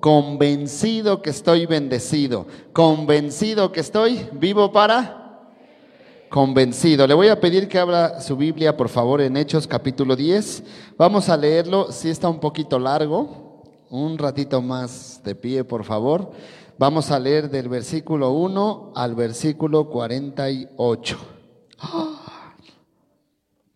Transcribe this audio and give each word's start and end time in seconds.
convencido 0.00 1.22
que 1.22 1.30
estoy 1.30 1.66
bendecido, 1.66 2.46
convencido 2.72 3.70
que 3.72 3.80
estoy 3.80 4.28
vivo 4.32 4.72
para... 4.72 5.18
Convencido. 6.28 7.08
Le 7.08 7.14
voy 7.14 7.26
a 7.26 7.40
pedir 7.40 7.66
que 7.66 7.76
abra 7.76 8.20
su 8.20 8.36
Biblia, 8.36 8.76
por 8.76 8.88
favor, 8.88 9.20
en 9.20 9.36
Hechos 9.36 9.66
capítulo 9.66 10.14
10. 10.14 10.62
Vamos 10.96 11.28
a 11.28 11.36
leerlo, 11.36 11.90
si 11.90 12.08
está 12.08 12.28
un 12.28 12.38
poquito 12.38 12.78
largo, 12.78 13.64
un 13.90 14.16
ratito 14.16 14.62
más 14.62 15.20
de 15.24 15.34
pie, 15.34 15.64
por 15.64 15.82
favor. 15.82 16.30
Vamos 16.78 17.10
a 17.10 17.18
leer 17.18 17.50
del 17.50 17.68
versículo 17.68 18.30
1 18.30 18.92
al 18.94 19.16
versículo 19.16 19.90
48. 19.90 21.18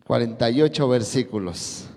48 0.05 0.87
versículos. 0.87 1.89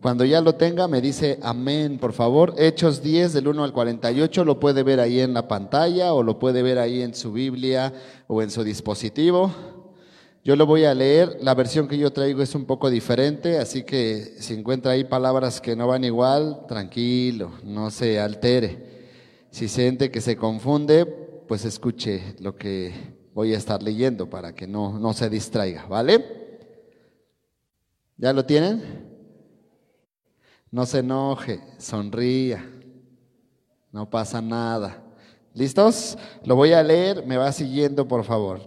Cuando 0.00 0.24
ya 0.26 0.42
lo 0.42 0.54
tenga, 0.54 0.88
me 0.88 1.00
dice 1.00 1.38
amén, 1.42 1.98
por 1.98 2.12
favor. 2.12 2.54
Hechos 2.58 3.02
10, 3.02 3.32
del 3.32 3.48
1 3.48 3.64
al 3.64 3.72
48, 3.72 4.44
lo 4.44 4.60
puede 4.60 4.82
ver 4.82 5.00
ahí 5.00 5.20
en 5.20 5.32
la 5.32 5.48
pantalla 5.48 6.12
o 6.12 6.22
lo 6.22 6.38
puede 6.38 6.62
ver 6.62 6.78
ahí 6.78 7.00
en 7.00 7.14
su 7.14 7.32
Biblia 7.32 7.92
o 8.26 8.42
en 8.42 8.50
su 8.50 8.62
dispositivo. 8.62 9.50
Yo 10.44 10.54
lo 10.54 10.66
voy 10.66 10.84
a 10.84 10.94
leer, 10.94 11.38
la 11.40 11.54
versión 11.54 11.88
que 11.88 11.98
yo 11.98 12.12
traigo 12.12 12.40
es 12.40 12.54
un 12.54 12.66
poco 12.66 12.88
diferente, 12.88 13.58
así 13.58 13.82
que 13.82 14.36
si 14.38 14.54
encuentra 14.54 14.92
ahí 14.92 15.02
palabras 15.02 15.60
que 15.60 15.74
no 15.74 15.88
van 15.88 16.04
igual, 16.04 16.66
tranquilo, 16.68 17.52
no 17.64 17.90
se 17.90 18.20
altere. 18.20 19.48
Si 19.50 19.66
siente 19.66 20.10
que 20.10 20.20
se 20.20 20.36
confunde, 20.36 21.04
pues 21.04 21.64
escuche 21.64 22.36
lo 22.38 22.54
que 22.54 22.94
voy 23.34 23.54
a 23.54 23.58
estar 23.58 23.82
leyendo 23.82 24.30
para 24.30 24.54
que 24.54 24.68
no, 24.68 24.98
no 24.98 25.14
se 25.14 25.28
distraiga, 25.30 25.86
¿vale? 25.86 26.24
¿Ya 28.16 28.32
lo 28.32 28.44
tienen? 28.44 29.05
No 30.70 30.84
se 30.86 30.98
enoje, 30.98 31.60
sonría. 31.78 32.64
No 33.92 34.10
pasa 34.10 34.42
nada. 34.42 35.02
¿Listos? 35.54 36.18
Lo 36.44 36.56
voy 36.56 36.72
a 36.72 36.82
leer, 36.82 37.26
me 37.26 37.36
va 37.36 37.50
siguiendo, 37.52 38.06
por 38.06 38.24
favor. 38.24 38.60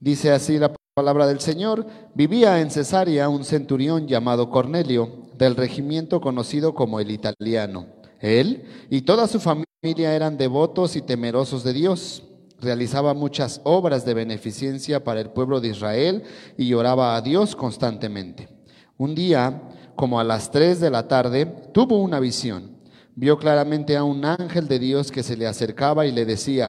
Dice 0.00 0.32
así 0.32 0.58
la 0.58 0.74
palabra 0.94 1.26
del 1.26 1.40
Señor. 1.40 1.86
Vivía 2.14 2.60
en 2.60 2.70
Cesarea 2.70 3.28
un 3.28 3.44
centurión 3.44 4.08
llamado 4.08 4.50
Cornelio, 4.50 5.24
del 5.38 5.56
regimiento 5.56 6.20
conocido 6.20 6.74
como 6.74 7.00
el 7.00 7.10
italiano. 7.10 7.86
Él 8.20 8.64
y 8.90 9.02
toda 9.02 9.28
su 9.28 9.40
familia 9.40 10.14
eran 10.14 10.36
devotos 10.36 10.96
y 10.96 11.02
temerosos 11.02 11.62
de 11.64 11.72
Dios. 11.72 12.24
Realizaba 12.60 13.12
muchas 13.12 13.60
obras 13.64 14.04
de 14.04 14.14
beneficencia 14.14 15.04
para 15.04 15.20
el 15.20 15.30
pueblo 15.30 15.60
de 15.60 15.68
Israel 15.68 16.22
y 16.56 16.72
oraba 16.72 17.16
a 17.16 17.20
Dios 17.20 17.54
constantemente. 17.54 18.48
Un 18.96 19.14
día, 19.14 19.62
como 19.96 20.20
a 20.20 20.24
las 20.24 20.50
tres 20.50 20.80
de 20.80 20.90
la 20.90 21.08
tarde, 21.08 21.46
tuvo 21.72 21.98
una 21.98 22.20
visión. 22.20 22.74
Vio 23.16 23.38
claramente 23.38 23.96
a 23.96 24.04
un 24.04 24.24
ángel 24.24 24.66
de 24.66 24.78
Dios 24.78 25.12
que 25.12 25.22
se 25.22 25.36
le 25.36 25.46
acercaba 25.46 26.06
y 26.06 26.12
le 26.12 26.24
decía, 26.24 26.66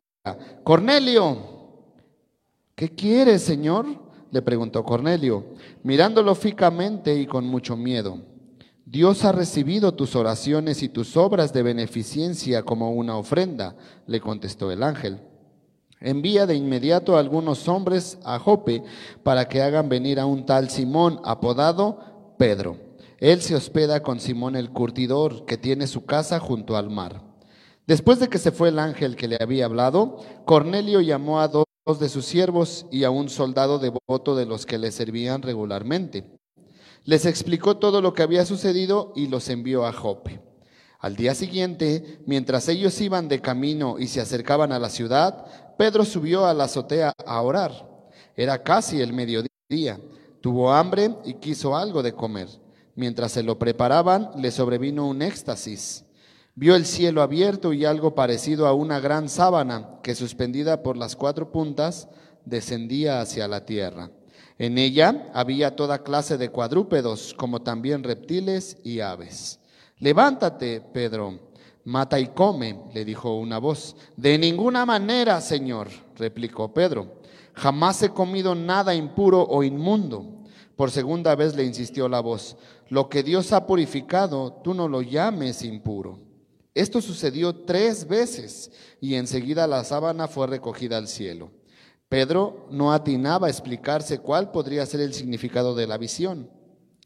Cornelio, 0.63 1.37
¿qué 2.75 2.89
quieres, 2.89 3.41
Señor? 3.41 4.05
le 4.31 4.41
preguntó 4.41 4.83
Cornelio, 4.83 5.45
mirándolo 5.83 6.35
fijamente 6.35 7.15
y 7.15 7.25
con 7.25 7.45
mucho 7.45 7.77
miedo. 7.77 8.19
Dios 8.85 9.23
ha 9.23 9.31
recibido 9.31 9.93
tus 9.93 10.15
oraciones 10.15 10.83
y 10.83 10.89
tus 10.89 11.17
obras 11.17 11.53
de 11.53 11.63
beneficencia 11.63 12.63
como 12.63 12.91
una 12.91 13.17
ofrenda, 13.17 13.75
le 14.05 14.19
contestó 14.19 14.71
el 14.71 14.83
ángel. 14.83 15.21
Envía 15.99 16.45
de 16.45 16.55
inmediato 16.55 17.15
a 17.15 17.19
algunos 17.19 17.67
hombres 17.67 18.19
a 18.23 18.37
Jope 18.37 18.83
para 19.23 19.47
que 19.47 19.61
hagan 19.61 19.89
venir 19.89 20.19
a 20.19 20.25
un 20.25 20.45
tal 20.45 20.69
Simón 20.69 21.19
apodado 21.23 22.35
Pedro. 22.37 22.84
Él 23.25 23.41
se 23.41 23.55
hospeda 23.55 24.03
con 24.03 24.19
Simón 24.19 24.55
el 24.55 24.69
curtidor, 24.69 25.45
que 25.45 25.57
tiene 25.57 25.87
su 25.87 26.05
casa 26.05 26.39
junto 26.39 26.77
al 26.77 26.91
mar. 26.91 27.23
Después 27.87 28.19
de 28.19 28.29
que 28.29 28.37
se 28.37 28.51
fue 28.51 28.69
el 28.69 28.77
ángel 28.77 29.15
que 29.15 29.27
le 29.27 29.39
había 29.41 29.65
hablado, 29.65 30.17
Cornelio 30.45 31.01
llamó 31.01 31.39
a 31.39 31.47
dos 31.47 31.65
de 31.99 32.07
sus 32.07 32.25
siervos 32.25 32.85
y 32.91 33.03
a 33.03 33.09
un 33.09 33.29
soldado 33.29 33.79
devoto 33.79 34.35
de 34.35 34.45
los 34.45 34.67
que 34.67 34.77
le 34.77 34.91
servían 34.91 35.41
regularmente. 35.41 36.37
Les 37.03 37.25
explicó 37.25 37.77
todo 37.77 37.99
lo 37.99 38.13
que 38.13 38.21
había 38.21 38.45
sucedido 38.45 39.11
y 39.15 39.25
los 39.25 39.49
envió 39.49 39.87
a 39.87 39.91
Jope. 39.91 40.39
Al 40.99 41.15
día 41.15 41.33
siguiente, 41.33 42.19
mientras 42.27 42.69
ellos 42.69 43.01
iban 43.01 43.27
de 43.27 43.41
camino 43.41 43.95
y 43.97 44.05
se 44.05 44.21
acercaban 44.21 44.71
a 44.71 44.77
la 44.77 44.89
ciudad, 44.89 45.47
Pedro 45.79 46.05
subió 46.05 46.45
a 46.45 46.53
la 46.53 46.65
azotea 46.65 47.11
a 47.25 47.41
orar. 47.41 47.89
Era 48.35 48.61
casi 48.61 49.01
el 49.01 49.13
mediodía. 49.13 49.99
Tuvo 50.41 50.71
hambre 50.71 51.09
y 51.25 51.33
quiso 51.33 51.75
algo 51.75 52.03
de 52.03 52.13
comer. 52.13 52.63
Mientras 52.95 53.33
se 53.33 53.43
lo 53.43 53.59
preparaban, 53.59 54.31
le 54.37 54.51
sobrevino 54.51 55.07
un 55.07 55.21
éxtasis. 55.21 56.05
Vio 56.55 56.75
el 56.75 56.85
cielo 56.85 57.21
abierto 57.21 57.73
y 57.73 57.83
algo 57.83 58.15
parecido 58.15 58.65
a 58.67 58.73
una 58.73 59.01
gran 59.01 59.27
sábana 59.27 59.99
que 60.01 60.15
suspendida 60.15 60.81
por 60.81 60.95
las 60.95 61.17
cuatro 61.17 61.51
puntas 61.51 62.07
descendía 62.45 63.19
hacia 63.19 63.49
la 63.49 63.65
tierra. 63.65 64.11
En 64.57 64.77
ella 64.77 65.29
había 65.33 65.75
toda 65.75 66.03
clase 66.03 66.37
de 66.37 66.49
cuadrúpedos, 66.49 67.33
como 67.33 67.61
también 67.61 68.03
reptiles 68.03 68.77
y 68.85 69.01
aves. 69.01 69.59
Levántate, 69.99 70.79
Pedro, 70.79 71.51
mata 71.83 72.19
y 72.21 72.27
come, 72.27 72.79
le 72.93 73.03
dijo 73.03 73.35
una 73.35 73.57
voz. 73.57 73.97
De 74.15 74.37
ninguna 74.37 74.85
manera, 74.85 75.41
Señor, 75.41 75.89
replicó 76.15 76.73
Pedro. 76.73 77.21
Jamás 77.53 78.01
he 78.03 78.09
comido 78.09 78.55
nada 78.55 78.95
impuro 78.95 79.41
o 79.41 79.61
inmundo. 79.61 80.34
Por 80.75 80.91
segunda 80.91 81.35
vez 81.35 81.55
le 81.55 81.63
insistió 81.63 82.09
la 82.09 82.19
voz. 82.19 82.57
Lo 82.89 83.09
que 83.09 83.23
Dios 83.23 83.53
ha 83.53 83.65
purificado, 83.65 84.53
tú 84.63 84.73
no 84.73 84.87
lo 84.87 85.01
llames 85.01 85.63
impuro. 85.63 86.19
Esto 86.73 87.01
sucedió 87.01 87.55
tres 87.63 88.07
veces 88.07 88.71
y 88.99 89.15
enseguida 89.15 89.65
la 89.65 89.85
sábana 89.85 90.27
fue 90.27 90.47
recogida 90.47 90.97
al 90.97 91.07
cielo. 91.07 91.51
Pedro 92.09 92.67
no 92.69 92.91
atinaba 92.91 93.47
a 93.47 93.49
explicarse 93.49 94.19
cuál 94.19 94.51
podría 94.51 94.85
ser 94.85 94.99
el 94.99 95.13
significado 95.13 95.73
de 95.73 95.87
la 95.87 95.97
visión. 95.97 96.51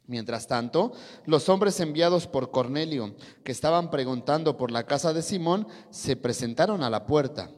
Mientras 0.06 0.48
tanto, 0.48 0.92
los 1.24 1.48
hombres 1.48 1.78
enviados 1.78 2.26
por 2.26 2.50
Cornelio, 2.50 3.14
que 3.44 3.52
estaban 3.52 3.90
preguntando 3.90 4.56
por 4.56 4.72
la 4.72 4.84
casa 4.84 5.12
de 5.12 5.22
Simón, 5.22 5.68
se 5.90 6.16
presentaron 6.16 6.82
a 6.82 6.90
la 6.90 7.06
puerta. 7.06 7.52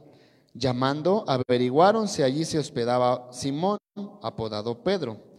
Llamando, 0.53 1.25
averiguaron 1.27 2.07
si 2.07 2.21
allí 2.21 2.45
se 2.45 2.59
hospedaba 2.59 3.27
Simón, 3.31 3.79
apodado 4.21 4.83
Pedro. 4.83 5.32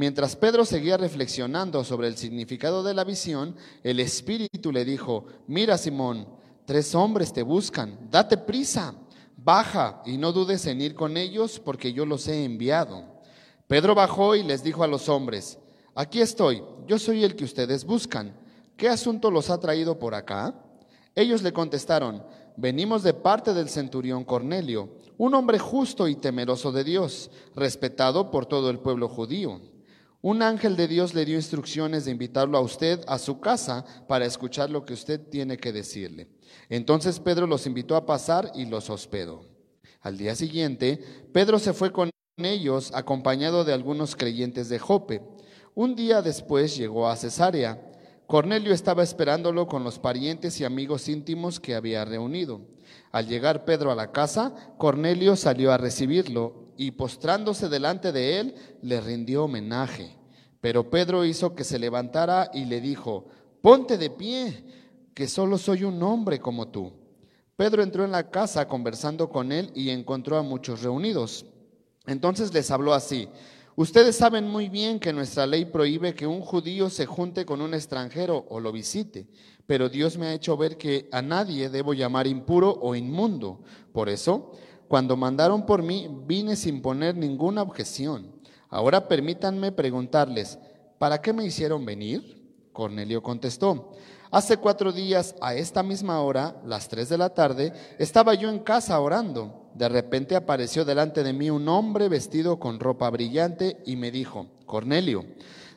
Mientras 0.00 0.34
Pedro 0.34 0.64
seguía 0.64 0.96
reflexionando 0.96 1.84
sobre 1.84 2.08
el 2.08 2.16
significado 2.16 2.82
de 2.82 2.94
la 2.94 3.04
visión, 3.04 3.54
el 3.82 4.00
Espíritu 4.00 4.72
le 4.72 4.86
dijo, 4.86 5.26
mira 5.46 5.76
Simón, 5.76 6.26
tres 6.64 6.94
hombres 6.94 7.34
te 7.34 7.42
buscan, 7.42 8.08
date 8.10 8.38
prisa, 8.38 8.94
baja 9.36 10.00
y 10.06 10.16
no 10.16 10.32
dudes 10.32 10.64
en 10.64 10.80
ir 10.80 10.94
con 10.94 11.18
ellos 11.18 11.60
porque 11.60 11.92
yo 11.92 12.06
los 12.06 12.26
he 12.28 12.46
enviado. 12.46 13.20
Pedro 13.66 13.94
bajó 13.94 14.34
y 14.34 14.42
les 14.42 14.64
dijo 14.64 14.82
a 14.82 14.86
los 14.86 15.10
hombres, 15.10 15.58
aquí 15.94 16.22
estoy, 16.22 16.62
yo 16.86 16.98
soy 16.98 17.22
el 17.22 17.36
que 17.36 17.44
ustedes 17.44 17.84
buscan. 17.84 18.34
¿Qué 18.78 18.88
asunto 18.88 19.30
los 19.30 19.50
ha 19.50 19.60
traído 19.60 19.98
por 19.98 20.14
acá? 20.14 20.54
Ellos 21.14 21.42
le 21.42 21.52
contestaron, 21.52 22.24
venimos 22.56 23.02
de 23.02 23.12
parte 23.12 23.52
del 23.52 23.68
centurión 23.68 24.24
Cornelio, 24.24 24.96
un 25.18 25.34
hombre 25.34 25.58
justo 25.58 26.08
y 26.08 26.16
temeroso 26.16 26.72
de 26.72 26.84
Dios, 26.84 27.30
respetado 27.54 28.30
por 28.30 28.46
todo 28.46 28.70
el 28.70 28.78
pueblo 28.78 29.06
judío. 29.06 29.60
Un 30.22 30.42
ángel 30.42 30.76
de 30.76 30.86
Dios 30.86 31.14
le 31.14 31.24
dio 31.24 31.36
instrucciones 31.36 32.04
de 32.04 32.10
invitarlo 32.10 32.58
a 32.58 32.60
usted 32.60 33.00
a 33.06 33.18
su 33.18 33.40
casa 33.40 33.86
para 34.06 34.26
escuchar 34.26 34.68
lo 34.68 34.84
que 34.84 34.92
usted 34.92 35.18
tiene 35.18 35.56
que 35.56 35.72
decirle. 35.72 36.28
Entonces 36.68 37.18
Pedro 37.18 37.46
los 37.46 37.66
invitó 37.66 37.96
a 37.96 38.04
pasar 38.04 38.52
y 38.54 38.66
los 38.66 38.90
hospedó. 38.90 39.46
Al 40.02 40.18
día 40.18 40.34
siguiente, 40.34 41.02
Pedro 41.32 41.58
se 41.58 41.72
fue 41.72 41.90
con 41.90 42.10
ellos 42.36 42.92
acompañado 42.94 43.64
de 43.64 43.72
algunos 43.72 44.14
creyentes 44.14 44.68
de 44.68 44.78
Jope. 44.78 45.22
Un 45.74 45.94
día 45.94 46.20
después 46.20 46.76
llegó 46.76 47.08
a 47.08 47.16
Cesarea. 47.16 47.80
Cornelio 48.26 48.74
estaba 48.74 49.02
esperándolo 49.02 49.68
con 49.68 49.84
los 49.84 49.98
parientes 49.98 50.60
y 50.60 50.64
amigos 50.64 51.08
íntimos 51.08 51.60
que 51.60 51.74
había 51.74 52.04
reunido. 52.04 52.60
Al 53.10 53.26
llegar 53.26 53.64
Pedro 53.64 53.90
a 53.90 53.94
la 53.94 54.12
casa, 54.12 54.54
Cornelio 54.76 55.34
salió 55.34 55.72
a 55.72 55.78
recibirlo 55.78 56.69
y 56.80 56.92
postrándose 56.92 57.68
delante 57.68 58.10
de 58.10 58.40
él, 58.40 58.54
le 58.80 59.02
rindió 59.02 59.44
homenaje. 59.44 60.16
Pero 60.62 60.88
Pedro 60.88 61.26
hizo 61.26 61.54
que 61.54 61.62
se 61.62 61.78
levantara 61.78 62.50
y 62.54 62.64
le 62.64 62.80
dijo, 62.80 63.26
ponte 63.60 63.98
de 63.98 64.08
pie, 64.08 64.64
que 65.12 65.28
solo 65.28 65.58
soy 65.58 65.84
un 65.84 66.02
hombre 66.02 66.40
como 66.40 66.68
tú. 66.68 66.90
Pedro 67.54 67.82
entró 67.82 68.06
en 68.06 68.12
la 68.12 68.30
casa 68.30 68.66
conversando 68.66 69.28
con 69.28 69.52
él 69.52 69.70
y 69.74 69.90
encontró 69.90 70.38
a 70.38 70.42
muchos 70.42 70.80
reunidos. 70.80 71.44
Entonces 72.06 72.54
les 72.54 72.70
habló 72.70 72.94
así, 72.94 73.28
ustedes 73.76 74.16
saben 74.16 74.48
muy 74.48 74.70
bien 74.70 75.00
que 75.00 75.12
nuestra 75.12 75.46
ley 75.46 75.66
prohíbe 75.66 76.14
que 76.14 76.26
un 76.26 76.40
judío 76.40 76.88
se 76.88 77.04
junte 77.04 77.44
con 77.44 77.60
un 77.60 77.74
extranjero 77.74 78.46
o 78.48 78.58
lo 78.58 78.72
visite, 78.72 79.26
pero 79.66 79.90
Dios 79.90 80.16
me 80.16 80.28
ha 80.28 80.32
hecho 80.32 80.56
ver 80.56 80.78
que 80.78 81.10
a 81.12 81.20
nadie 81.20 81.68
debo 81.68 81.92
llamar 81.92 82.26
impuro 82.26 82.70
o 82.80 82.94
inmundo. 82.94 83.60
Por 83.92 84.08
eso, 84.08 84.52
cuando 84.90 85.16
mandaron 85.16 85.66
por 85.66 85.84
mí, 85.84 86.08
vine 86.26 86.56
sin 86.56 86.82
poner 86.82 87.14
ninguna 87.14 87.62
objeción. 87.62 88.34
Ahora 88.68 89.06
permítanme 89.06 89.70
preguntarles, 89.70 90.58
¿para 90.98 91.22
qué 91.22 91.32
me 91.32 91.44
hicieron 91.44 91.84
venir? 91.84 92.42
Cornelio 92.72 93.22
contestó, 93.22 93.92
hace 94.32 94.56
cuatro 94.56 94.90
días 94.90 95.36
a 95.40 95.54
esta 95.54 95.84
misma 95.84 96.20
hora, 96.22 96.60
las 96.66 96.88
tres 96.88 97.08
de 97.08 97.18
la 97.18 97.28
tarde, 97.28 97.72
estaba 98.00 98.34
yo 98.34 98.50
en 98.50 98.58
casa 98.58 98.98
orando. 98.98 99.70
De 99.74 99.88
repente 99.88 100.34
apareció 100.34 100.84
delante 100.84 101.22
de 101.22 101.34
mí 101.34 101.50
un 101.50 101.68
hombre 101.68 102.08
vestido 102.08 102.58
con 102.58 102.80
ropa 102.80 103.08
brillante 103.10 103.76
y 103.86 103.94
me 103.94 104.10
dijo, 104.10 104.48
Cornelio, 104.66 105.24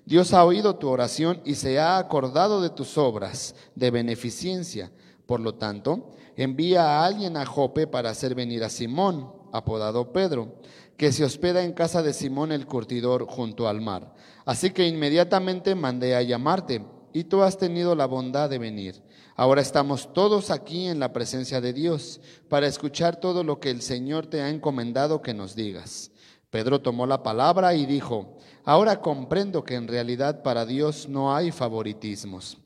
Dios 0.05 0.33
ha 0.33 0.43
oído 0.43 0.77
tu 0.77 0.89
oración 0.89 1.39
y 1.45 1.53
se 1.53 1.77
ha 1.77 1.99
acordado 1.99 2.63
de 2.63 2.71
tus 2.71 2.97
obras 2.97 3.53
de 3.75 3.91
beneficencia. 3.91 4.89
Por 5.33 5.39
lo 5.39 5.55
tanto, 5.55 6.11
envía 6.35 6.83
a 6.83 7.05
alguien 7.07 7.37
a 7.37 7.45
Jope 7.47 7.87
para 7.87 8.11
hacer 8.11 8.35
venir 8.35 8.63
a 8.63 8.69
Simón, 8.69 9.31
apodado 9.51 10.13
Pedro, 10.13 10.59
que 10.95 11.11
se 11.11 11.23
hospeda 11.23 11.63
en 11.63 11.73
casa 11.73 12.03
de 12.03 12.13
Simón 12.13 12.51
el 12.51 12.67
curtidor 12.67 13.25
junto 13.25 13.67
al 13.67 13.81
mar. 13.81 14.13
Así 14.45 14.69
que 14.69 14.87
inmediatamente 14.87 15.73
mandé 15.73 16.15
a 16.15 16.21
llamarte, 16.21 16.85
y 17.13 17.23
tú 17.23 17.41
has 17.41 17.57
tenido 17.57 17.95
la 17.95 18.05
bondad 18.05 18.47
de 18.47 18.59
venir. 18.59 19.01
Ahora 19.35 19.61
estamos 19.61 20.13
todos 20.13 20.51
aquí 20.51 20.85
en 20.85 20.99
la 20.99 21.13
presencia 21.13 21.61
de 21.61 21.73
Dios 21.73 22.21
para 22.47 22.67
escuchar 22.67 23.15
todo 23.15 23.43
lo 23.43 23.59
que 23.59 23.71
el 23.71 23.81
Señor 23.81 24.27
te 24.27 24.39
ha 24.39 24.51
encomendado 24.51 25.23
que 25.23 25.33
nos 25.33 25.55
digas. 25.55 26.11
Pedro 26.51 26.79
tomó 26.79 27.07
la 27.07 27.23
palabra 27.23 27.73
y 27.73 27.87
dijo, 27.87 28.37
ahora 28.65 29.01
comprendo 29.01 29.63
que 29.63 29.73
en 29.73 29.87
realidad 29.87 30.43
para 30.43 30.67
Dios 30.67 31.09
no 31.09 31.35
hay 31.35 31.49
favoritismos 31.49 32.62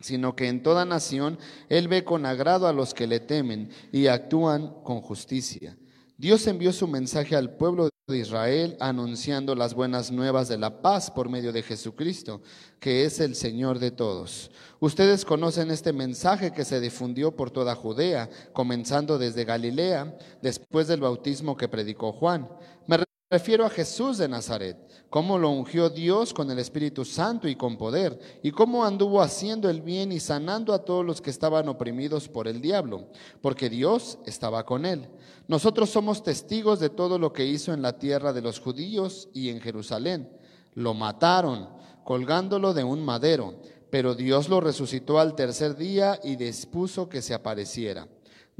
sino 0.00 0.34
que 0.34 0.48
en 0.48 0.62
toda 0.62 0.84
nación 0.84 1.38
Él 1.68 1.88
ve 1.88 2.04
con 2.04 2.26
agrado 2.26 2.66
a 2.66 2.72
los 2.72 2.94
que 2.94 3.06
le 3.06 3.20
temen 3.20 3.70
y 3.92 4.06
actúan 4.06 4.82
con 4.82 5.00
justicia. 5.00 5.76
Dios 6.16 6.46
envió 6.46 6.72
su 6.72 6.86
mensaje 6.86 7.34
al 7.34 7.56
pueblo 7.56 7.88
de 8.06 8.18
Israel 8.18 8.76
anunciando 8.78 9.54
las 9.54 9.72
buenas 9.72 10.10
nuevas 10.10 10.48
de 10.48 10.58
la 10.58 10.82
paz 10.82 11.10
por 11.10 11.30
medio 11.30 11.50
de 11.50 11.62
Jesucristo, 11.62 12.42
que 12.78 13.04
es 13.04 13.20
el 13.20 13.34
Señor 13.34 13.78
de 13.78 13.90
todos. 13.90 14.50
Ustedes 14.80 15.24
conocen 15.24 15.70
este 15.70 15.94
mensaje 15.94 16.52
que 16.52 16.66
se 16.66 16.80
difundió 16.80 17.34
por 17.34 17.50
toda 17.50 17.74
Judea, 17.74 18.28
comenzando 18.52 19.16
desde 19.16 19.46
Galilea, 19.46 20.18
después 20.42 20.88
del 20.88 21.00
bautismo 21.00 21.56
que 21.56 21.68
predicó 21.68 22.12
Juan. 22.12 22.48
Me 22.86 22.98
refiero 23.30 23.64
a 23.64 23.70
Jesús 23.70 24.18
de 24.18 24.28
Nazaret 24.28 24.76
cómo 25.08 25.38
lo 25.38 25.50
ungió 25.50 25.88
Dios 25.88 26.34
con 26.34 26.50
el 26.50 26.58
Espíritu 26.58 27.04
Santo 27.04 27.46
y 27.46 27.54
con 27.54 27.78
poder, 27.78 28.18
y 28.42 28.50
cómo 28.50 28.84
anduvo 28.84 29.22
haciendo 29.22 29.70
el 29.70 29.82
bien 29.82 30.10
y 30.10 30.18
sanando 30.18 30.74
a 30.74 30.84
todos 30.84 31.06
los 31.06 31.20
que 31.20 31.30
estaban 31.30 31.68
oprimidos 31.68 32.28
por 32.28 32.48
el 32.48 32.60
diablo, 32.60 33.06
porque 33.40 33.70
Dios 33.70 34.18
estaba 34.26 34.64
con 34.64 34.84
él. 34.84 35.08
Nosotros 35.46 35.90
somos 35.90 36.24
testigos 36.24 36.80
de 36.80 36.90
todo 36.90 37.20
lo 37.20 37.32
que 37.32 37.46
hizo 37.46 37.72
en 37.72 37.82
la 37.82 37.98
tierra 37.98 38.32
de 38.32 38.42
los 38.42 38.58
judíos 38.58 39.28
y 39.32 39.48
en 39.50 39.60
Jerusalén. 39.60 40.28
Lo 40.74 40.94
mataron, 40.94 41.68
colgándolo 42.02 42.74
de 42.74 42.82
un 42.82 43.04
madero, 43.04 43.60
pero 43.90 44.16
Dios 44.16 44.48
lo 44.48 44.60
resucitó 44.60 45.20
al 45.20 45.36
tercer 45.36 45.76
día 45.76 46.18
y 46.24 46.34
dispuso 46.34 47.08
que 47.08 47.22
se 47.22 47.34
apareciera 47.34 48.08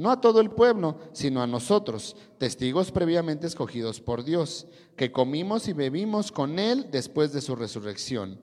no 0.01 0.11
a 0.11 0.23
todo 0.23 0.41
el 0.41 0.51
pueblo, 0.51 0.97
sino 1.13 1.43
a 1.43 1.47
nosotros, 1.47 2.17
testigos 2.39 2.91
previamente 2.91 3.47
escogidos 3.47 4.01
por 4.01 4.25
Dios, 4.25 4.67
que 4.97 5.13
comimos 5.13 5.69
y 5.69 5.75
bebimos 5.75 6.33
con 6.33 6.59
Él 6.59 6.89
después 6.91 7.35
de 7.35 7.43
su 7.43 7.55
resurrección. 7.55 8.41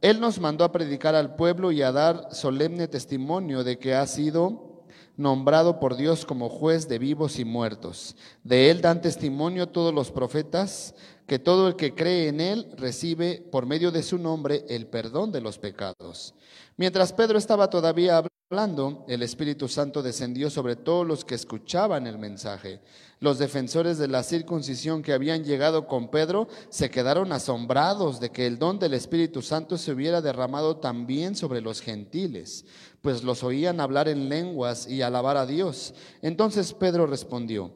Él 0.00 0.18
nos 0.18 0.40
mandó 0.40 0.64
a 0.64 0.72
predicar 0.72 1.14
al 1.14 1.36
pueblo 1.36 1.70
y 1.70 1.80
a 1.80 1.92
dar 1.92 2.34
solemne 2.34 2.88
testimonio 2.88 3.62
de 3.62 3.78
que 3.78 3.94
ha 3.94 4.04
sido 4.08 4.82
nombrado 5.16 5.78
por 5.78 5.96
Dios 5.96 6.26
como 6.26 6.48
juez 6.48 6.88
de 6.88 6.98
vivos 6.98 7.38
y 7.38 7.44
muertos. 7.44 8.16
De 8.42 8.68
Él 8.68 8.80
dan 8.80 9.00
testimonio 9.00 9.68
todos 9.68 9.94
los 9.94 10.10
profetas, 10.10 10.92
que 11.28 11.38
todo 11.38 11.68
el 11.68 11.76
que 11.76 11.94
cree 11.94 12.26
en 12.26 12.40
Él 12.40 12.74
recibe 12.76 13.46
por 13.52 13.64
medio 13.64 13.92
de 13.92 14.02
su 14.02 14.18
nombre 14.18 14.64
el 14.68 14.88
perdón 14.88 15.30
de 15.30 15.40
los 15.40 15.56
pecados. 15.56 16.34
Mientras 16.76 17.12
Pedro 17.12 17.38
estaba 17.38 17.70
todavía 17.70 18.16
hablando, 18.16 18.35
el 18.48 19.22
Espíritu 19.24 19.66
Santo 19.66 20.04
descendió 20.04 20.50
sobre 20.50 20.76
todos 20.76 21.04
los 21.04 21.24
que 21.24 21.34
escuchaban 21.34 22.06
el 22.06 22.16
mensaje. 22.16 22.80
Los 23.18 23.40
defensores 23.40 23.98
de 23.98 24.06
la 24.06 24.22
circuncisión 24.22 25.02
que 25.02 25.12
habían 25.12 25.42
llegado 25.42 25.88
con 25.88 26.12
Pedro 26.12 26.46
se 26.68 26.88
quedaron 26.88 27.32
asombrados 27.32 28.20
de 28.20 28.30
que 28.30 28.46
el 28.46 28.60
don 28.60 28.78
del 28.78 28.94
Espíritu 28.94 29.42
Santo 29.42 29.76
se 29.76 29.90
hubiera 29.90 30.20
derramado 30.20 30.76
también 30.76 31.34
sobre 31.34 31.60
los 31.60 31.80
gentiles, 31.80 32.64
pues 33.02 33.24
los 33.24 33.42
oían 33.42 33.80
hablar 33.80 34.08
en 34.08 34.28
lenguas 34.28 34.86
y 34.86 35.02
alabar 35.02 35.36
a 35.36 35.46
Dios. 35.46 35.92
Entonces 36.22 36.72
Pedro 36.72 37.08
respondió, 37.08 37.72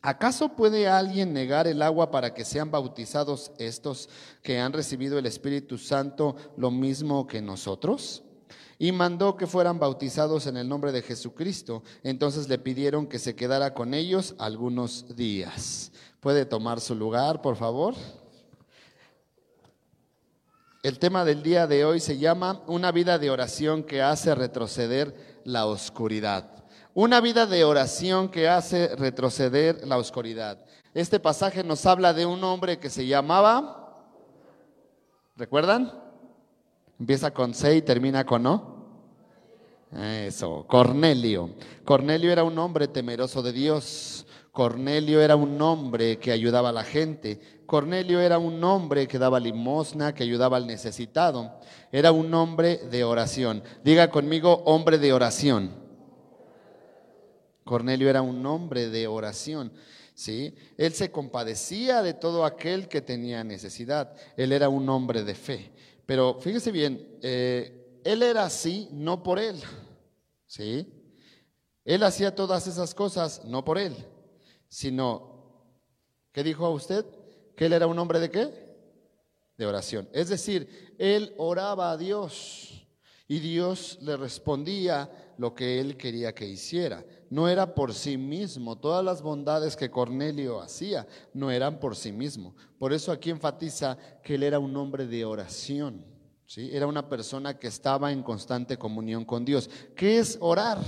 ¿Acaso 0.00 0.50
puede 0.50 0.86
alguien 0.86 1.32
negar 1.32 1.66
el 1.66 1.82
agua 1.82 2.12
para 2.12 2.34
que 2.34 2.44
sean 2.44 2.70
bautizados 2.70 3.50
estos 3.58 4.08
que 4.42 4.60
han 4.60 4.74
recibido 4.74 5.18
el 5.18 5.26
Espíritu 5.26 5.76
Santo 5.76 6.36
lo 6.56 6.70
mismo 6.70 7.26
que 7.26 7.42
nosotros? 7.42 8.23
Y 8.78 8.92
mandó 8.92 9.36
que 9.36 9.46
fueran 9.46 9.78
bautizados 9.78 10.46
en 10.46 10.56
el 10.56 10.68
nombre 10.68 10.92
de 10.92 11.02
Jesucristo. 11.02 11.82
Entonces 12.02 12.48
le 12.48 12.58
pidieron 12.58 13.06
que 13.06 13.18
se 13.18 13.34
quedara 13.34 13.74
con 13.74 13.94
ellos 13.94 14.34
algunos 14.38 15.16
días. 15.16 15.92
¿Puede 16.20 16.46
tomar 16.46 16.80
su 16.80 16.94
lugar, 16.94 17.42
por 17.42 17.56
favor? 17.56 17.94
El 20.82 20.98
tema 20.98 21.24
del 21.24 21.42
día 21.42 21.66
de 21.66 21.84
hoy 21.84 21.98
se 21.98 22.18
llama 22.18 22.62
Una 22.66 22.92
vida 22.92 23.18
de 23.18 23.30
oración 23.30 23.84
que 23.84 24.02
hace 24.02 24.34
retroceder 24.34 25.40
la 25.44 25.66
oscuridad. 25.66 26.50
Una 26.92 27.20
vida 27.20 27.46
de 27.46 27.64
oración 27.64 28.28
que 28.28 28.48
hace 28.48 28.94
retroceder 28.96 29.86
la 29.86 29.96
oscuridad. 29.96 30.64
Este 30.92 31.18
pasaje 31.18 31.64
nos 31.64 31.86
habla 31.86 32.12
de 32.12 32.26
un 32.26 32.44
hombre 32.44 32.78
que 32.78 32.90
se 32.90 33.06
llamaba, 33.06 34.04
¿recuerdan? 35.36 36.03
Empieza 37.04 37.34
con 37.34 37.52
C 37.52 37.76
y 37.76 37.82
termina 37.82 38.24
con 38.24 38.46
O. 38.46 38.86
Eso, 39.94 40.64
Cornelio. 40.66 41.50
Cornelio 41.84 42.32
era 42.32 42.44
un 42.44 42.58
hombre 42.58 42.88
temeroso 42.88 43.42
de 43.42 43.52
Dios. 43.52 44.26
Cornelio 44.50 45.20
era 45.20 45.36
un 45.36 45.60
hombre 45.60 46.18
que 46.18 46.32
ayudaba 46.32 46.70
a 46.70 46.72
la 46.72 46.82
gente. 46.82 47.38
Cornelio 47.66 48.22
era 48.22 48.38
un 48.38 48.64
hombre 48.64 49.06
que 49.06 49.18
daba 49.18 49.38
limosna, 49.38 50.14
que 50.14 50.22
ayudaba 50.22 50.56
al 50.56 50.66
necesitado. 50.66 51.60
Era 51.92 52.10
un 52.10 52.32
hombre 52.32 52.78
de 52.78 53.04
oración. 53.04 53.62
Diga 53.84 54.08
conmigo, 54.08 54.62
hombre 54.64 54.96
de 54.96 55.12
oración. 55.12 55.72
Cornelio 57.64 58.08
era 58.08 58.22
un 58.22 58.46
hombre 58.46 58.88
de 58.88 59.08
oración. 59.08 59.74
¿sí? 60.14 60.54
Él 60.78 60.94
se 60.94 61.10
compadecía 61.10 62.00
de 62.00 62.14
todo 62.14 62.46
aquel 62.46 62.88
que 62.88 63.02
tenía 63.02 63.44
necesidad. 63.44 64.14
Él 64.38 64.52
era 64.52 64.70
un 64.70 64.88
hombre 64.88 65.22
de 65.22 65.34
fe. 65.34 65.73
Pero 66.06 66.40
fíjese 66.40 66.70
bien, 66.70 67.18
eh, 67.22 68.00
él 68.04 68.22
era 68.22 68.44
así 68.44 68.88
no 68.92 69.22
por 69.22 69.38
él, 69.38 69.60
¿sí? 70.46 70.86
Él 71.84 72.02
hacía 72.02 72.34
todas 72.34 72.66
esas 72.66 72.94
cosas 72.94 73.44
no 73.44 73.64
por 73.64 73.78
él, 73.78 73.94
sino, 74.68 75.70
¿qué 76.32 76.42
dijo 76.42 76.66
a 76.66 76.70
usted? 76.70 77.04
Que 77.56 77.66
él 77.66 77.72
era 77.72 77.86
un 77.86 77.98
hombre 77.98 78.20
de 78.20 78.30
qué? 78.30 78.76
De 79.56 79.66
oración. 79.66 80.08
Es 80.12 80.28
decir, 80.28 80.94
él 80.98 81.34
oraba 81.38 81.90
a 81.90 81.96
Dios 81.96 82.86
y 83.26 83.38
Dios 83.38 83.98
le 84.02 84.16
respondía 84.16 85.34
lo 85.38 85.54
que 85.54 85.80
él 85.80 85.96
quería 85.96 86.34
que 86.34 86.46
hiciera. 86.46 87.04
No 87.34 87.48
era 87.48 87.74
por 87.74 87.92
sí 87.92 88.16
mismo. 88.16 88.78
Todas 88.78 89.04
las 89.04 89.20
bondades 89.20 89.74
que 89.74 89.90
Cornelio 89.90 90.60
hacía 90.60 91.04
no 91.32 91.50
eran 91.50 91.80
por 91.80 91.96
sí 91.96 92.12
mismo. 92.12 92.54
Por 92.78 92.92
eso 92.92 93.10
aquí 93.10 93.28
enfatiza 93.28 93.98
que 94.22 94.36
él 94.36 94.44
era 94.44 94.60
un 94.60 94.76
hombre 94.76 95.08
de 95.08 95.24
oración. 95.24 96.06
¿sí? 96.46 96.70
Era 96.72 96.86
una 96.86 97.08
persona 97.08 97.58
que 97.58 97.66
estaba 97.66 98.12
en 98.12 98.22
constante 98.22 98.76
comunión 98.76 99.24
con 99.24 99.44
Dios. 99.44 99.68
¿Qué 99.96 100.20
es 100.20 100.38
orar? 100.40 100.78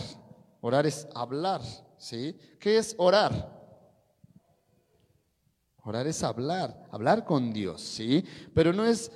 Orar 0.61 0.87
es 0.87 1.09
hablar. 1.17 1.63
¿sí? 1.99 2.39
¿Qué 2.61 2.79
es 2.79 2.95
orar? 2.97 3.53
Orar 5.83 6.07
es 6.07 6.23
hablar, 6.23 6.87
hablar 6.93 7.25
con 7.25 7.53
Dios, 7.53 7.81
¿sí? 7.81 8.25
Pero 8.55 8.73
no 8.73 8.85
es 8.85 9.11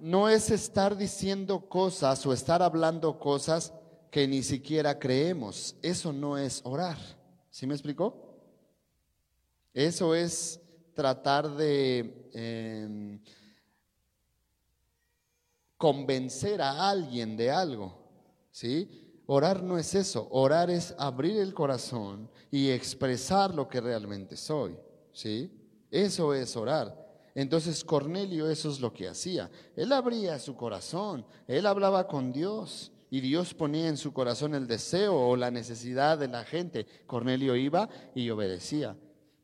no 0.00 0.30
es 0.30 0.50
estar 0.50 0.96
diciendo 0.96 1.68
cosas 1.68 2.24
o 2.24 2.32
estar 2.32 2.62
hablando 2.62 3.18
cosas 3.18 3.74
que 4.10 4.26
ni 4.26 4.42
siquiera 4.42 4.98
creemos. 4.98 5.76
Eso 5.82 6.12
no 6.12 6.36
es 6.36 6.60
orar. 6.64 6.98
¿Sí 7.50 7.66
me 7.66 7.74
explicó? 7.74 8.38
Eso 9.72 10.14
es 10.14 10.60
tratar 10.94 11.48
de 11.56 12.28
em, 12.32 13.20
convencer 15.76 16.60
a 16.60 16.90
alguien 16.90 17.36
de 17.36 17.50
algo. 17.50 17.96
¿Sí? 18.50 19.22
Orar 19.26 19.62
no 19.62 19.78
es 19.78 19.94
eso. 19.94 20.26
Orar 20.30 20.70
es 20.70 20.94
abrir 20.98 21.38
el 21.38 21.54
corazón 21.54 22.28
y 22.50 22.70
expresar 22.70 23.54
lo 23.54 23.68
que 23.68 23.80
realmente 23.80 24.36
soy. 24.36 24.76
¿Sí? 25.12 25.50
Eso 25.90 26.34
es 26.34 26.56
orar. 26.56 27.00
Entonces 27.34 27.84
Cornelio 27.84 28.50
eso 28.50 28.70
es 28.70 28.80
lo 28.80 28.92
que 28.92 29.08
hacía. 29.08 29.48
Él 29.76 29.92
abría 29.92 30.38
su 30.40 30.56
corazón, 30.56 31.24
él 31.46 31.64
hablaba 31.66 32.08
con 32.08 32.32
Dios 32.32 32.92
y 33.10 33.20
Dios 33.20 33.54
ponía 33.54 33.88
en 33.88 33.96
su 33.96 34.12
corazón 34.12 34.54
el 34.54 34.68
deseo 34.68 35.14
o 35.14 35.36
la 35.36 35.50
necesidad 35.50 36.16
de 36.16 36.28
la 36.28 36.44
gente. 36.44 36.86
Cornelio 37.06 37.56
iba 37.56 37.88
y 38.14 38.30
obedecía. 38.30 38.96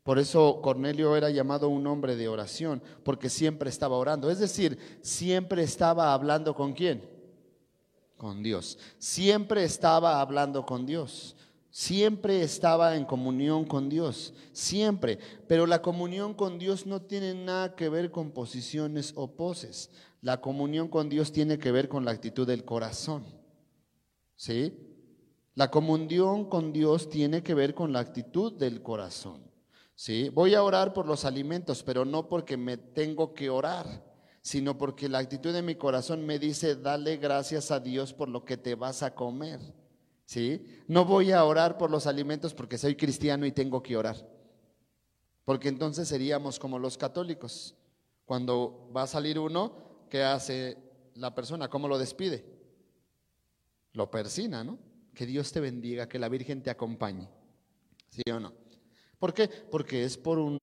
Por 0.03 0.19
eso 0.19 0.61
Cornelio 0.61 1.17
era 1.17 1.29
llamado 1.29 1.67
un 1.67 1.85
hombre 1.85 2.15
de 2.15 2.29
oración, 2.29 2.81
porque 3.03 3.29
siempre 3.29 3.69
estaba 3.69 3.97
orando. 3.97 4.29
Es 4.29 4.39
decir, 4.39 4.79
siempre 5.01 5.63
estaba 5.63 6.13
hablando 6.13 6.55
con 6.55 6.71
quién? 6.71 7.03
Con 8.15 8.41
Dios. 8.41 8.79
Siempre 8.97 9.65
estaba 9.65 10.21
hablando 10.21 10.65
con 10.65 10.85
Dios. 10.85 11.35
Siempre 11.69 12.41
estaba 12.41 12.95
en 12.95 13.03
comunión 13.03 13.65
con 13.65 13.89
Dios, 13.89 14.33
siempre. 14.53 15.19
Pero 15.47 15.67
la 15.67 15.81
comunión 15.81 16.33
con 16.33 16.57
Dios 16.57 16.85
no 16.85 17.01
tiene 17.01 17.33
nada 17.33 17.75
que 17.75 17.89
ver 17.89 18.09
con 18.09 18.31
posiciones 18.31 19.11
o 19.15 19.35
poses. 19.35 19.91
La 20.21 20.39
comunión 20.39 20.87
con 20.87 21.09
Dios 21.09 21.33
tiene 21.33 21.59
que 21.59 21.73
ver 21.73 21.89
con 21.89 22.05
la 22.05 22.11
actitud 22.11 22.47
del 22.47 22.63
corazón. 22.63 23.36
¿Sí? 24.37 24.73
La 25.55 25.69
comunión 25.69 26.45
con 26.45 26.71
Dios 26.71 27.09
tiene 27.09 27.43
que 27.43 27.53
ver 27.53 27.73
con 27.73 27.91
la 27.91 27.99
actitud 27.99 28.53
del 28.53 28.81
corazón. 28.81 29.41
¿Sí? 29.95 30.29
Voy 30.29 30.53
a 30.53 30.63
orar 30.63 30.93
por 30.93 31.05
los 31.05 31.25
alimentos, 31.25 31.83
pero 31.83 32.05
no 32.05 32.29
porque 32.29 32.55
me 32.55 32.77
tengo 32.77 33.33
que 33.33 33.49
orar, 33.49 34.05
sino 34.41 34.77
porque 34.77 35.09
la 35.09 35.17
actitud 35.17 35.51
de 35.51 35.63
mi 35.63 35.75
corazón 35.75 36.25
me 36.25 36.39
dice, 36.39 36.75
dale 36.75 37.17
gracias 37.17 37.71
a 37.71 37.81
Dios 37.81 38.13
por 38.13 38.29
lo 38.29 38.45
que 38.45 38.55
te 38.55 38.75
vas 38.75 39.03
a 39.03 39.13
comer. 39.13 39.59
¿sí? 40.27 40.63
No 40.87 41.05
voy 41.05 41.31
a 41.31 41.43
orar 41.43 41.77
por 41.77 41.89
los 41.89 42.05
alimentos 42.05 42.53
porque 42.53 42.77
soy 42.77 42.95
cristiano 42.95 43.45
y 43.45 43.51
tengo 43.51 43.81
que 43.81 43.97
orar. 43.97 44.15
Porque 45.43 45.69
entonces 45.69 46.07
seríamos 46.07 46.59
como 46.59 46.77
los 46.77 46.97
católicos. 46.97 47.75
Cuando 48.25 48.91
va 48.95 49.03
a 49.03 49.07
salir 49.07 49.39
uno, 49.39 50.05
¿qué 50.09 50.21
hace 50.21 50.77
la 51.15 51.33
persona? 51.33 51.69
¿Cómo 51.69 51.87
lo 51.87 51.97
despide? 51.97 52.56
Lo 53.97 54.11
persina, 54.11 54.63
¿no? 54.63 54.77
Que 55.15 55.25
Dios 55.25 55.51
te 55.51 55.59
bendiga, 55.59 56.07
que 56.07 56.19
la 56.19 56.29
Virgen 56.29 56.61
te 56.61 56.69
acompañe. 56.69 57.27
¿Sí 58.09 58.21
o 58.31 58.39
no? 58.39 58.53
¿Por 59.17 59.33
qué? 59.33 59.47
Porque 59.47 60.03
es 60.03 60.19
por 60.19 60.37
un, 60.37 60.59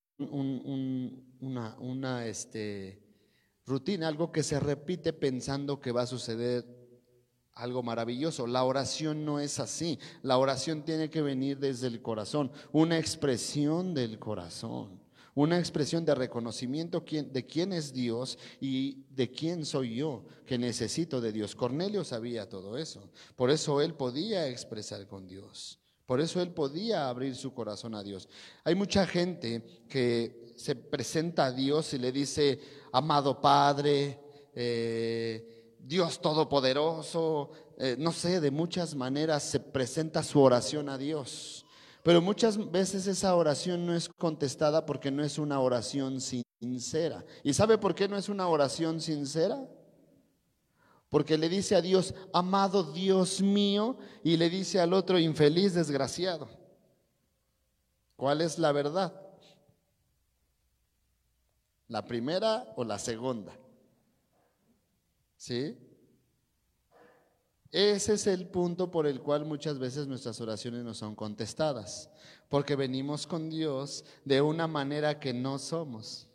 una, 1.41 1.75
una 1.79 2.25
este, 2.25 3.03
rutina, 3.65 4.07
algo 4.07 4.31
que 4.31 4.41
se 4.41 4.57
repite 4.57 5.11
pensando 5.11 5.81
que 5.81 5.91
va 5.91 6.03
a 6.03 6.07
suceder 6.07 6.65
algo 7.55 7.83
maravilloso. 7.83 8.47
La 8.47 8.63
oración 8.63 9.25
no 9.25 9.41
es 9.41 9.59
así. 9.59 9.99
La 10.21 10.37
oración 10.37 10.83
tiene 10.83 11.09
que 11.09 11.21
venir 11.21 11.59
desde 11.59 11.87
el 11.87 12.01
corazón, 12.01 12.53
una 12.71 12.97
expresión 12.97 13.93
del 13.93 14.17
corazón, 14.17 15.01
una 15.35 15.59
expresión 15.59 16.05
de 16.05 16.15
reconocimiento 16.15 17.03
de 17.07 17.45
quién 17.45 17.73
es 17.73 17.93
Dios 17.93 18.39
y 18.59 19.03
de 19.09 19.29
quién 19.29 19.65
soy 19.65 19.95
yo, 19.95 20.25
que 20.45 20.57
necesito 20.57 21.21
de 21.21 21.33
Dios. 21.33 21.55
Cornelio 21.55 22.03
sabía 22.03 22.49
todo 22.49 22.77
eso. 22.77 23.11
Por 23.35 23.51
eso 23.51 23.81
él 23.81 23.93
podía 23.93 24.47
expresar 24.47 25.05
con 25.07 25.27
Dios. 25.27 25.79
Por 26.05 26.21
eso 26.21 26.41
él 26.41 26.51
podía 26.51 27.09
abrir 27.09 27.35
su 27.35 27.53
corazón 27.53 27.95
a 27.95 28.03
Dios. 28.03 28.29
Hay 28.63 28.75
mucha 28.75 29.05
gente 29.05 29.83
que 29.89 30.53
se 30.55 30.75
presenta 30.75 31.45
a 31.45 31.51
Dios 31.51 31.93
y 31.93 31.97
le 31.97 32.11
dice, 32.11 32.59
amado 32.93 33.41
Padre, 33.41 34.19
eh, 34.53 35.75
Dios 35.79 36.21
Todopoderoso, 36.21 37.51
eh, 37.77 37.95
no 37.99 38.11
sé, 38.11 38.39
de 38.39 38.51
muchas 38.51 38.95
maneras 38.95 39.43
se 39.43 39.59
presenta 39.59 40.23
su 40.23 40.39
oración 40.39 40.87
a 40.89 40.97
Dios. 40.97 41.64
Pero 42.05 42.21
muchas 42.21 42.71
veces 42.71 43.07
esa 43.07 43.35
oración 43.35 43.83
no 43.83 43.95
es 43.95 44.07
contestada 44.09 44.85
porque 44.85 45.09
no 45.09 45.23
es 45.23 45.39
una 45.39 45.59
oración 45.59 46.21
sincera. 46.21 47.25
¿Y 47.41 47.51
sabe 47.51 47.79
por 47.79 47.95
qué 47.95 48.07
no 48.07 48.15
es 48.15 48.29
una 48.29 48.47
oración 48.47 49.01
sincera? 49.01 49.67
Porque 51.09 51.35
le 51.35 51.49
dice 51.49 51.75
a 51.75 51.81
Dios, 51.81 52.13
amado 52.31 52.93
Dios 52.93 53.41
mío, 53.41 53.97
y 54.23 54.37
le 54.37 54.51
dice 54.51 54.79
al 54.79 54.93
otro, 54.93 55.17
infeliz 55.17 55.73
desgraciado. 55.73 56.47
¿Cuál 58.15 58.41
es 58.41 58.59
la 58.59 58.71
verdad? 58.71 59.19
¿La 61.87 62.05
primera 62.05 62.71
o 62.75 62.83
la 62.83 62.99
segunda? 62.99 63.57
¿Sí? 65.37 65.75
Ese 67.75 68.13
es 68.13 68.25
el 68.25 68.47
punto 68.47 68.89
por 68.89 69.05
el 69.05 69.19
cual 69.19 69.43
muchas 69.43 69.77
veces 69.79 70.07
nuestras 70.07 70.39
oraciones 70.39 70.85
no 70.85 70.93
son 70.93 71.13
contestadas, 71.13 72.09
porque 72.47 72.77
venimos 72.77 73.27
con 73.27 73.49
Dios 73.49 74.05
de 74.23 74.39
una 74.39 74.65
manera 74.65 75.19
que 75.19 75.33
no 75.33 75.59
somos. 75.59 76.29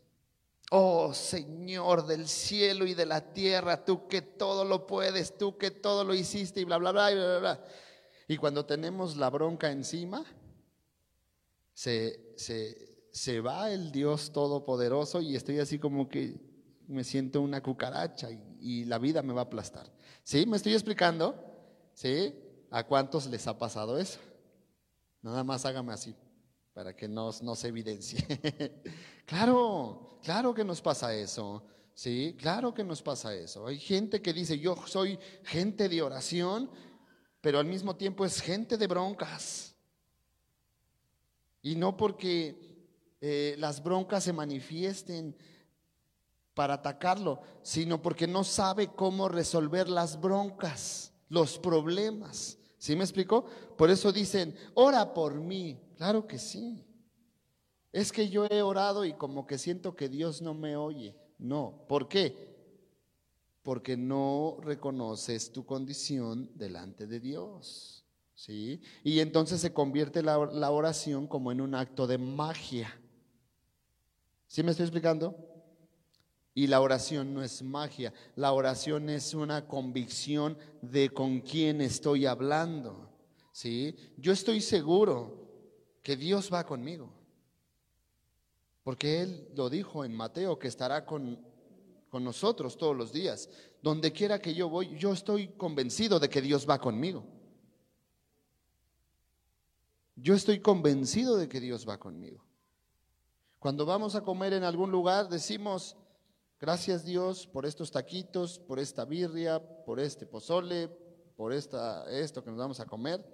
Oh 0.70 1.14
Señor 1.14 2.06
del 2.06 2.28
cielo 2.28 2.86
y 2.86 2.92
de 2.92 3.06
la 3.06 3.32
tierra, 3.32 3.86
tú 3.86 4.06
que 4.06 4.20
todo 4.20 4.66
lo 4.66 4.86
puedes, 4.86 5.38
tú 5.38 5.56
que 5.56 5.70
todo 5.70 6.04
lo 6.04 6.12
hiciste 6.12 6.60
y 6.60 6.64
bla, 6.64 6.76
bla, 6.76 6.92
bla, 6.92 7.10
bla, 7.10 7.38
bla. 7.38 7.64
Y 8.28 8.36
cuando 8.36 8.66
tenemos 8.66 9.16
la 9.16 9.30
bronca 9.30 9.72
encima, 9.72 10.22
se, 11.72 12.34
se, 12.36 13.06
se 13.12 13.40
va 13.40 13.70
el 13.70 13.92
Dios 13.92 14.30
Todopoderoso 14.30 15.22
y 15.22 15.36
estoy 15.36 15.58
así 15.58 15.78
como 15.78 16.06
que 16.06 16.38
me 16.90 17.04
siento 17.04 17.40
una 17.40 17.62
cucaracha 17.62 18.28
y, 18.30 18.84
la 18.84 18.98
vida 18.98 19.22
me 19.22 19.32
va 19.32 19.42
a 19.42 19.44
aplastar. 19.44 19.90
¿Sí? 20.30 20.46
¿Me 20.46 20.58
estoy 20.58 20.74
explicando? 20.74 21.34
¿Sí? 21.92 22.32
¿A 22.70 22.86
cuántos 22.86 23.26
les 23.26 23.48
ha 23.48 23.58
pasado 23.58 23.98
eso? 23.98 24.20
Nada 25.22 25.42
más 25.42 25.66
hágame 25.66 25.92
así 25.92 26.14
para 26.72 26.94
que 26.94 27.08
nos, 27.08 27.42
se 27.58 27.66
evidencie. 27.66 28.24
claro, 29.26 30.20
claro 30.22 30.54
que 30.54 30.62
nos 30.62 30.80
pasa 30.80 31.12
eso. 31.12 31.64
Sí, 31.94 32.36
claro 32.38 32.72
que 32.72 32.84
nos 32.84 33.02
pasa 33.02 33.34
eso. 33.34 33.66
Hay 33.66 33.80
gente 33.80 34.22
que 34.22 34.32
dice, 34.32 34.56
yo 34.56 34.76
soy 34.86 35.18
gente 35.42 35.88
de 35.88 36.00
oración, 36.00 36.70
pero 37.40 37.58
al 37.58 37.66
mismo 37.66 37.96
tiempo 37.96 38.24
es 38.24 38.40
gente 38.40 38.76
de 38.76 38.86
broncas. 38.86 39.74
Y 41.60 41.74
no 41.74 41.96
porque 41.96 42.86
eh, 43.20 43.56
las 43.58 43.82
broncas 43.82 44.22
se 44.22 44.32
manifiesten 44.32 45.34
para 46.60 46.74
atacarlo, 46.74 47.40
sino 47.62 48.02
porque 48.02 48.26
no 48.26 48.44
sabe 48.44 48.88
cómo 48.88 49.30
resolver 49.30 49.88
las 49.88 50.20
broncas, 50.20 51.10
los 51.30 51.58
problemas. 51.58 52.58
¿Sí 52.76 52.94
me 52.94 53.04
explicó? 53.04 53.46
Por 53.78 53.88
eso 53.88 54.12
dicen, 54.12 54.54
ora 54.74 55.14
por 55.14 55.36
mí. 55.40 55.80
Claro 55.96 56.26
que 56.26 56.38
sí. 56.38 56.84
Es 57.92 58.12
que 58.12 58.28
yo 58.28 58.44
he 58.44 58.60
orado 58.60 59.06
y 59.06 59.14
como 59.14 59.46
que 59.46 59.56
siento 59.56 59.96
que 59.96 60.10
Dios 60.10 60.42
no 60.42 60.52
me 60.52 60.76
oye. 60.76 61.16
No. 61.38 61.86
¿Por 61.88 62.08
qué? 62.08 62.54
Porque 63.62 63.96
no 63.96 64.58
reconoces 64.60 65.52
tu 65.52 65.64
condición 65.64 66.50
delante 66.54 67.06
de 67.06 67.20
Dios. 67.20 68.04
¿Sí? 68.34 68.82
Y 69.02 69.20
entonces 69.20 69.62
se 69.62 69.72
convierte 69.72 70.22
la, 70.22 70.36
la 70.52 70.70
oración 70.70 71.26
como 71.26 71.52
en 71.52 71.62
un 71.62 71.74
acto 71.74 72.06
de 72.06 72.18
magia. 72.18 73.00
¿Sí 74.46 74.62
me 74.62 74.72
estoy 74.72 74.84
explicando? 74.84 75.49
Y 76.60 76.66
la 76.66 76.82
oración 76.82 77.32
no 77.32 77.42
es 77.42 77.62
magia, 77.62 78.12
la 78.36 78.52
oración 78.52 79.08
es 79.08 79.32
una 79.32 79.66
convicción 79.66 80.58
de 80.82 81.08
con 81.08 81.40
quién 81.40 81.80
estoy 81.80 82.26
hablando. 82.26 83.08
¿sí? 83.50 83.96
Yo 84.18 84.30
estoy 84.30 84.60
seguro 84.60 85.48
que 86.02 86.16
Dios 86.18 86.52
va 86.52 86.66
conmigo, 86.66 87.14
porque 88.82 89.22
Él 89.22 89.48
lo 89.56 89.70
dijo 89.70 90.04
en 90.04 90.14
Mateo, 90.14 90.58
que 90.58 90.68
estará 90.68 91.06
con, 91.06 91.42
con 92.10 92.24
nosotros 92.24 92.76
todos 92.76 92.94
los 92.94 93.10
días. 93.10 93.48
Donde 93.80 94.12
quiera 94.12 94.38
que 94.38 94.52
yo 94.52 94.68
voy, 94.68 94.98
yo 94.98 95.14
estoy 95.14 95.48
convencido 95.56 96.20
de 96.20 96.28
que 96.28 96.42
Dios 96.42 96.68
va 96.68 96.78
conmigo. 96.78 97.24
Yo 100.14 100.34
estoy 100.34 100.60
convencido 100.60 101.38
de 101.38 101.48
que 101.48 101.58
Dios 101.58 101.88
va 101.88 101.96
conmigo. 101.96 102.44
Cuando 103.58 103.86
vamos 103.86 104.14
a 104.14 104.20
comer 104.20 104.52
en 104.52 104.64
algún 104.64 104.90
lugar, 104.90 105.30
decimos, 105.30 105.96
gracias 106.60 107.04
Dios 107.04 107.46
por 107.46 107.66
estos 107.66 107.90
taquitos, 107.90 108.58
por 108.58 108.78
esta 108.78 109.04
birria, 109.04 109.58
por 109.84 109.98
este 109.98 110.26
pozole, 110.26 110.88
por 111.36 111.52
esta, 111.52 112.08
esto 112.10 112.44
que 112.44 112.50
nos 112.50 112.58
vamos 112.58 112.80
a 112.80 112.86
comer. 112.86 113.24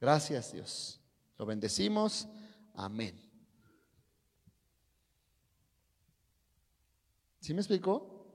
Gracias 0.00 0.52
Dios. 0.52 1.00
Lo 1.38 1.46
bendecimos. 1.46 2.28
Amén. 2.74 3.18
¿Sí 7.40 7.54
me 7.54 7.60
explicó? 7.60 8.26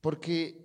Porque 0.00 0.62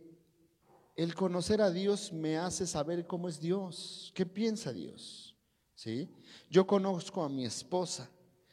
el 0.96 1.14
conocer 1.16 1.62
a 1.62 1.72
Dios 1.72 2.12
me 2.14 2.38
hace 2.38 2.66
saber 2.66 3.06
cómo 3.06 3.28
es 3.28 3.40
Dios, 3.40 4.12
qué 4.16 4.26
piensa 4.26 4.74
Dios. 4.74 5.36
¿Sí? 5.76 6.10
Yo 6.50 6.66
conozco 6.66 7.24
a 7.24 7.30
mi 7.30 7.46
esposa 7.46 8.10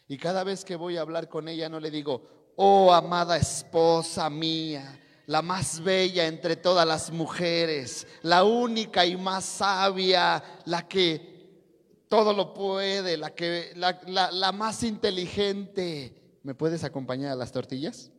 y 0.07 0.19
cada 0.19 0.45
vez 0.45 0.63
que 0.65 0.77
voy 0.77 0.99
a 0.99 1.01
hablar 1.01 1.29
con 1.29 1.49
ella 1.49 1.71
no 1.71 1.81
le 1.81 1.91
digo, 1.91 2.44
oh 2.57 2.93
amada 2.93 3.37
esposa 3.37 4.29
mía, 4.31 5.01
la 5.27 5.43
más 5.43 5.83
bella 5.83 6.27
entre 6.27 6.57
todas 6.57 6.87
las 6.87 7.11
mujeres, 7.11 8.07
la 8.23 8.45
única 8.45 9.05
y 9.07 9.17
más 9.17 9.45
sabia, 9.45 10.43
la 10.67 10.87
que 10.87 11.35
todo 12.09 12.33
lo 12.33 12.55
puede, 12.55 13.17
la 13.17 13.35
que 13.35 13.73
la, 13.77 14.01
la 14.31 14.53
más 14.53 14.83
inteligente. 14.83 16.39
¿Me 16.43 16.55
puedes 16.55 16.85
acompañar 16.85 17.33
a 17.33 17.37
las 17.37 17.51
tortillas? 17.51 18.11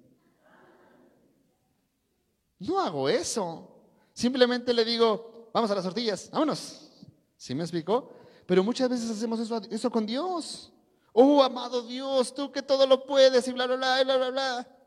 No 2.59 2.79
hago 2.79 3.07
eso. 3.09 3.71
Simplemente 4.13 4.73
le 4.73 4.83
digo, 4.85 5.49
vamos 5.53 5.69
a 5.69 5.75
las 5.75 5.83
tortillas, 5.83 6.29
vámonos. 6.31 6.89
¿Sí 7.37 7.53
me 7.53 7.63
explicó? 7.63 8.13
Pero 8.45 8.63
muchas 8.63 8.89
veces 8.89 9.09
hacemos 9.09 9.39
eso, 9.39 9.61
eso 9.69 9.91
con 9.91 10.05
Dios. 10.05 10.71
Oh, 11.17 11.41
amado 11.41 11.81
Dios, 11.81 12.35
tú 12.35 12.51
que 12.51 12.61
todo 12.61 12.85
lo 12.85 13.05
puedes 13.05 13.47
y 13.47 13.53
bla, 13.53 13.67
bla, 13.67 13.77
bla, 13.77 14.03
bla, 14.03 14.17
bla, 14.17 14.29
bla. 14.31 14.77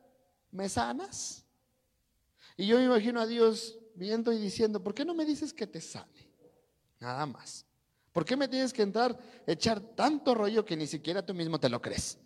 ¿Me 0.51 0.69
sanas? 0.69 1.43
Y 2.55 2.67
yo 2.67 2.77
me 2.77 2.85
imagino 2.85 3.19
a 3.19 3.27
Dios 3.27 3.79
viendo 3.95 4.31
y 4.31 4.39
diciendo, 4.39 4.83
¿por 4.83 4.93
qué 4.93 5.07
no 5.07 5.15
me 5.15 5.25
dices 5.25 5.55
que 5.55 5.67
te 5.67 5.81
sane? 5.81 6.31
Nada 7.01 7.25
más. 7.25 7.65
¿Por 8.13 8.27
qué 8.27 8.37
me 8.37 8.47
tienes 8.47 8.75
que 8.75 8.83
entrar, 8.83 9.19
echar 9.47 9.81
tanto 9.81 10.35
rollo 10.35 10.67
que 10.67 10.77
ni 10.77 10.87
siquiera 10.87 11.25
tú 11.25 11.33
mismo 11.33 11.59
te 11.59 11.71
lo 11.71 11.81
crees? 11.81 12.19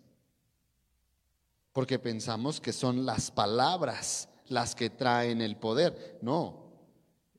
Porque 1.71 1.97
pensamos 1.97 2.59
que 2.59 2.73
son 2.73 3.05
las 3.05 3.31
palabras 3.31 4.27
las 4.49 4.75
que 4.75 4.89
traen 4.89 5.41
el 5.41 5.55
poder. 5.55 6.19
No, 6.21 6.73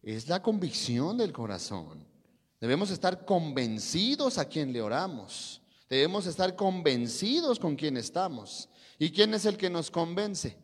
es 0.02 0.28
la 0.28 0.40
convicción 0.40 1.18
del 1.18 1.30
corazón. 1.30 2.06
Debemos 2.58 2.90
estar 2.90 3.26
convencidos 3.26 4.38
a 4.38 4.48
quien 4.48 4.72
le 4.72 4.80
oramos. 4.80 5.60
Debemos 5.88 6.26
estar 6.26 6.56
convencidos 6.56 7.58
con 7.58 7.76
quien 7.76 7.96
estamos. 7.96 8.68
¿Y 8.98 9.10
quién 9.10 9.34
es 9.34 9.44
el 9.44 9.56
que 9.56 9.70
nos 9.70 9.90
convence? 9.90 10.56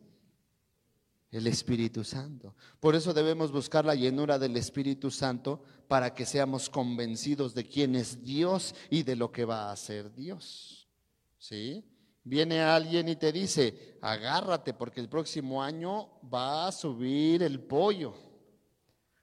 El 1.31 1.47
Espíritu 1.47 2.03
Santo. 2.03 2.55
Por 2.79 2.95
eso 2.95 3.13
debemos 3.13 3.51
buscar 3.51 3.85
la 3.85 3.95
llenura 3.95 4.37
del 4.37 4.57
Espíritu 4.57 5.09
Santo 5.11 5.61
para 5.87 6.13
que 6.13 6.25
seamos 6.25 6.69
convencidos 6.69 7.53
de 7.53 7.67
quién 7.67 7.95
es 7.95 8.21
Dios 8.23 8.75
y 8.89 9.03
de 9.03 9.15
lo 9.15 9.31
que 9.31 9.45
va 9.45 9.69
a 9.69 9.71
hacer 9.71 10.13
Dios. 10.13 10.89
¿Sí? 11.37 11.85
Viene 12.23 12.61
alguien 12.61 13.09
y 13.09 13.15
te 13.15 13.31
dice, 13.31 13.97
agárrate 14.01 14.73
porque 14.73 14.99
el 14.99 15.09
próximo 15.09 15.63
año 15.63 16.19
va 16.29 16.67
a 16.67 16.71
subir 16.71 17.41
el 17.43 17.61
pollo. 17.61 18.13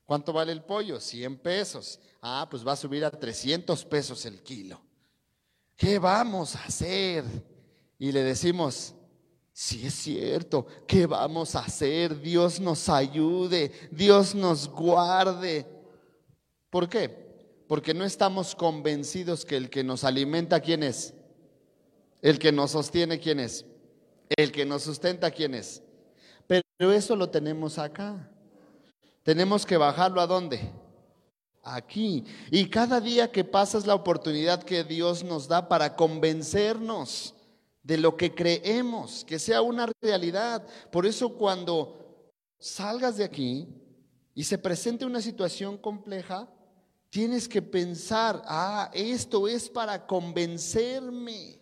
¿Cuánto 0.04 0.32
vale 0.32 0.52
el 0.52 0.64
pollo? 0.64 0.98
100 0.98 1.38
pesos. 1.38 2.00
Ah, 2.22 2.48
pues 2.50 2.66
va 2.66 2.72
a 2.72 2.76
subir 2.76 3.04
a 3.04 3.10
300 3.10 3.84
pesos 3.84 4.24
el 4.24 4.42
kilo. 4.42 4.80
¿Qué 5.78 6.00
vamos 6.00 6.56
a 6.56 6.64
hacer? 6.64 7.24
Y 8.00 8.10
le 8.10 8.24
decimos, 8.24 8.94
si 9.52 9.86
es 9.86 9.94
cierto, 9.94 10.66
¿qué 10.88 11.06
vamos 11.06 11.54
a 11.54 11.60
hacer? 11.60 12.20
Dios 12.20 12.58
nos 12.58 12.88
ayude, 12.88 13.70
Dios 13.92 14.34
nos 14.34 14.68
guarde. 14.68 15.66
¿Por 16.68 16.88
qué? 16.88 17.64
Porque 17.68 17.94
no 17.94 18.04
estamos 18.04 18.56
convencidos 18.56 19.44
que 19.44 19.56
el 19.56 19.70
que 19.70 19.84
nos 19.84 20.02
alimenta, 20.02 20.58
¿quién 20.58 20.82
es? 20.82 21.14
El 22.22 22.40
que 22.40 22.50
nos 22.50 22.72
sostiene, 22.72 23.20
¿quién 23.20 23.38
es? 23.38 23.64
El 24.30 24.50
que 24.50 24.66
nos 24.66 24.82
sustenta, 24.82 25.30
¿quién 25.30 25.54
es? 25.54 25.80
Pero 26.48 26.92
eso 26.92 27.14
lo 27.14 27.30
tenemos 27.30 27.78
acá. 27.78 28.28
Tenemos 29.22 29.64
que 29.64 29.76
bajarlo 29.76 30.20
a 30.20 30.26
dónde? 30.26 30.72
Aquí. 31.74 32.24
Y 32.50 32.68
cada 32.68 33.00
día 33.00 33.30
que 33.30 33.44
pasa 33.44 33.78
es 33.78 33.86
la 33.86 33.94
oportunidad 33.94 34.62
que 34.62 34.84
Dios 34.84 35.22
nos 35.22 35.48
da 35.48 35.68
para 35.68 35.94
convencernos 35.96 37.34
de 37.82 37.98
lo 37.98 38.16
que 38.16 38.34
creemos, 38.34 39.24
que 39.24 39.38
sea 39.38 39.62
una 39.62 39.88
realidad. 40.00 40.66
Por 40.90 41.06
eso 41.06 41.34
cuando 41.36 42.30
salgas 42.58 43.16
de 43.16 43.24
aquí 43.24 43.68
y 44.34 44.44
se 44.44 44.58
presente 44.58 45.04
una 45.04 45.20
situación 45.20 45.76
compleja, 45.76 46.48
tienes 47.10 47.48
que 47.48 47.62
pensar, 47.62 48.42
ah, 48.46 48.90
esto 48.94 49.48
es 49.48 49.68
para 49.68 50.06
convencerme. 50.06 51.58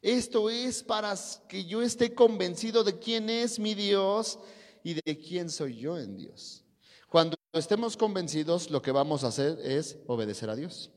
Esto 0.00 0.48
es 0.48 0.82
para 0.82 1.14
que 1.48 1.64
yo 1.64 1.82
esté 1.82 2.14
convencido 2.14 2.84
de 2.84 2.98
quién 2.98 3.28
es 3.28 3.58
mi 3.58 3.74
Dios 3.74 4.38
y 4.84 4.94
de 4.94 5.18
quién 5.18 5.50
soy 5.50 5.76
yo 5.76 5.98
en 5.98 6.16
Dios. 6.16 6.64
Cuando 7.08 7.37
estemos 7.52 7.96
convencidos, 7.96 8.70
lo 8.70 8.82
que 8.82 8.92
vamos 8.92 9.24
a 9.24 9.28
hacer 9.28 9.58
es 9.62 9.98
obedecer 10.06 10.50
a 10.50 10.56
Dios. 10.56 10.90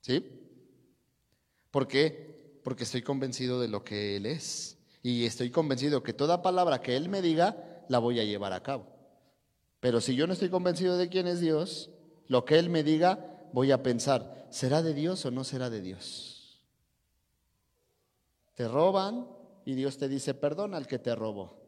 ¿Sí? 0.00 0.24
¿Por 1.70 1.86
qué? 1.88 2.60
Porque 2.64 2.84
estoy 2.84 3.02
convencido 3.02 3.60
de 3.60 3.68
lo 3.68 3.84
que 3.84 4.16
Él 4.16 4.26
es. 4.26 4.78
Y 5.02 5.24
estoy 5.24 5.50
convencido 5.50 6.02
que 6.02 6.12
toda 6.12 6.42
palabra 6.42 6.80
que 6.80 6.96
Él 6.96 7.08
me 7.08 7.22
diga, 7.22 7.84
la 7.88 7.98
voy 7.98 8.20
a 8.20 8.24
llevar 8.24 8.52
a 8.52 8.62
cabo. 8.62 8.86
Pero 9.80 10.00
si 10.00 10.14
yo 10.14 10.26
no 10.26 10.32
estoy 10.32 10.48
convencido 10.48 10.96
de 10.96 11.08
quién 11.08 11.26
es 11.26 11.40
Dios, 11.40 11.90
lo 12.28 12.44
que 12.44 12.58
Él 12.58 12.70
me 12.70 12.84
diga, 12.84 13.48
voy 13.52 13.72
a 13.72 13.82
pensar, 13.82 14.46
¿será 14.50 14.82
de 14.82 14.94
Dios 14.94 15.24
o 15.24 15.30
no 15.30 15.44
será 15.44 15.70
de 15.70 15.80
Dios? 15.80 16.62
Te 18.54 18.68
roban 18.68 19.26
y 19.64 19.74
Dios 19.74 19.98
te 19.98 20.08
dice, 20.08 20.34
perdona 20.34 20.76
al 20.76 20.86
que 20.86 20.98
te 20.98 21.14
robó. 21.14 21.61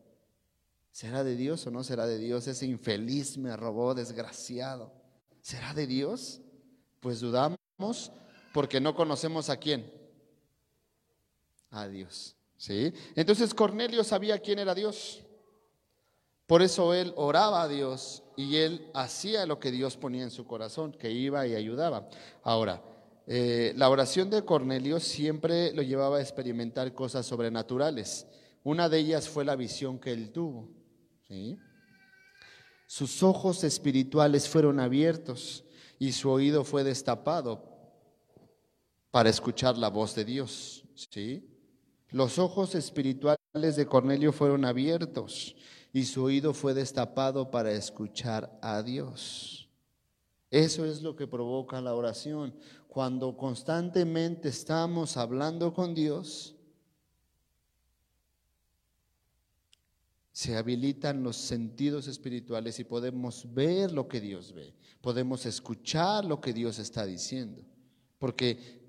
¿Será 0.95 1.25
de 1.25 1.35
Dios 1.35 1.67
o 1.67 1.73
no 1.73 1.83
será 1.83 2.07
de 2.07 2.19
Dios? 2.19 2.47
Ese 2.47 2.67
infeliz 2.67 3.37
me 3.37 3.57
robó, 3.57 3.97
desgraciado. 3.97 4.93
¿Será 5.43 5.75
de 5.75 5.89
Dios? 5.89 6.41
Pues 7.01 7.19
dudamos 7.19 7.59
porque 8.53 8.81
no 8.81 8.95
conocemos 8.95 9.51
a 9.51 9.57
quién. 9.57 9.93
A 11.71 11.89
Dios. 11.89 12.37
¿Sí? 12.57 12.95
Entonces 13.17 13.53
Cornelio 13.55 14.05
sabía 14.05 14.39
quién 14.39 14.61
era 14.61 14.73
Dios. 14.73 15.25
Por 16.47 16.63
eso 16.63 16.95
él 16.95 17.13
oraba 17.17 17.65
a 17.65 17.69
Dios 17.69 18.23
y 18.37 18.59
él 18.59 18.89
hacía 18.95 19.47
lo 19.47 19.59
que 19.59 19.73
Dios 19.73 19.97
ponía 19.97 20.23
en 20.23 20.31
su 20.31 20.47
corazón, 20.47 20.93
que 20.93 21.11
iba 21.11 21.45
y 21.45 21.57
ayudaba. 21.57 22.09
Ahora, 22.45 22.81
eh, 23.27 23.73
la 23.75 23.91
oración 23.91 24.31
de 24.31 24.45
Cornelio 24.45 25.01
siempre 25.01 25.73
lo 25.73 25.83
llevaba 25.83 26.19
a 26.19 26.23
experimentar 26.23 26.95
cosas 26.95 27.27
sobrenaturales. 27.27 28.29
Una 28.63 28.89
de 28.89 28.99
ellas 29.01 29.29
fue 29.29 29.45
la 29.45 29.57
visión 29.57 29.99
que 29.99 30.13
él 30.13 30.31
tuvo. 30.31 30.84
Sus 32.87 33.23
ojos 33.23 33.65
espirituales 33.65 34.49
fueron 34.49 34.81
abiertos 34.81 35.65
y 35.99 36.13
su 36.13 36.31
oído 36.31 36.65
fue 36.65 36.85
destapado 36.85 37.75
para 39.11 39.31
escuchar 39.31 39.79
la 39.79 39.89
voz 39.89 40.15
de 40.15 40.25
Dios. 40.25 40.85
¿sí? 40.95 41.49
Los 42.11 42.39
ojos 42.39 42.75
espirituales 42.75 43.77
de 43.77 43.87
Cornelio 43.87 44.33
fueron 44.33 44.65
abiertos 44.65 45.57
y 45.93 46.05
su 46.05 46.25
oído 46.25 46.53
fue 46.53 46.75
destapado 46.75 47.51
para 47.51 47.73
escuchar 47.73 48.59
a 48.61 48.83
Dios. 48.83 49.69
Eso 50.51 50.85
es 50.85 51.03
lo 51.03 51.17
que 51.17 51.27
provoca 51.27 51.81
la 51.81 51.95
oración 51.95 52.55
cuando 52.89 53.37
constantemente 53.37 54.49
estamos 54.49 55.17
hablando 55.17 55.75
con 55.75 55.95
Dios, 55.95 56.54
se 60.35 60.57
habilitan 60.57 61.23
los 61.23 61.37
sentidos 61.37 62.09
espirituales 62.09 62.81
y 62.81 62.85
podemos 62.85 63.47
ver 63.55 63.93
lo 63.93 64.09
que 64.09 64.21
Dios 64.21 64.53
ve, 64.53 64.75
podemos 65.01 65.47
escuchar 65.47 66.25
lo 66.25 66.41
que 66.41 66.53
Dios 66.53 66.81
está 66.81 67.07
diciendo, 67.07 67.63
porque 68.19 68.83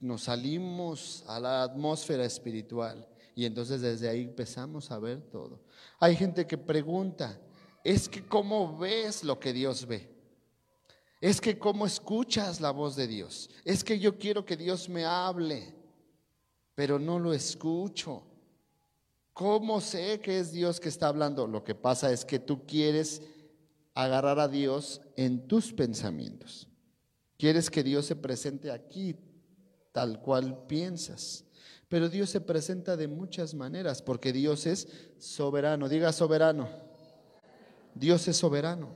nos 0.00 0.24
salimos 0.24 1.22
a 1.28 1.38
la 1.38 1.62
atmósfera 1.62 2.24
espiritual 2.24 3.06
y 3.36 3.44
entonces 3.44 3.82
desde 3.82 4.08
ahí 4.08 4.22
empezamos 4.22 4.90
a 4.90 4.98
ver 4.98 5.22
todo. 5.30 5.62
Hay 6.00 6.16
gente 6.16 6.44
que 6.44 6.58
pregunta, 6.58 7.40
es 7.84 8.08
que 8.08 8.26
¿cómo 8.26 8.76
ves 8.76 9.22
lo 9.22 9.38
que 9.38 9.52
Dios 9.52 9.86
ve? 9.86 10.12
Es 11.20 11.40
que 11.40 11.56
cómo 11.56 11.86
escuchas 11.86 12.60
la 12.60 12.72
voz 12.72 12.96
de 12.96 13.06
Dios. 13.06 13.48
Es 13.64 13.84
que 13.84 14.00
yo 14.00 14.18
quiero 14.18 14.44
que 14.44 14.56
Dios 14.56 14.88
me 14.88 15.04
hable, 15.04 15.72
pero 16.74 16.98
no 16.98 17.20
lo 17.20 17.32
escucho. 17.32 18.24
¿Cómo 19.32 19.80
sé 19.80 20.20
que 20.20 20.38
es 20.38 20.52
Dios 20.52 20.80
que 20.80 20.88
está 20.88 21.08
hablando? 21.08 21.46
Lo 21.46 21.64
que 21.64 21.74
pasa 21.74 22.12
es 22.12 22.24
que 22.24 22.38
tú 22.38 22.66
quieres 22.66 23.22
agarrar 23.94 24.38
a 24.38 24.48
Dios 24.48 25.00
en 25.16 25.46
tus 25.46 25.72
pensamientos. 25.72 26.68
Quieres 27.38 27.70
que 27.70 27.82
Dios 27.82 28.06
se 28.06 28.16
presente 28.16 28.70
aquí 28.70 29.16
tal 29.92 30.20
cual 30.20 30.66
piensas. 30.66 31.44
Pero 31.88 32.08
Dios 32.08 32.30
se 32.30 32.40
presenta 32.40 32.96
de 32.96 33.08
muchas 33.08 33.54
maneras 33.54 34.02
porque 34.02 34.32
Dios 34.32 34.66
es 34.66 34.88
soberano. 35.18 35.88
Diga 35.88 36.12
soberano. 36.12 36.68
Dios 37.94 38.28
es 38.28 38.36
soberano. 38.36 38.94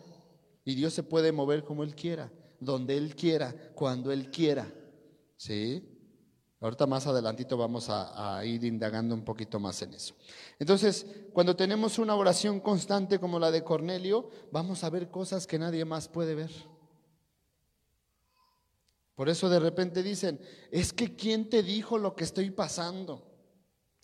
Y 0.65 0.75
Dios 0.75 0.95
se 0.95 1.03
puede 1.03 1.33
mover 1.33 1.65
como 1.65 1.83
Él 1.83 1.95
quiera, 1.95 2.33
donde 2.61 2.97
Él 2.97 3.15
quiera, 3.15 3.55
cuando 3.75 4.13
Él 4.13 4.31
quiera. 4.31 4.73
¿Sí? 5.37 5.94
Ahorita 6.65 6.87
más 6.87 7.07
adelantito 7.07 7.59
vamos 7.59 7.91
a, 7.91 8.39
a, 8.39 8.43
ir 8.47 8.65
indagando 8.65 9.15
un 9.15 9.23
poquito 9.23 9.61
más 9.61 9.83
en 9.83 9.93
eso. 9.93 10.15
Entonces, 10.59 11.05
cuando 11.35 11.55
tenemos 11.55 11.99
una 11.99 12.17
oración 12.17 12.59
constante 12.59 13.19
como 13.19 13.39
la 13.39 13.51
de 13.51 13.63
Cornelio, 13.63 14.31
vamos 14.51 14.83
a 14.83 14.89
ver 14.89 15.11
cosas 15.11 15.47
que 15.47 15.59
nadie 15.59 15.85
más 15.85 16.09
puede 16.09 16.35
ver. 16.35 16.51
Por 19.15 19.29
eso 19.29 19.51
de 19.51 19.59
repente 19.59 20.03
dicen, 20.03 20.41
es 20.71 20.95
que 20.95 21.15
¿quién 21.15 21.51
te 21.51 21.63
dijo 21.63 21.99
lo 21.99 22.17
que 22.17 22.25
estoy 22.25 22.51
pasando? 22.51 23.31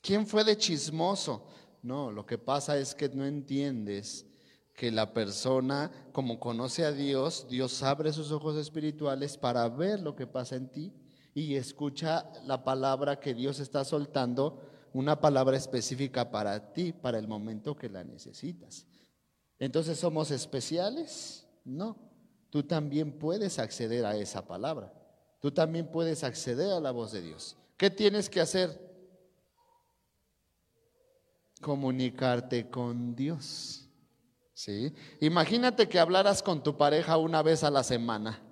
¿Quién 0.03 0.27
fue 0.27 0.44
de 0.44 0.59
chismoso? 0.59 1.46
No, 1.81 2.12
lo 2.12 2.27
que 2.27 2.37
pasa 2.37 2.77
es 2.77 2.94
que 2.94 3.09
no 3.09 3.25
entiendes 3.25 4.27
que 4.75 4.90
la 4.90 5.14
persona, 5.14 5.90
como 6.12 6.38
conoce 6.38 6.85
a 6.85 6.92
Dios, 6.92 7.46
Dios 7.49 7.83
abre 7.83 8.12
sus 8.12 8.31
ojos 8.33 8.59
espirituales 8.59 9.38
para 9.38 9.66
ver 9.70 10.01
lo 10.01 10.14
que 10.14 10.27
pasa 10.27 10.57
en 10.57 10.70
ti 10.70 11.00
y 11.40 11.57
escucha 11.57 12.31
la 12.44 12.64
palabra 12.64 13.18
que 13.18 13.33
Dios 13.33 13.61
está 13.61 13.83
soltando, 13.85 14.61
una 14.92 15.20
palabra 15.20 15.57
específica 15.57 16.31
para 16.31 16.74
ti, 16.74 16.92
para 16.92 17.18
el 17.18 17.26
momento 17.26 17.74
que 17.74 17.88
la 17.88 18.05
necesitas. 18.05 18.87
Entonces, 19.59 19.98
¿somos 19.98 20.31
especiales? 20.31 21.46
No, 21.64 21.96
tú 22.50 22.62
también 22.62 23.18
puedes 23.18 23.59
acceder 23.59 24.05
a 24.05 24.16
esa 24.16 24.46
palabra. 24.46 24.92
Tú 25.40 25.50
también 25.50 25.90
puedes 25.90 26.24
acceder 26.24 26.72
a 26.72 26.81
la 26.81 26.90
voz 26.90 27.12
de 27.12 27.22
Dios. 27.22 27.57
¿Qué 27.79 27.88
tienes 27.88 28.29
que 28.29 28.42
hacer? 28.42 28.79
Comunicarte 31.62 32.68
con 32.68 33.14
Dios. 33.14 33.88
¿Sí? 34.53 34.92
Imagínate 35.22 35.88
que 35.88 35.98
hablaras 35.98 36.42
con 36.42 36.62
tu 36.62 36.76
pareja 36.76 37.16
una 37.16 37.42
vez 37.42 37.64
a 37.64 37.70
la 37.70 37.83
semana. 37.83 38.42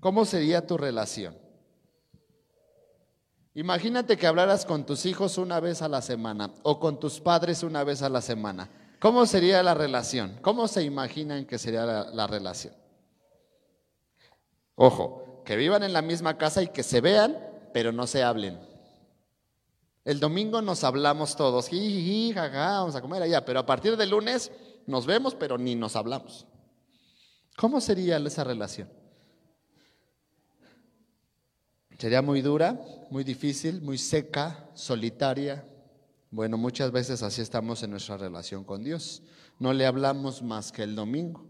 ¿Cómo 0.00 0.24
sería 0.24 0.66
tu 0.66 0.76
relación? 0.76 1.45
Imagínate 3.56 4.18
que 4.18 4.26
hablaras 4.26 4.66
con 4.66 4.84
tus 4.84 5.06
hijos 5.06 5.38
una 5.38 5.60
vez 5.60 5.80
a 5.80 5.88
la 5.88 6.02
semana 6.02 6.50
o 6.62 6.78
con 6.78 7.00
tus 7.00 7.20
padres 7.20 7.62
una 7.62 7.84
vez 7.84 8.02
a 8.02 8.10
la 8.10 8.20
semana. 8.20 8.68
¿Cómo 9.00 9.24
sería 9.24 9.62
la 9.62 9.72
relación? 9.72 10.38
¿Cómo 10.42 10.68
se 10.68 10.82
imaginan 10.82 11.46
que 11.46 11.56
sería 11.56 11.86
la, 11.86 12.04
la 12.10 12.26
relación? 12.26 12.74
Ojo, 14.74 15.42
que 15.46 15.56
vivan 15.56 15.82
en 15.84 15.94
la 15.94 16.02
misma 16.02 16.36
casa 16.36 16.62
y 16.62 16.68
que 16.68 16.82
se 16.82 17.00
vean, 17.00 17.34
pero 17.72 17.92
no 17.92 18.06
se 18.06 18.22
hablen. 18.22 18.60
El 20.04 20.20
domingo 20.20 20.60
nos 20.60 20.84
hablamos 20.84 21.34
todos, 21.34 21.70
vamos 21.72 22.94
a 22.94 23.00
comer 23.00 23.22
allá, 23.22 23.42
pero 23.46 23.60
a 23.60 23.64
partir 23.64 23.96
del 23.96 24.10
lunes 24.10 24.52
nos 24.86 25.06
vemos, 25.06 25.34
pero 25.34 25.56
ni 25.56 25.74
nos 25.74 25.96
hablamos. 25.96 26.46
¿Cómo 27.56 27.80
sería 27.80 28.18
esa 28.18 28.44
relación? 28.44 28.90
Sería 31.98 32.20
muy 32.20 32.42
dura, 32.42 32.78
muy 33.10 33.24
difícil, 33.24 33.80
muy 33.80 33.96
seca, 33.96 34.68
solitaria. 34.74 35.64
Bueno, 36.30 36.58
muchas 36.58 36.92
veces 36.92 37.22
así 37.22 37.40
estamos 37.40 37.82
en 37.82 37.90
nuestra 37.90 38.18
relación 38.18 38.64
con 38.64 38.84
Dios. 38.84 39.22
No 39.58 39.72
le 39.72 39.86
hablamos 39.86 40.42
más 40.42 40.72
que 40.72 40.82
el 40.82 40.94
domingo. 40.94 41.46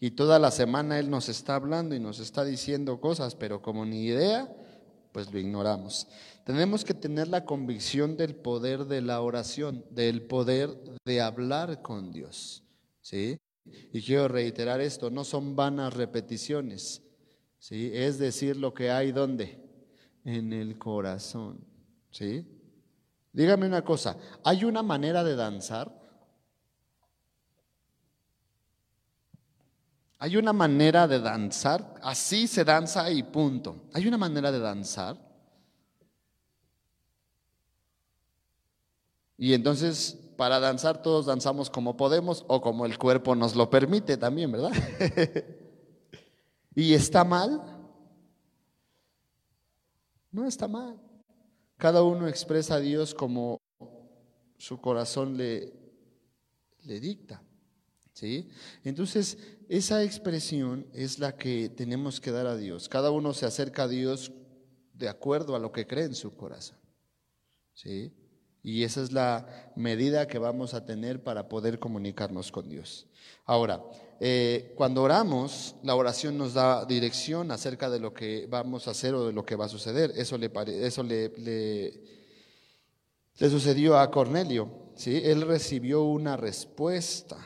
Y 0.00 0.10
toda 0.12 0.40
la 0.40 0.50
semana 0.50 0.98
Él 0.98 1.10
nos 1.10 1.28
está 1.28 1.54
hablando 1.54 1.94
y 1.94 2.00
nos 2.00 2.18
está 2.18 2.44
diciendo 2.44 3.00
cosas, 3.00 3.36
pero 3.36 3.62
como 3.62 3.86
ni 3.86 4.04
idea, 4.04 4.52
pues 5.12 5.32
lo 5.32 5.38
ignoramos. 5.38 6.08
Tenemos 6.44 6.84
que 6.84 6.94
tener 6.94 7.28
la 7.28 7.44
convicción 7.44 8.16
del 8.16 8.34
poder 8.34 8.86
de 8.86 9.00
la 9.00 9.20
oración, 9.20 9.84
del 9.90 10.22
poder 10.22 10.76
de 11.04 11.20
hablar 11.20 11.82
con 11.82 12.12
Dios. 12.12 12.64
¿Sí? 13.00 13.38
Y 13.92 14.02
quiero 14.02 14.26
reiterar 14.26 14.80
esto, 14.80 15.08
no 15.08 15.22
son 15.22 15.54
vanas 15.54 15.94
repeticiones. 15.94 17.02
¿Sí? 17.60 17.92
Es 17.94 18.18
decir 18.18 18.56
lo 18.56 18.74
que 18.74 18.90
hay 18.90 19.12
donde 19.12 19.63
en 20.24 20.52
el 20.52 20.78
corazón. 20.78 21.64
¿Sí? 22.10 22.46
Dígame 23.32 23.66
una 23.66 23.82
cosa, 23.82 24.16
¿hay 24.44 24.64
una 24.64 24.82
manera 24.82 25.24
de 25.24 25.34
danzar? 25.34 25.92
Hay 30.18 30.36
una 30.36 30.52
manera 30.52 31.06
de 31.06 31.20
danzar, 31.20 31.96
así 32.02 32.46
se 32.46 32.64
danza 32.64 33.10
y 33.10 33.22
punto. 33.24 33.88
Hay 33.92 34.06
una 34.06 34.16
manera 34.16 34.50
de 34.50 34.60
danzar. 34.60 35.18
Y 39.36 39.52
entonces, 39.52 40.16
para 40.36 40.60
danzar 40.60 41.02
todos 41.02 41.26
danzamos 41.26 41.68
como 41.68 41.96
podemos 41.96 42.44
o 42.48 42.60
como 42.60 42.86
el 42.86 42.96
cuerpo 42.96 43.34
nos 43.34 43.54
lo 43.54 43.68
permite 43.68 44.16
también, 44.16 44.52
¿verdad? 44.52 44.72
¿Y 46.74 46.94
está 46.94 47.24
mal? 47.24 47.73
No 50.34 50.48
está 50.48 50.66
mal. 50.66 51.00
Cada 51.76 52.02
uno 52.02 52.26
expresa 52.26 52.74
a 52.74 52.80
Dios 52.80 53.14
como 53.14 53.60
su 54.58 54.80
corazón 54.80 55.36
le, 55.36 55.72
le 56.82 56.98
dicta. 56.98 57.40
¿Sí? 58.12 58.48
Entonces, 58.82 59.38
esa 59.68 60.02
expresión 60.02 60.88
es 60.92 61.20
la 61.20 61.36
que 61.36 61.68
tenemos 61.68 62.20
que 62.20 62.32
dar 62.32 62.48
a 62.48 62.56
Dios. 62.56 62.88
Cada 62.88 63.12
uno 63.12 63.32
se 63.32 63.46
acerca 63.46 63.84
a 63.84 63.88
Dios 63.88 64.32
de 64.92 65.08
acuerdo 65.08 65.54
a 65.54 65.60
lo 65.60 65.70
que 65.70 65.86
cree 65.86 66.06
en 66.06 66.16
su 66.16 66.34
corazón. 66.36 66.78
¿Sí? 67.72 68.12
Y 68.60 68.82
esa 68.82 69.02
es 69.02 69.12
la 69.12 69.72
medida 69.76 70.26
que 70.26 70.38
vamos 70.38 70.74
a 70.74 70.84
tener 70.84 71.22
para 71.22 71.48
poder 71.48 71.78
comunicarnos 71.78 72.50
con 72.50 72.68
Dios. 72.68 73.06
Ahora, 73.44 73.84
eh, 74.20 74.72
cuando 74.76 75.02
oramos, 75.02 75.74
la 75.82 75.94
oración 75.94 76.38
nos 76.38 76.54
da 76.54 76.84
dirección 76.84 77.50
acerca 77.50 77.90
de 77.90 77.98
lo 77.98 78.14
que 78.14 78.46
vamos 78.48 78.86
a 78.86 78.92
hacer 78.92 79.14
o 79.14 79.26
de 79.26 79.32
lo 79.32 79.44
que 79.44 79.56
va 79.56 79.66
a 79.66 79.68
suceder. 79.68 80.12
Eso 80.16 80.38
le, 80.38 80.50
eso 80.86 81.02
le, 81.02 81.30
le, 81.30 82.00
le 83.38 83.50
sucedió 83.50 83.98
a 83.98 84.10
Cornelio. 84.10 84.70
¿sí? 84.94 85.20
Él 85.24 85.42
recibió 85.42 86.04
una 86.04 86.36
respuesta. 86.36 87.36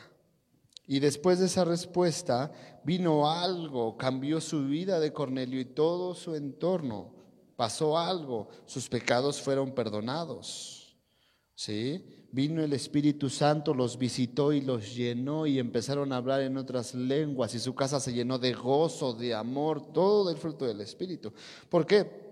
Y 0.86 1.00
después 1.00 1.38
de 1.38 1.46
esa 1.46 1.64
respuesta 1.64 2.50
vino 2.84 3.30
algo, 3.30 3.96
cambió 3.96 4.40
su 4.40 4.66
vida 4.66 5.00
de 5.00 5.12
Cornelio 5.12 5.60
y 5.60 5.66
todo 5.66 6.14
su 6.14 6.34
entorno. 6.34 7.14
Pasó 7.56 7.98
algo, 7.98 8.48
sus 8.66 8.88
pecados 8.88 9.40
fueron 9.40 9.72
perdonados. 9.72 10.96
¿Sí? 11.54 12.17
Vino 12.30 12.62
el 12.62 12.74
Espíritu 12.74 13.30
Santo, 13.30 13.72
los 13.72 13.96
visitó 13.96 14.52
y 14.52 14.60
los 14.60 14.94
llenó 14.94 15.46
y 15.46 15.58
empezaron 15.58 16.12
a 16.12 16.18
hablar 16.18 16.42
en 16.42 16.58
otras 16.58 16.94
lenguas 16.94 17.54
y 17.54 17.58
su 17.58 17.74
casa 17.74 18.00
se 18.00 18.12
llenó 18.12 18.38
de 18.38 18.52
gozo, 18.52 19.14
de 19.14 19.34
amor, 19.34 19.92
todo 19.92 20.28
del 20.28 20.36
fruto 20.36 20.66
del 20.66 20.82
Espíritu. 20.82 21.32
¿Por 21.70 21.86
qué? 21.86 22.28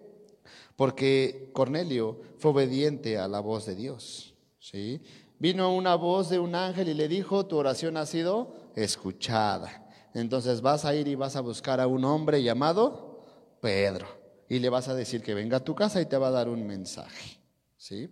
Porque 0.76 1.50
Cornelio 1.54 2.20
fue 2.38 2.50
obediente 2.50 3.16
a 3.16 3.26
la 3.26 3.40
voz 3.40 3.64
de 3.64 3.74
Dios. 3.74 4.34
¿Sí? 4.58 5.00
Vino 5.38 5.74
una 5.74 5.94
voz 5.94 6.28
de 6.28 6.38
un 6.38 6.54
ángel 6.54 6.88
y 6.88 6.94
le 6.94 7.08
dijo, 7.08 7.46
tu 7.46 7.56
oración 7.56 7.96
ha 7.96 8.04
sido 8.04 8.54
escuchada. 8.74 9.88
Entonces 10.12 10.60
vas 10.60 10.84
a 10.84 10.94
ir 10.94 11.08
y 11.08 11.14
vas 11.14 11.36
a 11.36 11.40
buscar 11.40 11.80
a 11.80 11.86
un 11.86 12.04
hombre 12.04 12.42
llamado 12.42 13.24
Pedro 13.60 14.06
y 14.48 14.58
le 14.58 14.68
vas 14.68 14.88
a 14.88 14.94
decir 14.94 15.22
que 15.22 15.34
venga 15.34 15.58
a 15.58 15.64
tu 15.64 15.74
casa 15.74 16.00
y 16.00 16.06
te 16.06 16.16
va 16.16 16.28
a 16.28 16.32
dar 16.32 16.48
un 16.48 16.66
mensaje. 16.66 17.38
¿Sí? 17.76 18.10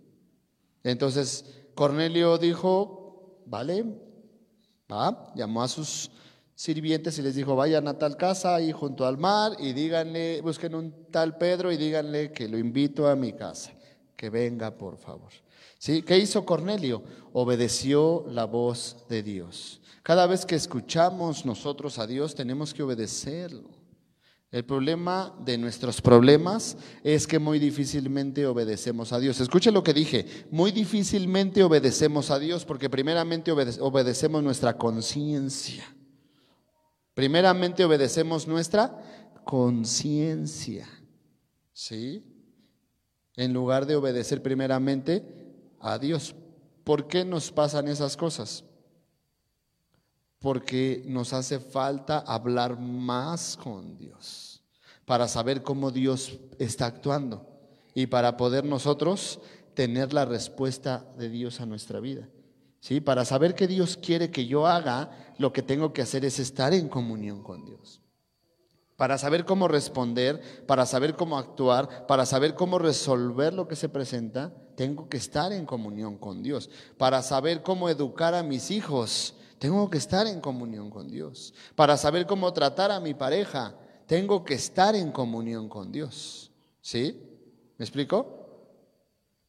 Entonces 0.83 1.64
Cornelio 1.75 2.37
dijo, 2.37 3.41
vale, 3.45 3.85
va, 4.91 5.33
llamó 5.35 5.61
a 5.61 5.67
sus 5.67 6.09
sirvientes 6.55 7.19
y 7.19 7.21
les 7.21 7.35
dijo, 7.35 7.55
vayan 7.55 7.87
a 7.87 7.97
tal 7.97 8.15
casa 8.15 8.55
ahí 8.55 8.71
junto 8.71 9.05
al 9.05 9.17
mar 9.17 9.51
y 9.59 9.73
díganle, 9.73 10.41
busquen 10.41 10.73
un 10.73 11.11
tal 11.11 11.37
Pedro 11.37 11.71
y 11.71 11.77
díganle 11.77 12.31
que 12.31 12.47
lo 12.47 12.57
invito 12.57 13.07
a 13.07 13.15
mi 13.15 13.33
casa, 13.33 13.73
que 14.15 14.29
venga 14.29 14.71
por 14.71 14.97
favor. 14.97 15.31
¿Sí? 15.77 16.01
¿Qué 16.01 16.17
hizo 16.17 16.45
Cornelio? 16.45 17.03
Obedeció 17.33 18.25
la 18.29 18.45
voz 18.45 19.05
de 19.09 19.21
Dios. 19.21 19.81
Cada 20.01 20.25
vez 20.27 20.45
que 20.45 20.55
escuchamos 20.55 21.45
nosotros 21.45 21.99
a 21.99 22.07
Dios 22.07 22.33
tenemos 22.33 22.73
que 22.73 22.83
obedecerlo. 22.83 23.69
El 24.51 24.63
problema 24.63 25.35
de 25.43 25.57
nuestros 25.57 26.01
problemas 26.01 26.77
es 27.03 27.27
que 27.27 27.39
muy 27.39 27.59
difícilmente 27.59 28.45
obedecemos 28.45 29.11
a 29.11 29.19
Dios. 29.19 29.39
Escuche 29.41 29.71
lo 29.71 29.83
que 29.83 29.93
dije, 29.93 30.45
muy 30.49 30.71
difícilmente 30.71 31.63
obedecemos 31.63 32.31
a 32.31 32.39
Dios 32.39 32.63
porque 32.63 32.89
primeramente 32.89 33.51
obedecemos 33.51 34.43
nuestra 34.43 34.77
conciencia. 34.77 35.83
Primeramente 37.13 37.83
obedecemos 37.83 38.47
nuestra 38.47 38.97
conciencia. 39.43 40.87
¿Sí? 41.73 42.23
En 43.35 43.51
lugar 43.51 43.85
de 43.85 43.95
obedecer 43.95 44.41
primeramente 44.41 45.25
a 45.79 45.99
Dios. 45.99 46.35
¿Por 46.83 47.07
qué 47.07 47.25
nos 47.25 47.51
pasan 47.51 47.87
esas 47.87 48.15
cosas? 48.15 48.63
Porque 50.45 51.01
nos 51.07 51.33
hace 51.33 51.59
falta 51.59 52.19
hablar 52.19 52.79
más 52.79 53.57
con 53.57 53.97
Dios 53.97 54.61
para 55.03 55.27
saber 55.27 55.63
cómo 55.63 55.89
Dios 55.89 56.37
está 56.59 56.85
actuando 56.85 57.47
y 57.95 58.05
para 58.05 58.37
poder 58.37 58.63
nosotros 58.63 59.39
tener 59.73 60.13
la 60.13 60.23
respuesta 60.23 61.03
de 61.17 61.29
Dios 61.29 61.61
a 61.61 61.65
nuestra 61.65 61.99
vida. 61.99 62.29
¿Sí? 62.79 63.01
Para 63.01 63.25
saber 63.25 63.55
que 63.55 63.65
Dios 63.65 63.97
quiere 63.97 64.29
que 64.29 64.45
yo 64.45 64.67
haga, 64.67 65.33
lo 65.39 65.51
que 65.51 65.63
tengo 65.63 65.93
que 65.93 66.03
hacer 66.03 66.23
es 66.23 66.37
estar 66.37 66.75
en 66.75 66.89
comunión 66.89 67.41
con 67.41 67.65
Dios. 67.65 68.03
Para 68.97 69.17
saber 69.17 69.45
cómo 69.45 69.67
responder, 69.67 70.63
para 70.67 70.85
saber 70.85 71.15
cómo 71.15 71.39
actuar, 71.39 72.05
para 72.05 72.27
saber 72.27 72.53
cómo 72.53 72.77
resolver 72.77 73.51
lo 73.51 73.67
que 73.67 73.75
se 73.75 73.89
presenta, 73.89 74.53
tengo 74.75 75.09
que 75.09 75.17
estar 75.17 75.51
en 75.51 75.65
comunión 75.65 76.19
con 76.19 76.43
Dios. 76.43 76.69
Para 76.99 77.23
saber 77.23 77.63
cómo 77.63 77.89
educar 77.89 78.35
a 78.35 78.43
mis 78.43 78.69
hijos, 78.69 79.33
tengo 79.59 79.89
que 79.89 79.97
estar 79.97 80.27
en 80.27 80.41
comunión 80.41 80.89
con 80.89 81.09
Dios. 81.09 81.53
Para 81.75 81.97
saber 81.97 82.25
cómo 82.25 82.51
tratar 82.53 82.91
a 82.91 82.99
mi 82.99 83.13
pareja, 83.13 83.75
tengo 84.05 84.43
que 84.43 84.55
estar 84.55 84.95
en 84.95 85.11
comunión 85.11 85.69
con 85.69 85.91
Dios. 85.91 86.51
¿Sí? 86.81 87.19
¿Me 87.77 87.85
explico? 87.85 88.41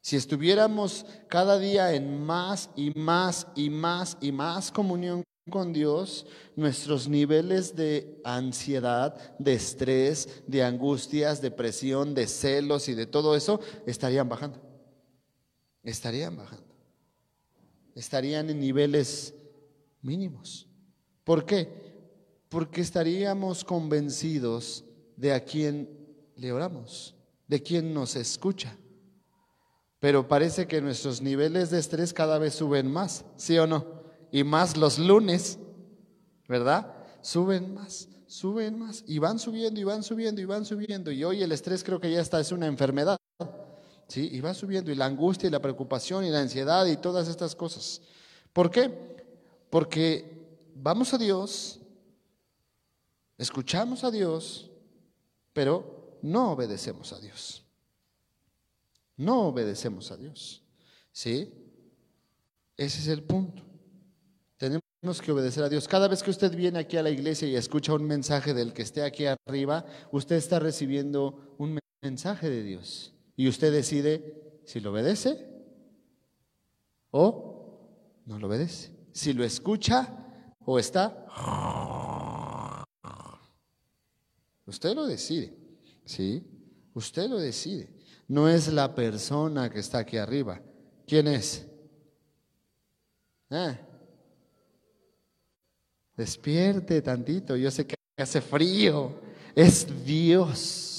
Si 0.01 0.17
estuviéramos 0.17 1.05
cada 1.29 1.59
día 1.59 1.93
en 1.93 2.25
más 2.25 2.71
y 2.77 2.91
más 2.99 3.49
y 3.55 3.71
más 3.71 4.17
y 4.21 4.33
más 4.33 4.71
comunión 4.71 5.25
con 5.51 5.73
Dios, 5.73 6.27
nuestros 6.55 7.09
niveles 7.09 7.77
de 7.77 8.21
ansiedad, 8.25 9.37
de 9.39 9.55
estrés, 9.55 10.43
de 10.47 10.65
angustias, 10.65 11.41
depresión, 11.41 12.15
de 12.15 12.27
celos 12.27 12.89
y 12.89 12.95
de 12.95 13.07
todo 13.07 13.37
eso 13.37 13.61
estarían 13.87 14.29
bajando 14.29 14.67
estarían 15.91 16.37
bajando. 16.37 16.65
Estarían 17.95 18.51
en 18.51 18.61
niveles 18.61 19.35
mínimos. 20.07 20.69
¿Por 21.25 21.45
qué? 21.45 21.69
Porque 22.49 22.81
estaríamos 22.81 23.65
convencidos 23.65 24.85
de 25.17 25.35
a 25.35 25.45
quién 25.45 25.91
le 26.37 26.53
oramos, 26.53 27.15
de 27.49 27.61
quién 27.63 27.93
nos 27.93 28.15
escucha. 28.15 28.77
Pero 29.99 30.29
parece 30.29 30.69
que 30.69 30.81
nuestros 30.81 31.21
niveles 31.21 31.71
de 31.71 31.81
estrés 31.81 32.13
cada 32.13 32.39
vez 32.39 32.55
suben 32.55 32.91
más, 32.91 33.25
¿sí 33.37 33.59
o 33.59 33.67
no? 33.67 33.85
Y 34.31 34.45
más 34.45 34.77
los 34.77 34.99
lunes, 34.99 35.59
¿verdad? 36.49 36.95
Suben 37.23 37.75
más, 37.75 38.09
suben 38.27 38.79
más, 38.79 39.03
y 39.07 39.19
van 39.19 39.41
subiendo, 39.41 39.81
y 39.81 39.85
van 39.85 40.05
subiendo, 40.05 40.41
y 40.41 40.45
van 40.45 40.65
subiendo. 40.65 41.11
Y 41.11 41.25
hoy 41.25 41.43
el 41.43 41.51
estrés 41.51 41.83
creo 41.83 41.99
que 41.99 42.13
ya 42.13 42.21
está, 42.21 42.39
es 42.39 42.53
una 42.53 42.67
enfermedad. 42.67 43.17
¿sí? 44.07 44.29
Y 44.33 44.41
va 44.41 44.55
subiendo, 44.55 44.93
y 44.93 44.95
la 44.95 45.07
angustia 45.07 45.49
y 45.49 45.51
la 45.51 45.61
preocupación 45.61 46.25
y 46.25 46.31
la 46.31 46.41
ansiedad 46.41 46.87
y 46.87 46.97
todas 46.97 47.27
estas 47.27 47.57
cosas. 47.57 48.03
¿Por 48.53 48.71
qué? 48.71 49.16
Porque 49.71 50.71
vamos 50.75 51.13
a 51.15 51.19
Dios, 51.19 51.81
escuchamos 53.39 54.05
a 54.05 54.11
Dios, 54.11 54.71
pero 55.53 56.19
no 56.23 56.53
obedecemos 56.53 57.13
a 57.13 57.21
Dios. 57.21 57.65
No 59.17 59.49
obedecemos 59.49 60.11
a 60.11 60.17
Dios. 60.17 60.63
¿Sí? 61.13 61.53
Ese 62.77 63.01
es 63.01 63.09
el 63.09 63.23
punto. 63.23 63.63
Tenemos 64.59 64.83
que 65.23 65.33
obedecer 65.33 65.65
a 65.65 65.69
Dios. 65.69 65.89
Cada 65.89 66.09
vez 66.09 66.23
que 66.23 66.31
usted 66.31 66.55
viene 66.55 66.79
aquí 66.79 66.97
a 66.97 67.03
la 67.03 67.11
iglesia 67.11 67.49
y 67.49 67.57
escucha 67.57 67.95
un 67.95 68.05
mensaje 68.05 68.55
del 68.55 68.73
que 68.73 68.83
esté 68.83 69.03
aquí 69.03 69.25
arriba, 69.27 69.87
usted 70.13 70.37
está 70.37 70.59
recibiendo 70.59 71.55
un 71.59 71.79
mensaje 72.03 72.51
de 72.51 72.63
Dios. 72.63 73.15
Y 73.37 73.49
usted 73.49 73.73
decide 73.73 74.61
si 74.65 74.81
lo 74.81 74.91
obedece 74.91 75.47
o 77.11 77.81
no 78.27 78.39
lo 78.39 78.47
obedece. 78.47 78.96
Si 79.17 79.33
lo 79.33 79.45
escucha 79.45 80.07
o 80.67 80.79
está. 80.79 81.25
Usted 84.67 84.95
lo 84.95 85.07
decide. 85.07 85.57
¿Sí? 86.05 86.45
Usted 86.93 87.27
lo 87.31 87.39
decide. 87.39 87.89
No 88.29 88.47
es 88.47 88.69
la 88.69 88.95
persona 88.95 89.71
que 89.71 89.79
está 89.79 90.01
aquí 90.01 90.19
arriba. 90.19 90.61
¿Quién 91.07 91.29
es? 91.29 91.67
¿Eh? 93.49 93.79
Despierte 96.15 97.01
tantito. 97.01 97.57
Yo 97.57 97.71
sé 97.71 97.87
que 97.87 97.95
hace 98.19 98.43
frío. 98.43 99.19
Es 99.55 99.87
Dios. 100.05 100.96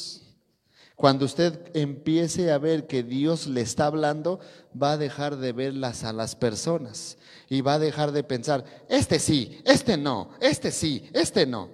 Cuando 0.97 1.25
usted 1.25 1.69
empiece 1.75 2.51
a 2.51 2.57
ver 2.57 2.87
que 2.87 3.03
Dios 3.03 3.45
le 3.45 3.61
está 3.61 3.85
hablando, 3.85 4.39
va 4.73 4.93
a 4.93 4.97
dejar 4.97 5.37
de 5.37 5.53
verlas 5.53 6.03
a 6.03 6.11
las 6.11 6.35
personas 6.35 7.19
y 7.49 7.61
va 7.61 7.75
a 7.75 7.79
dejar 7.79 8.11
de 8.11 8.23
pensar, 8.23 8.65
este 8.89 9.19
sí, 9.19 9.61
este 9.63 9.95
no, 9.95 10.31
este 10.41 10.71
sí, 10.71 11.07
este 11.13 11.45
no. 11.45 11.69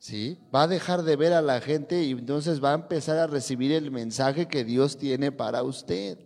¿Sí? 0.00 0.40
Va 0.52 0.64
a 0.64 0.68
dejar 0.68 1.04
de 1.04 1.14
ver 1.14 1.32
a 1.32 1.42
la 1.42 1.60
gente 1.60 2.02
y 2.02 2.10
entonces 2.10 2.62
va 2.62 2.72
a 2.72 2.74
empezar 2.74 3.18
a 3.18 3.28
recibir 3.28 3.70
el 3.70 3.92
mensaje 3.92 4.48
que 4.48 4.64
Dios 4.64 4.96
tiene 4.96 5.30
para 5.30 5.62
usted. 5.62 6.18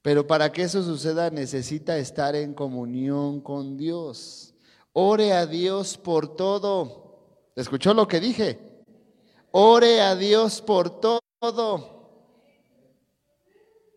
Pero 0.00 0.26
para 0.26 0.50
que 0.50 0.62
eso 0.62 0.82
suceda 0.82 1.28
necesita 1.28 1.98
estar 1.98 2.36
en 2.36 2.54
comunión 2.54 3.42
con 3.42 3.76
Dios. 3.76 4.54
Ore 4.94 5.34
a 5.34 5.46
Dios 5.46 5.98
por 5.98 6.36
todo. 6.36 7.52
¿Escuchó 7.54 7.92
lo 7.92 8.08
que 8.08 8.18
dije? 8.18 8.67
Ore 9.50 10.00
a 10.00 10.14
Dios 10.14 10.60
por 10.60 11.00
todo. 11.00 11.20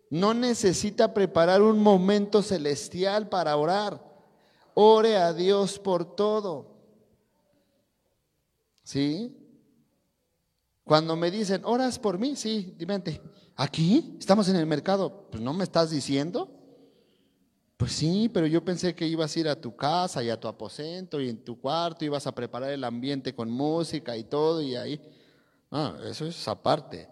No 0.10 0.34
necesita 0.34 1.14
preparar 1.14 1.62
un 1.62 1.80
momento 1.80 2.42
celestial 2.42 3.30
para 3.30 3.56
orar. 3.56 4.02
Ore 4.74 5.18
a 5.18 5.34
Dios 5.34 5.80
por 5.80 6.16
todo. 6.16 6.72
¿Sí? 8.84 9.38
Cuando 10.84 11.16
me 11.16 11.32
dicen, 11.32 11.62
oras 11.64 12.00
por 12.00 12.18
mí, 12.18 12.36
sí, 12.36 12.76
dime, 12.78 13.02
¿aquí? 13.56 14.18
¿Estamos 14.20 14.50
en 14.50 14.58
el 14.58 14.66
mercado? 14.66 15.30
Pues 15.32 15.42
no 15.42 15.54
me 15.54 15.64
estás 15.64 15.90
diciendo. 15.92 16.50
Pues 17.78 17.94
sí, 17.94 18.30
pero 18.34 18.46
yo 18.48 18.64
pensé 18.64 18.94
que 18.94 19.08
ibas 19.08 19.36
a 19.36 19.40
ir 19.40 19.48
a 19.48 19.60
tu 19.60 19.76
casa 19.76 20.24
y 20.24 20.30
a 20.30 20.40
tu 20.40 20.48
aposento 20.48 21.22
y 21.22 21.30
en 21.30 21.44
tu 21.44 21.60
cuarto 21.60 22.06
ibas 22.06 22.28
a 22.28 22.36
preparar 22.36 22.72
el 22.72 22.84
ambiente 22.84 23.34
con 23.34 23.50
música 23.50 24.18
y 24.18 24.26
todo 24.26 24.62
y 24.62 24.76
ahí. 24.76 25.02
Ah, 25.72 25.96
eso 26.04 26.26
es 26.26 26.48
aparte. 26.48 27.08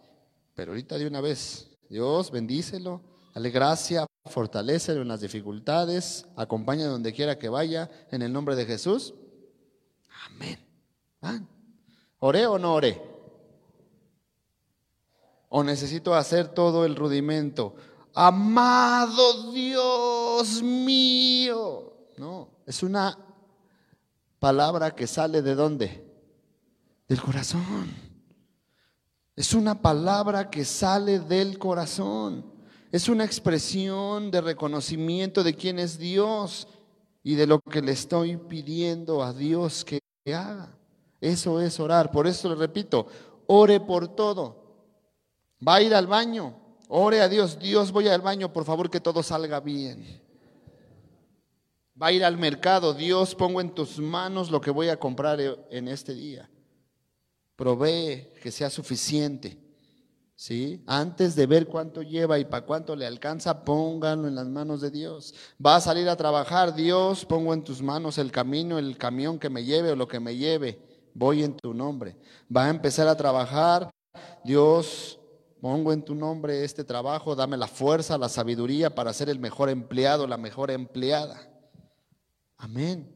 Pero 0.53 0.71
ahorita 0.71 0.97
de 0.97 1.07
una 1.07 1.21
vez, 1.21 1.69
Dios 1.89 2.29
bendícelo, 2.29 3.01
dale 3.33 3.49
gracia, 3.49 4.05
fortalecelo 4.25 5.01
en 5.01 5.07
las 5.07 5.21
dificultades, 5.21 6.25
acompaña 6.35 6.87
donde 6.87 7.13
quiera 7.13 7.39
que 7.39 7.47
vaya, 7.47 7.89
en 8.11 8.21
el 8.21 8.33
nombre 8.33 8.55
de 8.55 8.65
Jesús. 8.65 9.13
Amén. 10.25 10.59
Ah, 11.21 11.39
¿Oré 12.19 12.45
o 12.45 12.59
no 12.59 12.73
oré? 12.73 13.01
¿O 15.47 15.63
necesito 15.63 16.13
hacer 16.13 16.49
todo 16.49 16.85
el 16.85 16.95
rudimento? 16.95 17.75
Amado 18.13 19.51
Dios 19.51 20.61
mío. 20.61 21.93
No, 22.17 22.49
es 22.65 22.83
una 22.83 23.17
palabra 24.39 24.93
que 24.93 25.07
sale 25.07 25.41
de 25.41 25.55
dónde? 25.55 26.05
Del 27.07 27.21
corazón. 27.21 28.08
Es 29.39 29.53
una 29.53 29.81
palabra 29.81 30.49
que 30.49 30.65
sale 30.65 31.17
del 31.17 31.57
corazón. 31.57 32.43
Es 32.91 33.07
una 33.07 33.23
expresión 33.23 34.31
de 34.31 34.41
reconocimiento 34.41 35.45
de 35.45 35.55
quién 35.55 35.79
es 35.79 35.97
Dios 35.97 36.67
y 37.23 37.35
de 37.35 37.47
lo 37.47 37.61
que 37.61 37.81
le 37.81 37.93
estoy 37.93 38.35
pidiendo 38.35 39.23
a 39.23 39.31
Dios 39.31 39.85
que 39.85 40.01
haga. 40.25 40.77
Eso 41.21 41.61
es 41.61 41.79
orar. 41.79 42.11
Por 42.11 42.27
eso 42.27 42.49
le 42.49 42.55
repito, 42.55 43.07
ore 43.47 43.79
por 43.79 44.09
todo. 44.09 44.61
Va 45.65 45.75
a 45.75 45.81
ir 45.83 45.95
al 45.95 46.07
baño, 46.07 46.57
ore 46.89 47.21
a 47.21 47.29
Dios. 47.29 47.57
Dios, 47.59 47.93
voy 47.93 48.09
al 48.09 48.19
baño, 48.19 48.51
por 48.51 48.65
favor, 48.65 48.89
que 48.89 48.99
todo 48.99 49.23
salga 49.23 49.61
bien. 49.61 50.21
Va 52.01 52.07
a 52.07 52.11
ir 52.11 52.25
al 52.25 52.35
mercado, 52.35 52.93
Dios, 52.93 53.35
pongo 53.35 53.61
en 53.61 53.73
tus 53.73 53.99
manos 53.99 54.51
lo 54.51 54.59
que 54.59 54.71
voy 54.71 54.89
a 54.89 54.99
comprar 54.99 55.39
en 55.39 55.87
este 55.87 56.13
día 56.13 56.49
provee 57.59 58.29
que 58.41 58.51
sea 58.51 58.69
suficiente. 58.69 59.57
¿Sí? 60.33 60.81
Antes 60.87 61.35
de 61.35 61.45
ver 61.45 61.67
cuánto 61.67 62.01
lleva 62.01 62.39
y 62.39 62.45
para 62.45 62.65
cuánto 62.65 62.95
le 62.95 63.05
alcanza, 63.05 63.65
pónganlo 63.65 64.29
en 64.29 64.35
las 64.35 64.47
manos 64.47 64.79
de 64.79 64.89
Dios. 64.89 65.35
Va 65.63 65.75
a 65.75 65.81
salir 65.81 66.07
a 66.07 66.15
trabajar, 66.15 66.73
Dios, 66.73 67.25
pongo 67.25 67.53
en 67.53 67.65
tus 67.65 67.81
manos 67.81 68.17
el 68.17 68.31
camino, 68.31 68.79
el 68.79 68.97
camión 68.97 69.37
que 69.37 69.49
me 69.49 69.65
lleve 69.65 69.91
o 69.91 69.97
lo 69.97 70.07
que 70.07 70.21
me 70.21 70.37
lleve. 70.37 70.79
Voy 71.13 71.43
en 71.43 71.57
tu 71.57 71.73
nombre. 71.73 72.15
Va 72.55 72.67
a 72.67 72.69
empezar 72.69 73.09
a 73.09 73.17
trabajar, 73.17 73.91
Dios, 74.45 75.19
pongo 75.59 75.91
en 75.91 76.05
tu 76.05 76.15
nombre 76.15 76.63
este 76.63 76.85
trabajo, 76.85 77.35
dame 77.35 77.57
la 77.57 77.67
fuerza, 77.67 78.17
la 78.17 78.29
sabiduría 78.29 78.95
para 78.95 79.11
ser 79.11 79.27
el 79.27 79.39
mejor 79.39 79.67
empleado, 79.67 80.25
la 80.25 80.37
mejor 80.37 80.71
empleada. 80.71 81.51
Amén. 82.55 83.13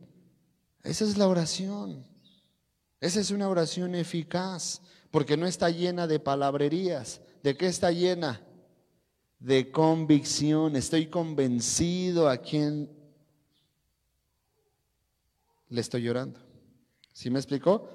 Esa 0.83 1.05
es 1.05 1.17
la 1.17 1.29
oración. 1.29 2.12
Esa 3.03 3.19
es 3.19 3.31
una 3.31 3.49
oración 3.49 3.95
eficaz 3.95 4.81
porque 5.11 5.37
no 5.37 5.45
está 5.45 5.69
llena 5.69 6.07
de 6.07 6.19
palabrerías. 6.19 7.21
¿De 7.43 7.55
qué 7.55 7.67
está 7.67 7.91
llena? 7.91 8.41
de 9.43 9.71
convicción. 9.71 10.75
Estoy 10.75 11.07
convencido 11.07 12.29
a 12.29 12.37
quien 12.37 12.89
le 15.67 15.81
estoy 15.81 16.03
llorando. 16.03 16.39
¿Sí 17.11 17.29
me 17.29 17.39
explicó? 17.39 17.89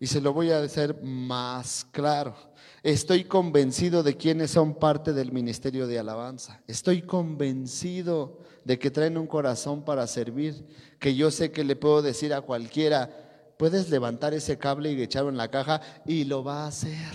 Y 0.00 0.06
se 0.06 0.20
lo 0.20 0.32
voy 0.32 0.50
a 0.50 0.62
hacer 0.62 1.02
más 1.02 1.86
claro. 1.90 2.34
Estoy 2.82 3.24
convencido 3.24 4.02
de 4.02 4.16
quienes 4.16 4.50
son 4.50 4.74
parte 4.74 5.12
del 5.12 5.32
ministerio 5.32 5.86
de 5.86 5.98
alabanza. 5.98 6.62
Estoy 6.66 7.02
convencido 7.02 8.38
de 8.64 8.78
que 8.78 8.90
traen 8.90 9.18
un 9.18 9.26
corazón 9.26 9.84
para 9.84 10.06
servir, 10.06 10.66
que 10.98 11.14
yo 11.14 11.30
sé 11.30 11.50
que 11.50 11.64
le 11.64 11.76
puedo 11.76 12.02
decir 12.02 12.32
a 12.32 12.40
cualquiera, 12.40 13.25
puedes 13.58 13.90
levantar 13.90 14.34
ese 14.34 14.58
cable 14.58 14.92
y 14.92 15.02
echarlo 15.02 15.30
en 15.30 15.36
la 15.36 15.50
caja 15.50 15.80
y 16.04 16.24
lo 16.24 16.44
va 16.44 16.64
a 16.64 16.68
hacer. 16.68 17.12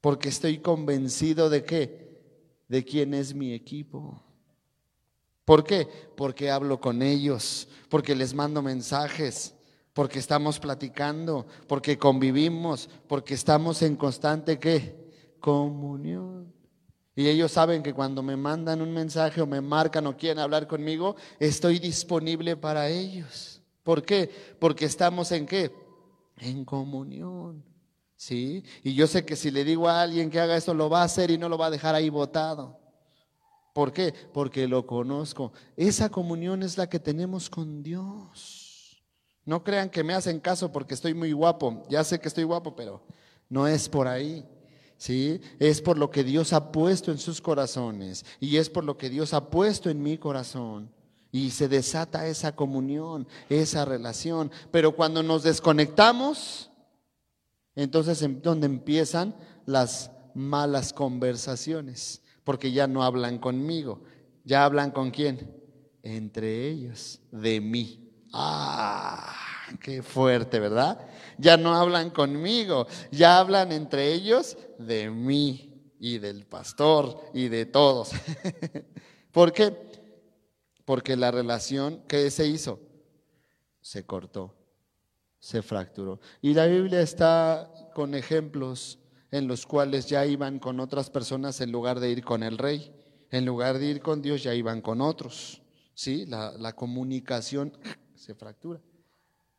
Porque 0.00 0.28
estoy 0.28 0.58
convencido 0.58 1.50
de 1.50 1.64
qué? 1.64 2.22
De 2.68 2.84
quién 2.84 3.14
es 3.14 3.34
mi 3.34 3.52
equipo. 3.52 4.22
¿Por 5.44 5.64
qué? 5.64 5.88
Porque 6.16 6.50
hablo 6.50 6.80
con 6.80 7.02
ellos, 7.02 7.68
porque 7.88 8.14
les 8.14 8.34
mando 8.34 8.62
mensajes 8.62 9.56
porque 9.96 10.18
estamos 10.18 10.60
platicando, 10.60 11.46
porque 11.66 11.96
convivimos, 11.96 12.86
porque 13.08 13.32
estamos 13.32 13.80
en 13.80 13.96
constante 13.96 14.58
¿qué? 14.58 14.94
comunión. 15.40 16.52
Y 17.14 17.28
ellos 17.28 17.52
saben 17.52 17.82
que 17.82 17.94
cuando 17.94 18.22
me 18.22 18.36
mandan 18.36 18.82
un 18.82 18.92
mensaje 18.92 19.40
o 19.40 19.46
me 19.46 19.62
marcan 19.62 20.06
o 20.06 20.14
quieren 20.14 20.38
hablar 20.38 20.66
conmigo, 20.66 21.16
estoy 21.40 21.78
disponible 21.78 22.58
para 22.58 22.90
ellos. 22.90 23.55
¿Por 23.86 24.02
qué? 24.02 24.28
Porque 24.58 24.84
estamos 24.84 25.30
en 25.30 25.46
qué? 25.46 25.70
En 26.38 26.64
comunión. 26.64 27.64
¿Sí? 28.16 28.64
Y 28.82 28.94
yo 28.94 29.06
sé 29.06 29.24
que 29.24 29.36
si 29.36 29.52
le 29.52 29.64
digo 29.64 29.88
a 29.88 30.02
alguien 30.02 30.28
que 30.28 30.40
haga 30.40 30.56
eso, 30.56 30.74
lo 30.74 30.90
va 30.90 31.02
a 31.02 31.04
hacer 31.04 31.30
y 31.30 31.38
no 31.38 31.48
lo 31.48 31.56
va 31.56 31.66
a 31.66 31.70
dejar 31.70 31.94
ahí 31.94 32.10
botado. 32.10 32.80
¿Por 33.72 33.92
qué? 33.92 34.12
Porque 34.34 34.66
lo 34.66 34.88
conozco. 34.88 35.52
Esa 35.76 36.08
comunión 36.08 36.64
es 36.64 36.76
la 36.76 36.88
que 36.88 36.98
tenemos 36.98 37.48
con 37.48 37.84
Dios. 37.84 39.00
No 39.44 39.62
crean 39.62 39.88
que 39.88 40.02
me 40.02 40.14
hacen 40.14 40.40
caso 40.40 40.72
porque 40.72 40.94
estoy 40.94 41.14
muy 41.14 41.30
guapo. 41.30 41.84
Ya 41.88 42.02
sé 42.02 42.18
que 42.18 42.26
estoy 42.26 42.42
guapo, 42.42 42.74
pero 42.74 43.04
no 43.48 43.68
es 43.68 43.88
por 43.88 44.08
ahí. 44.08 44.44
¿Sí? 44.96 45.40
Es 45.60 45.80
por 45.80 45.96
lo 45.96 46.10
que 46.10 46.24
Dios 46.24 46.52
ha 46.52 46.72
puesto 46.72 47.12
en 47.12 47.18
sus 47.18 47.40
corazones 47.40 48.24
y 48.40 48.56
es 48.56 48.68
por 48.68 48.82
lo 48.82 48.98
que 48.98 49.10
Dios 49.10 49.32
ha 49.32 49.48
puesto 49.48 49.90
en 49.90 50.02
mi 50.02 50.18
corazón. 50.18 50.90
Y 51.36 51.50
se 51.50 51.68
desata 51.68 52.26
esa 52.26 52.56
comunión, 52.56 53.28
esa 53.50 53.84
relación. 53.84 54.50
Pero 54.70 54.96
cuando 54.96 55.22
nos 55.22 55.42
desconectamos, 55.42 56.70
entonces 57.74 58.22
es 58.22 58.42
donde 58.42 58.64
empiezan 58.64 59.36
las 59.66 60.10
malas 60.32 60.94
conversaciones, 60.94 62.22
porque 62.42 62.72
ya 62.72 62.86
no 62.86 63.02
hablan 63.02 63.36
conmigo, 63.36 64.02
ya 64.44 64.64
hablan 64.64 64.92
con 64.92 65.10
quién? 65.10 65.54
Entre 66.02 66.70
ellos, 66.70 67.20
de 67.30 67.60
mí. 67.60 68.10
Ah, 68.32 69.30
qué 69.82 70.02
fuerte, 70.02 70.58
¿verdad? 70.58 71.06
Ya 71.36 71.58
no 71.58 71.74
hablan 71.74 72.08
conmigo, 72.08 72.86
ya 73.10 73.40
hablan 73.40 73.72
entre 73.72 74.14
ellos 74.14 74.56
de 74.78 75.10
mí 75.10 75.92
y 76.00 76.16
del 76.16 76.46
pastor 76.46 77.20
y 77.34 77.48
de 77.48 77.66
todos. 77.66 78.12
¿Por 79.32 79.52
qué? 79.52 79.95
Porque 80.86 81.16
la 81.16 81.30
relación 81.30 82.02
que 82.08 82.30
se 82.30 82.46
hizo 82.46 82.80
se 83.82 84.06
cortó, 84.06 84.54
se 85.38 85.60
fracturó. 85.60 86.20
Y 86.40 86.54
la 86.54 86.66
Biblia 86.66 87.02
está 87.02 87.70
con 87.94 88.14
ejemplos 88.14 88.98
en 89.30 89.46
los 89.46 89.66
cuales 89.66 90.06
ya 90.06 90.24
iban 90.24 90.58
con 90.58 90.80
otras 90.80 91.10
personas 91.10 91.60
en 91.60 91.72
lugar 91.72 92.00
de 92.00 92.10
ir 92.10 92.24
con 92.24 92.42
el 92.42 92.56
rey. 92.56 92.94
En 93.30 93.44
lugar 93.44 93.78
de 93.78 93.86
ir 93.86 94.00
con 94.00 94.22
Dios 94.22 94.42
ya 94.42 94.54
iban 94.54 94.80
con 94.80 95.02
otros. 95.02 95.60
¿Sí? 95.92 96.24
La, 96.24 96.52
la 96.52 96.74
comunicación 96.74 97.76
se 98.14 98.34
fractura 98.34 98.80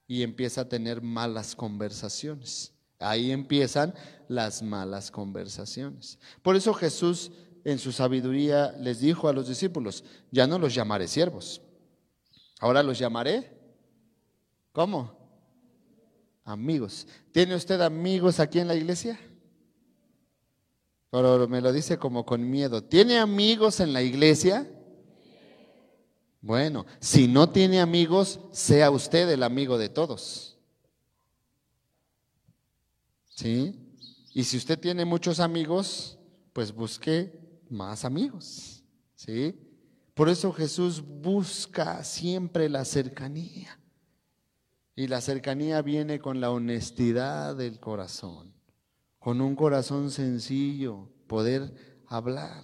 y 0.07 0.23
empieza 0.23 0.61
a 0.61 0.69
tener 0.69 1.01
malas 1.01 1.55
conversaciones. 1.55 2.73
Ahí 2.99 3.31
empiezan 3.31 3.93
las 4.27 4.63
malas 4.63 5.11
conversaciones. 5.11 6.17
Por 6.41 6.55
eso 6.55 6.73
Jesús 6.73 7.31
en 7.67 7.79
su 7.79 7.91
sabiduría 7.91 8.71
les 8.79 9.01
dijo 9.01 9.27
a 9.27 9.33
los 9.33 9.49
discípulos, 9.49 10.05
ya 10.31 10.47
no 10.47 10.57
los 10.57 10.73
llamaré 10.73 11.05
siervos, 11.05 11.61
ahora 12.61 12.81
los 12.81 12.97
llamaré, 12.97 13.51
¿cómo? 14.71 15.11
Amigos. 16.45 17.05
¿Tiene 17.33 17.55
usted 17.55 17.81
amigos 17.81 18.39
aquí 18.39 18.59
en 18.59 18.69
la 18.69 18.75
iglesia? 18.75 19.19
Pero 21.09 21.45
me 21.49 21.59
lo 21.59 21.73
dice 21.73 21.97
como 21.97 22.25
con 22.25 22.49
miedo. 22.49 22.81
¿Tiene 22.81 23.19
amigos 23.19 23.81
en 23.81 23.91
la 23.91 24.01
iglesia? 24.01 24.65
Bueno, 26.39 26.85
si 27.01 27.27
no 27.27 27.49
tiene 27.49 27.81
amigos, 27.81 28.39
sea 28.53 28.91
usted 28.91 29.29
el 29.29 29.43
amigo 29.43 29.77
de 29.77 29.89
todos. 29.89 30.57
¿Sí? 33.35 33.75
Y 34.33 34.45
si 34.45 34.55
usted 34.55 34.79
tiene 34.79 35.03
muchos 35.03 35.41
amigos, 35.41 36.17
pues 36.53 36.73
busque 36.73 37.46
más 37.69 38.05
amigos. 38.05 38.83
¿Sí? 39.15 39.59
Por 40.13 40.29
eso 40.29 40.51
Jesús 40.51 41.01
busca 41.01 42.03
siempre 42.03 42.69
la 42.69 42.85
cercanía. 42.85 43.79
Y 44.95 45.07
la 45.07 45.21
cercanía 45.21 45.83
viene 45.83 46.19
con 46.19 46.41
la 46.41 46.49
honestidad 46.49 47.55
del 47.55 47.79
corazón, 47.79 48.51
con 49.19 49.41
un 49.41 49.55
corazón 49.55 50.09
sencillo, 50.09 51.07
poder 51.27 52.01
hablar, 52.07 52.63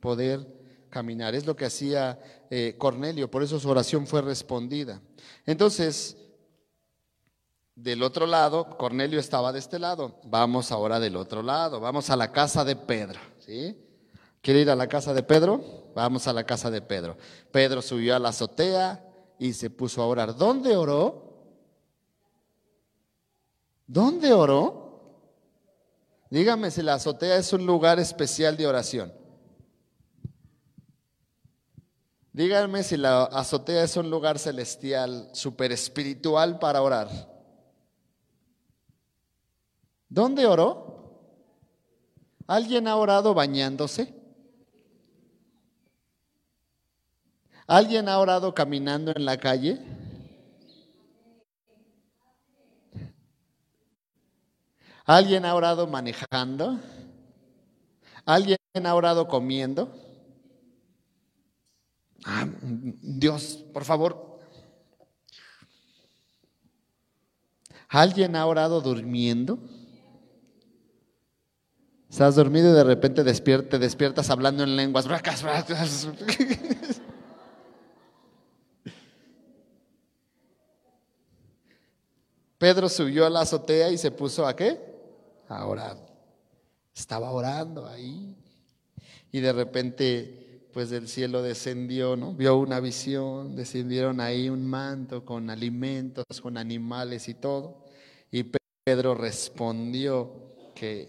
poder 0.00 0.58
caminar. 0.88 1.34
Es 1.34 1.44
lo 1.44 1.54
que 1.54 1.66
hacía 1.66 2.18
eh, 2.50 2.76
Cornelio, 2.78 3.30
por 3.30 3.42
eso 3.42 3.60
su 3.60 3.68
oración 3.68 4.06
fue 4.06 4.22
respondida. 4.22 5.02
Entonces, 5.44 6.16
del 7.74 8.02
otro 8.02 8.26
lado, 8.26 8.76
Cornelio 8.78 9.20
estaba 9.20 9.52
de 9.52 9.58
este 9.58 9.78
lado. 9.78 10.20
Vamos 10.24 10.72
ahora 10.72 10.98
del 10.98 11.14
otro 11.14 11.42
lado, 11.42 11.78
vamos 11.78 12.08
a 12.08 12.16
la 12.16 12.32
casa 12.32 12.64
de 12.64 12.74
Pedro. 12.74 13.20
¿sí? 13.38 13.76
¿Quiere 14.42 14.60
ir 14.60 14.70
a 14.70 14.76
la 14.76 14.88
casa 14.88 15.12
de 15.12 15.22
Pedro? 15.22 15.92
Vamos 15.94 16.26
a 16.28 16.32
la 16.32 16.44
casa 16.44 16.70
de 16.70 16.80
Pedro. 16.80 17.16
Pedro 17.50 17.82
subió 17.82 18.14
a 18.14 18.18
la 18.18 18.28
azotea 18.28 19.04
y 19.38 19.52
se 19.52 19.70
puso 19.70 20.02
a 20.02 20.06
orar. 20.06 20.36
¿Dónde 20.36 20.76
oró? 20.76 21.28
¿Dónde 23.86 24.32
oró? 24.32 24.88
Dígame 26.30 26.70
si 26.70 26.82
la 26.82 26.94
azotea 26.94 27.36
es 27.36 27.52
un 27.52 27.64
lugar 27.64 27.98
especial 27.98 28.56
de 28.56 28.66
oración. 28.66 29.12
Díganme 32.32 32.84
si 32.84 32.96
la 32.96 33.24
azotea 33.24 33.82
es 33.82 33.96
un 33.96 34.10
lugar 34.10 34.38
celestial, 34.38 35.30
super 35.32 35.72
espiritual 35.72 36.58
para 36.58 36.82
orar. 36.82 37.08
¿Dónde 40.08 40.46
oró? 40.46 40.88
¿Alguien 42.46 42.86
ha 42.86 42.96
orado 42.96 43.34
bañándose? 43.34 44.17
¿Alguien 47.68 48.08
ha 48.08 48.18
orado 48.18 48.54
caminando 48.54 49.12
en 49.14 49.26
la 49.26 49.36
calle? 49.36 49.78
¿Alguien 55.04 55.44
ha 55.44 55.54
orado 55.54 55.86
manejando? 55.86 56.80
¿Alguien 58.24 58.58
ha 58.86 58.94
orado 58.94 59.28
comiendo? 59.28 59.94
Ah, 62.24 62.46
Dios, 62.62 63.62
por 63.74 63.84
favor. 63.84 64.38
¿Alguien 67.90 68.34
ha 68.34 68.46
orado 68.46 68.80
durmiendo? 68.80 69.58
Estás 72.08 72.34
dormido 72.34 72.70
y 72.70 72.74
de 72.74 72.84
repente 72.84 73.22
te 73.24 73.78
despiertas 73.78 74.30
hablando 74.30 74.64
en 74.64 74.74
lenguas. 74.74 75.06
Pedro 82.58 82.88
subió 82.88 83.24
a 83.24 83.30
la 83.30 83.40
azotea 83.40 83.90
y 83.90 83.98
se 83.98 84.10
puso 84.10 84.46
a 84.46 84.54
qué? 84.54 84.80
A 85.48 85.66
orar. 85.66 85.96
Estaba 86.94 87.30
orando 87.30 87.86
ahí. 87.86 88.36
Y 89.30 89.40
de 89.40 89.52
repente 89.52 90.48
pues 90.72 90.90
del 90.90 91.08
cielo 91.08 91.42
descendió, 91.42 92.14
¿no? 92.16 92.34
Vio 92.34 92.56
una 92.56 92.78
visión, 92.80 93.56
descendieron 93.56 94.20
ahí 94.20 94.48
un 94.48 94.64
manto 94.64 95.24
con 95.24 95.50
alimentos, 95.50 96.24
con 96.40 96.56
animales 96.56 97.28
y 97.28 97.34
todo. 97.34 97.84
Y 98.30 98.44
Pedro 98.84 99.14
respondió 99.14 100.30
que, 100.74 101.08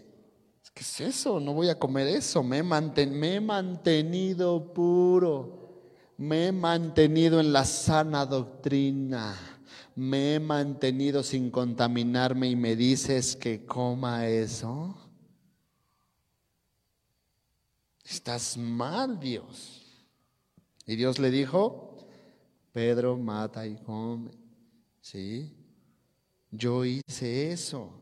¿qué 0.74 0.82
es 0.82 1.02
eso? 1.02 1.40
No 1.40 1.54
voy 1.54 1.70
a 1.70 1.78
comer 1.78 2.08
eso, 2.08 2.42
me 2.42 2.58
he, 2.58 2.64
me 2.64 3.36
he 3.36 3.42
mantenido 3.42 4.74
puro, 4.74 5.82
me 6.18 6.48
he 6.48 6.52
mantenido 6.52 7.40
en 7.40 7.54
la 7.54 7.66
sana 7.66 8.26
doctrina, 8.26 9.59
me 9.96 10.36
he 10.36 10.40
mantenido 10.40 11.24
sin 11.24 11.52
contaminarme 11.52 12.50
y 12.50 12.56
me 12.56 12.76
dices 12.76 13.36
que 13.36 13.66
coma 13.66 14.28
eso. 14.28 14.96
Estás 18.04 18.58
mal, 18.58 19.20
Dios. 19.20 19.86
Y 20.86 20.96
Dios 20.96 21.20
le 21.20 21.30
dijo, 21.30 21.98
Pedro, 22.72 23.18
mata 23.18 23.68
y 23.68 23.76
come. 23.78 24.32
¿Sí? 25.02 25.56
Yo 26.52 26.86
hice 26.86 27.52
eso. 27.52 28.02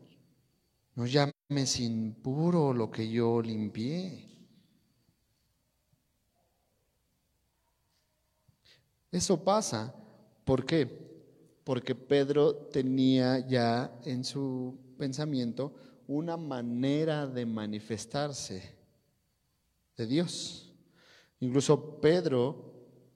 No 0.94 1.06
llames 1.06 1.80
impuro 1.80 2.72
lo 2.72 2.90
que 2.90 3.08
yo 3.10 3.42
limpié. 3.42 4.28
Eso 9.10 9.42
pasa. 9.42 9.94
¿Por 10.44 10.64
qué? 10.64 11.07
Porque 11.68 11.94
Pedro 11.94 12.54
tenía 12.54 13.46
ya 13.46 13.92
en 14.06 14.24
su 14.24 14.74
pensamiento 14.96 15.74
una 16.06 16.38
manera 16.38 17.26
de 17.26 17.44
manifestarse 17.44 18.74
de 19.94 20.06
Dios. 20.06 20.72
Incluso 21.40 22.00
Pedro 22.00 22.72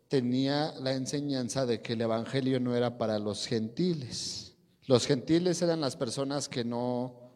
tenía 0.07 0.75
la 0.83 0.93
enseñanza 0.93 1.65
de 1.65 1.81
que 1.81 1.95
el 1.95 2.03
Evangelio 2.03 2.61
no 2.61 2.77
era 2.77 2.99
para 2.99 3.19
los 3.19 3.47
gentiles. 3.47 4.55
Los 4.85 5.07
gentiles 5.07 5.63
eran 5.63 5.81
las 5.81 5.97
personas 5.97 6.47
que 6.51 6.63
no 6.63 7.33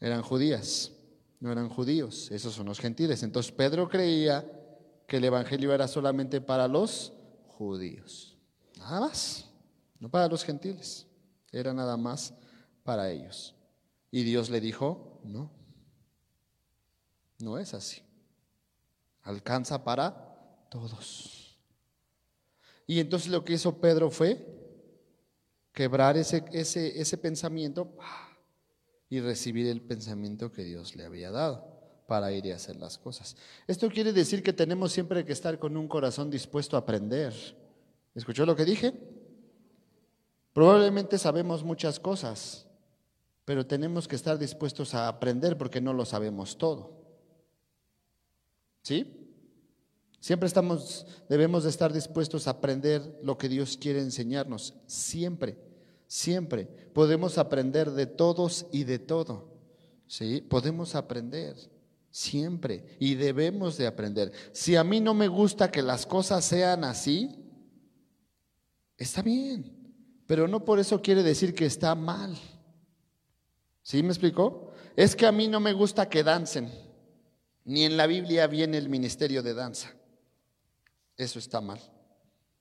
eran 0.00 0.20
judías, 0.20 0.92
no 1.40 1.50
eran 1.50 1.70
judíos, 1.70 2.30
esos 2.30 2.52
son 2.52 2.66
los 2.66 2.78
gentiles. 2.78 3.22
Entonces 3.22 3.52
Pedro 3.52 3.88
creía 3.88 4.44
que 5.06 5.16
el 5.16 5.24
Evangelio 5.24 5.72
era 5.72 5.88
solamente 5.88 6.42
para 6.42 6.68
los 6.68 7.14
judíos, 7.56 8.36
nada 8.76 9.00
más, 9.00 9.46
no 10.00 10.10
para 10.10 10.28
los 10.28 10.44
gentiles, 10.44 11.06
era 11.52 11.72
nada 11.72 11.96
más 11.96 12.34
para 12.82 13.10
ellos. 13.10 13.54
Y 14.10 14.22
Dios 14.22 14.50
le 14.50 14.60
dijo, 14.60 15.20
no, 15.24 15.50
no 17.38 17.58
es 17.58 17.74
así, 17.74 18.02
alcanza 19.22 19.84
para 19.84 20.68
todos. 20.70 21.58
Y 22.86 23.00
entonces 23.00 23.30
lo 23.30 23.44
que 23.44 23.54
hizo 23.54 23.80
Pedro 23.80 24.10
fue 24.10 24.46
quebrar 25.72 26.16
ese, 26.16 26.44
ese, 26.52 27.00
ese 27.00 27.18
pensamiento 27.18 27.96
y 29.10 29.20
recibir 29.20 29.66
el 29.66 29.82
pensamiento 29.82 30.50
que 30.52 30.64
Dios 30.64 30.96
le 30.96 31.04
había 31.04 31.30
dado 31.30 31.76
para 32.06 32.32
ir 32.32 32.46
y 32.46 32.52
hacer 32.52 32.76
las 32.76 32.98
cosas. 32.98 33.36
Esto 33.66 33.88
quiere 33.88 34.12
decir 34.12 34.42
que 34.42 34.52
tenemos 34.52 34.92
siempre 34.92 35.24
que 35.24 35.32
estar 35.32 35.58
con 35.58 35.76
un 35.76 35.88
corazón 35.88 36.30
dispuesto 36.30 36.76
a 36.76 36.80
aprender. 36.80 37.34
¿Escuchó 38.14 38.46
lo 38.46 38.56
que 38.56 38.64
dije? 38.64 39.15
Probablemente 40.56 41.18
sabemos 41.18 41.62
muchas 41.62 42.00
cosas, 42.00 42.66
pero 43.44 43.66
tenemos 43.66 44.08
que 44.08 44.16
estar 44.16 44.38
dispuestos 44.38 44.94
a 44.94 45.06
aprender 45.06 45.58
porque 45.58 45.82
no 45.82 45.92
lo 45.92 46.06
sabemos 46.06 46.56
todo. 46.56 46.92
¿Sí? 48.80 49.36
Siempre 50.18 50.46
estamos, 50.46 51.06
debemos 51.28 51.64
de 51.64 51.68
estar 51.68 51.92
dispuestos 51.92 52.46
a 52.46 52.52
aprender 52.52 53.20
lo 53.22 53.36
que 53.36 53.50
Dios 53.50 53.76
quiere 53.76 54.00
enseñarnos. 54.00 54.72
Siempre, 54.86 55.58
siempre. 56.06 56.64
Podemos 56.94 57.36
aprender 57.36 57.90
de 57.90 58.06
todos 58.06 58.64
y 58.72 58.84
de 58.84 58.98
todo. 58.98 59.52
¿Sí? 60.06 60.40
Podemos 60.40 60.94
aprender. 60.94 61.54
Siempre. 62.10 62.96
Y 62.98 63.16
debemos 63.16 63.76
de 63.76 63.86
aprender. 63.86 64.32
Si 64.52 64.74
a 64.74 64.84
mí 64.84 65.00
no 65.00 65.12
me 65.12 65.28
gusta 65.28 65.70
que 65.70 65.82
las 65.82 66.06
cosas 66.06 66.46
sean 66.46 66.82
así, 66.82 67.44
está 68.96 69.20
bien. 69.20 69.75
Pero 70.26 70.48
no 70.48 70.64
por 70.64 70.78
eso 70.78 71.00
quiere 71.00 71.22
decir 71.22 71.54
que 71.54 71.66
está 71.66 71.94
mal. 71.94 72.36
¿Sí 73.82 74.02
me 74.02 74.08
explicó? 74.08 74.72
Es 74.96 75.14
que 75.14 75.26
a 75.26 75.32
mí 75.32 75.46
no 75.46 75.60
me 75.60 75.72
gusta 75.72 76.08
que 76.08 76.24
dancen. 76.24 76.70
Ni 77.64 77.84
en 77.84 77.96
la 77.96 78.06
Biblia 78.06 78.46
viene 78.46 78.78
el 78.78 78.88
ministerio 78.88 79.42
de 79.42 79.54
danza. 79.54 79.92
Eso 81.16 81.38
está 81.38 81.60
mal. 81.60 81.80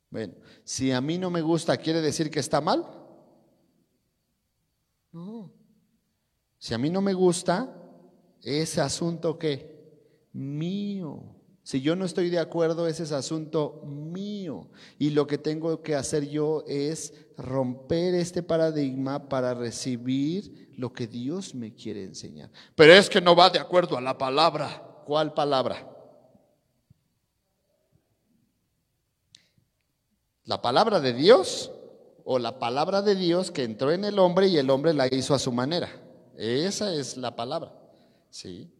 Bueno, 0.10 0.34
si 0.64 0.92
a 0.92 1.02
mí 1.02 1.18
no 1.18 1.30
me 1.30 1.42
gusta, 1.42 1.78
¿quiere 1.78 2.02
decir 2.02 2.30
que 2.30 2.40
está 2.40 2.62
mal? 2.62 2.86
No. 5.12 5.52
Si 6.58 6.74
a 6.74 6.78
mí 6.78 6.90
no 6.90 7.02
me 7.02 7.14
gusta, 7.14 7.76
ese 8.42 8.82
asunto 8.82 9.38
que 9.38 10.30
mío. 10.34 11.35
Si 11.66 11.82
yo 11.82 11.96
no 11.96 12.06
estoy 12.06 12.30
de 12.30 12.38
acuerdo, 12.38 12.86
ese 12.86 13.02
es 13.02 13.12
asunto 13.12 13.82
mío. 13.88 14.70
Y 15.00 15.10
lo 15.10 15.26
que 15.26 15.40
tengo 15.40 15.82
que 15.82 15.96
hacer 15.96 16.30
yo 16.30 16.64
es 16.68 17.12
romper 17.40 18.14
este 18.14 18.44
paradigma 18.44 19.28
para 19.28 19.56
recibir 19.56 20.70
lo 20.78 20.94
que 20.94 21.08
Dios 21.08 21.56
me 21.56 21.74
quiere 21.74 22.04
enseñar. 22.04 22.52
Pero 22.76 22.94
es 22.94 23.10
que 23.10 23.20
no 23.20 23.36
va 23.36 23.50
de 23.50 23.58
acuerdo 23.58 23.98
a 23.98 24.02
la 24.02 24.16
palabra. 24.16 25.02
¿Cuál 25.08 25.34
palabra? 25.34 25.92
¿La 30.44 30.62
palabra 30.62 31.00
de 31.00 31.14
Dios 31.14 31.72
o 32.26 32.38
la 32.38 32.60
palabra 32.60 33.02
de 33.02 33.16
Dios 33.16 33.50
que 33.50 33.64
entró 33.64 33.92
en 33.92 34.06
el 34.06 34.20
hombre 34.20 34.50
y 34.50 34.58
el 34.58 34.70
hombre 34.70 34.94
la 34.94 35.08
hizo 35.12 35.34
a 35.34 35.40
su 35.40 35.52
manera? 35.52 35.90
Esa 36.38 36.94
es 36.94 37.18
la 37.18 37.36
palabra. 37.36 37.74
¿Sí? 38.30 38.72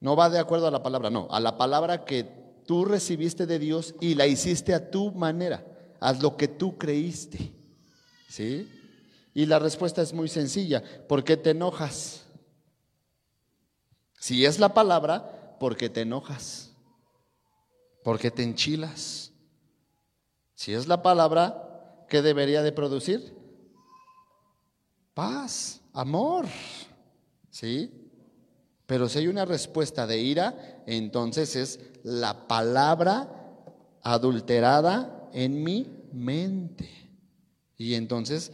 No 0.00 0.14
va 0.14 0.30
de 0.30 0.38
acuerdo 0.38 0.66
a 0.66 0.70
la 0.70 0.82
palabra, 0.82 1.10
no, 1.10 1.28
a 1.30 1.40
la 1.40 1.58
palabra 1.58 2.04
que 2.04 2.24
tú 2.66 2.84
recibiste 2.84 3.46
de 3.46 3.58
Dios 3.58 3.94
y 4.00 4.14
la 4.14 4.26
hiciste 4.26 4.74
a 4.74 4.90
tu 4.90 5.10
manera, 5.12 5.64
haz 6.00 6.22
lo 6.22 6.36
que 6.36 6.48
tú 6.48 6.78
creíste. 6.78 7.52
¿Sí? 8.28 8.70
Y 9.34 9.46
la 9.46 9.58
respuesta 9.58 10.02
es 10.02 10.12
muy 10.12 10.28
sencilla, 10.28 10.82
¿por 11.08 11.24
qué 11.24 11.36
te 11.36 11.50
enojas? 11.50 12.24
Si 14.20 14.44
es 14.44 14.58
la 14.58 14.74
palabra, 14.74 15.56
¿por 15.58 15.76
qué 15.76 15.88
te 15.88 16.02
enojas? 16.02 16.72
¿Por 18.04 18.18
qué 18.18 18.30
te 18.30 18.42
enchilas? 18.42 19.32
Si 20.54 20.74
es 20.74 20.88
la 20.88 21.02
palabra, 21.02 22.04
¿qué 22.08 22.22
debería 22.22 22.62
de 22.62 22.72
producir? 22.72 23.36
Paz, 25.14 25.80
amor. 25.92 26.46
¿Sí? 27.50 28.07
Pero 28.88 29.06
si 29.06 29.18
hay 29.18 29.28
una 29.28 29.44
respuesta 29.44 30.06
de 30.06 30.18
ira, 30.18 30.82
entonces 30.86 31.56
es 31.56 31.78
la 32.04 32.48
palabra 32.48 33.28
adulterada 34.00 35.28
en 35.34 35.62
mi 35.62 36.06
mente. 36.10 36.88
Y 37.76 37.92
entonces 37.92 38.50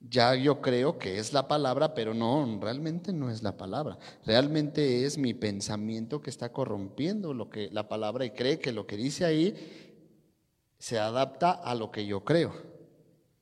ya 0.00 0.34
yo 0.34 0.60
creo 0.60 0.98
que 0.98 1.20
es 1.20 1.32
la 1.32 1.46
palabra, 1.46 1.94
pero 1.94 2.12
no, 2.12 2.58
realmente 2.60 3.12
no 3.12 3.30
es 3.30 3.44
la 3.44 3.56
palabra. 3.56 3.98
Realmente 4.26 5.04
es 5.04 5.16
mi 5.16 5.32
pensamiento 5.32 6.20
que 6.20 6.30
está 6.30 6.52
corrompiendo 6.52 7.32
lo 7.32 7.48
que 7.48 7.70
la 7.70 7.88
palabra 7.88 8.24
y 8.24 8.30
cree 8.30 8.58
que 8.58 8.72
lo 8.72 8.88
que 8.88 8.96
dice 8.96 9.24
ahí 9.24 9.54
se 10.76 10.98
adapta 10.98 11.52
a 11.52 11.76
lo 11.76 11.92
que 11.92 12.04
yo 12.04 12.24
creo. 12.24 12.52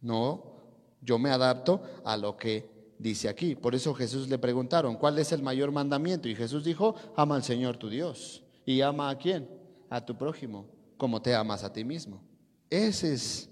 No, 0.02 0.52
yo 1.00 1.18
me 1.18 1.30
adapto 1.30 1.80
a 2.04 2.18
lo 2.18 2.36
que 2.36 2.79
dice 3.00 3.28
aquí. 3.28 3.54
Por 3.54 3.74
eso 3.74 3.94
Jesús 3.94 4.28
le 4.28 4.38
preguntaron, 4.38 4.96
¿cuál 4.96 5.18
es 5.18 5.32
el 5.32 5.42
mayor 5.42 5.72
mandamiento? 5.72 6.28
Y 6.28 6.36
Jesús 6.36 6.62
dijo, 6.64 6.94
ama 7.16 7.36
al 7.36 7.42
Señor 7.42 7.76
tu 7.78 7.88
Dios. 7.88 8.42
¿Y 8.66 8.82
ama 8.82 9.08
a 9.10 9.18
quién? 9.18 9.48
A 9.88 10.04
tu 10.04 10.16
prójimo, 10.16 10.68
como 10.96 11.20
te 11.20 11.34
amas 11.34 11.64
a 11.64 11.72
ti 11.72 11.84
mismo. 11.84 12.22
Esa 12.68 13.08
es 13.08 13.50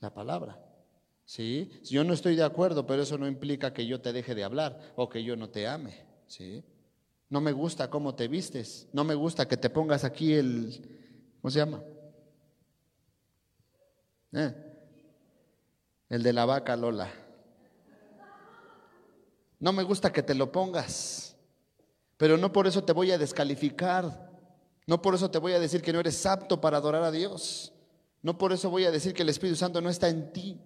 la 0.00 0.14
palabra. 0.14 0.60
¿Sí? 1.26 1.70
Yo 1.84 2.04
no 2.04 2.12
estoy 2.12 2.36
de 2.36 2.44
acuerdo, 2.44 2.86
pero 2.86 3.02
eso 3.02 3.18
no 3.18 3.26
implica 3.26 3.72
que 3.72 3.86
yo 3.86 4.00
te 4.00 4.12
deje 4.12 4.34
de 4.34 4.44
hablar 4.44 4.78
o 4.94 5.08
que 5.08 5.24
yo 5.24 5.36
no 5.36 5.50
te 5.50 5.66
ame. 5.66 6.06
¿Sí? 6.26 6.62
No 7.28 7.40
me 7.40 7.52
gusta 7.52 7.90
cómo 7.90 8.14
te 8.14 8.28
vistes. 8.28 8.88
No 8.92 9.04
me 9.04 9.14
gusta 9.14 9.48
que 9.48 9.56
te 9.56 9.70
pongas 9.70 10.04
aquí 10.04 10.34
el... 10.34 11.36
¿Cómo 11.40 11.50
se 11.50 11.58
llama? 11.58 11.82
¿Eh? 14.32 14.54
El 16.08 16.22
de 16.22 16.32
la 16.32 16.44
vaca 16.44 16.76
Lola. 16.76 17.23
No 19.64 19.72
me 19.72 19.82
gusta 19.82 20.12
que 20.12 20.22
te 20.22 20.34
lo 20.34 20.52
pongas, 20.52 21.36
pero 22.18 22.36
no 22.36 22.52
por 22.52 22.66
eso 22.66 22.84
te 22.84 22.92
voy 22.92 23.12
a 23.12 23.16
descalificar. 23.16 24.30
No 24.86 25.00
por 25.00 25.14
eso 25.14 25.30
te 25.30 25.38
voy 25.38 25.54
a 25.54 25.58
decir 25.58 25.80
que 25.80 25.90
no 25.90 26.00
eres 26.00 26.26
apto 26.26 26.60
para 26.60 26.76
adorar 26.76 27.02
a 27.02 27.10
Dios. 27.10 27.72
No 28.20 28.36
por 28.36 28.52
eso 28.52 28.68
voy 28.68 28.84
a 28.84 28.90
decir 28.90 29.14
que 29.14 29.22
el 29.22 29.30
Espíritu 29.30 29.56
Santo 29.56 29.80
no 29.80 29.88
está 29.88 30.10
en 30.10 30.34
ti. 30.34 30.60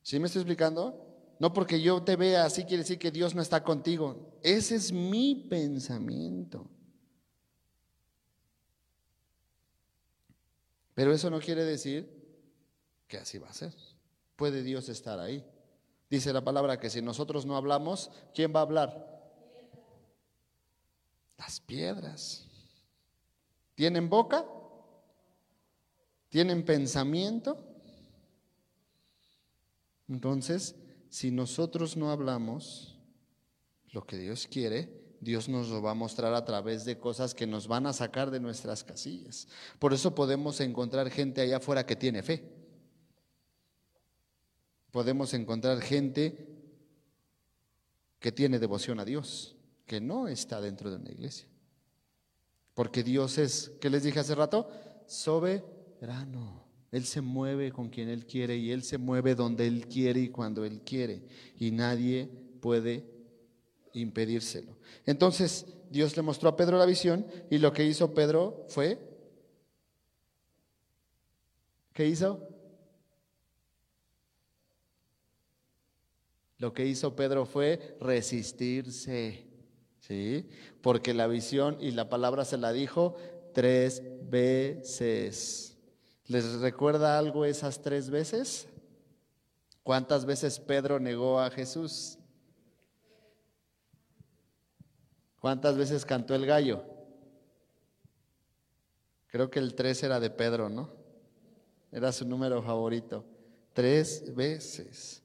¿Sí 0.00 0.18
me 0.18 0.28
estoy 0.28 0.40
explicando? 0.40 1.34
No 1.38 1.52
porque 1.52 1.78
yo 1.82 2.02
te 2.02 2.16
vea 2.16 2.46
así 2.46 2.64
quiere 2.64 2.84
decir 2.84 2.98
que 2.98 3.10
Dios 3.10 3.34
no 3.34 3.42
está 3.42 3.62
contigo. 3.62 4.38
Ese 4.42 4.76
es 4.76 4.90
mi 4.90 5.34
pensamiento. 5.34 6.64
Pero 10.94 11.12
eso 11.12 11.28
no 11.28 11.38
quiere 11.38 11.66
decir 11.66 12.08
que 13.06 13.18
así 13.18 13.36
va 13.36 13.50
a 13.50 13.52
ser. 13.52 13.74
Puede 14.36 14.62
Dios 14.62 14.88
estar 14.88 15.20
ahí. 15.20 15.44
Dice 16.10 16.32
la 16.32 16.42
palabra 16.42 16.80
que 16.80 16.90
si 16.90 17.02
nosotros 17.02 17.44
no 17.44 17.56
hablamos, 17.56 18.10
¿quién 18.34 18.52
va 18.54 18.60
a 18.60 18.62
hablar? 18.62 19.20
Las 21.36 21.60
piedras. 21.60 22.46
¿Tienen 23.74 24.08
boca? 24.08 24.44
¿Tienen 26.30 26.64
pensamiento? 26.64 27.64
Entonces, 30.08 30.74
si 31.10 31.30
nosotros 31.30 31.96
no 31.96 32.10
hablamos 32.10 32.98
lo 33.92 34.04
que 34.06 34.16
Dios 34.16 34.46
quiere, 34.50 35.16
Dios 35.20 35.48
nos 35.48 35.68
lo 35.68 35.82
va 35.82 35.90
a 35.92 35.94
mostrar 35.94 36.34
a 36.34 36.44
través 36.44 36.84
de 36.84 36.98
cosas 36.98 37.34
que 37.34 37.46
nos 37.46 37.68
van 37.68 37.86
a 37.86 37.92
sacar 37.92 38.30
de 38.30 38.40
nuestras 38.40 38.84
casillas. 38.84 39.48
Por 39.78 39.92
eso 39.92 40.14
podemos 40.14 40.60
encontrar 40.60 41.10
gente 41.10 41.40
allá 41.40 41.58
afuera 41.58 41.84
que 41.84 41.96
tiene 41.96 42.22
fe. 42.22 42.57
Podemos 44.90 45.34
encontrar 45.34 45.80
gente 45.80 46.48
que 48.18 48.32
tiene 48.32 48.58
devoción 48.58 49.00
a 49.00 49.04
Dios, 49.04 49.56
que 49.86 50.00
no 50.00 50.28
está 50.28 50.60
dentro 50.60 50.90
de 50.90 50.96
una 50.96 51.10
iglesia. 51.10 51.46
Porque 52.74 53.02
Dios 53.02 53.38
es, 53.38 53.72
¿qué 53.80 53.90
les 53.90 54.02
dije 54.02 54.20
hace 54.20 54.34
rato? 54.34 54.70
Soberano. 55.06 56.64
Él 56.90 57.04
se 57.04 57.20
mueve 57.20 57.70
con 57.70 57.90
quien 57.90 58.08
Él 58.08 58.24
quiere 58.24 58.56
y 58.56 58.70
Él 58.70 58.82
se 58.82 58.98
mueve 58.98 59.34
donde 59.34 59.66
Él 59.66 59.86
quiere 59.88 60.20
y 60.20 60.28
cuando 60.30 60.64
Él 60.64 60.80
quiere. 60.82 61.22
Y 61.58 61.70
nadie 61.70 62.30
puede 62.60 63.04
impedírselo. 63.92 64.76
Entonces 65.04 65.66
Dios 65.90 66.16
le 66.16 66.22
mostró 66.22 66.48
a 66.48 66.56
Pedro 66.56 66.78
la 66.78 66.86
visión 66.86 67.26
y 67.50 67.58
lo 67.58 67.72
que 67.72 67.84
hizo 67.84 68.14
Pedro 68.14 68.64
fue, 68.68 68.98
¿qué 71.92 72.06
hizo? 72.06 72.48
Lo 76.58 76.72
que 76.72 76.86
hizo 76.86 77.14
Pedro 77.14 77.46
fue 77.46 77.96
resistirse, 78.00 79.46
¿sí? 80.00 80.48
Porque 80.82 81.14
la 81.14 81.28
visión 81.28 81.76
y 81.80 81.92
la 81.92 82.08
palabra 82.08 82.44
se 82.44 82.58
la 82.58 82.72
dijo 82.72 83.16
tres 83.54 84.02
veces. 84.28 85.76
¿Les 86.26 86.60
recuerda 86.60 87.18
algo 87.18 87.44
esas 87.44 87.80
tres 87.80 88.10
veces? 88.10 88.68
¿Cuántas 89.84 90.26
veces 90.26 90.58
Pedro 90.58 90.98
negó 90.98 91.40
a 91.40 91.50
Jesús? 91.50 92.18
¿Cuántas 95.40 95.76
veces 95.76 96.04
cantó 96.04 96.34
el 96.34 96.44
gallo? 96.44 96.82
Creo 99.28 99.48
que 99.48 99.60
el 99.60 99.74
tres 99.74 100.02
era 100.02 100.18
de 100.18 100.30
Pedro, 100.30 100.68
¿no? 100.68 100.90
Era 101.92 102.10
su 102.12 102.26
número 102.26 102.62
favorito. 102.62 103.24
Tres 103.72 104.34
veces. 104.34 105.22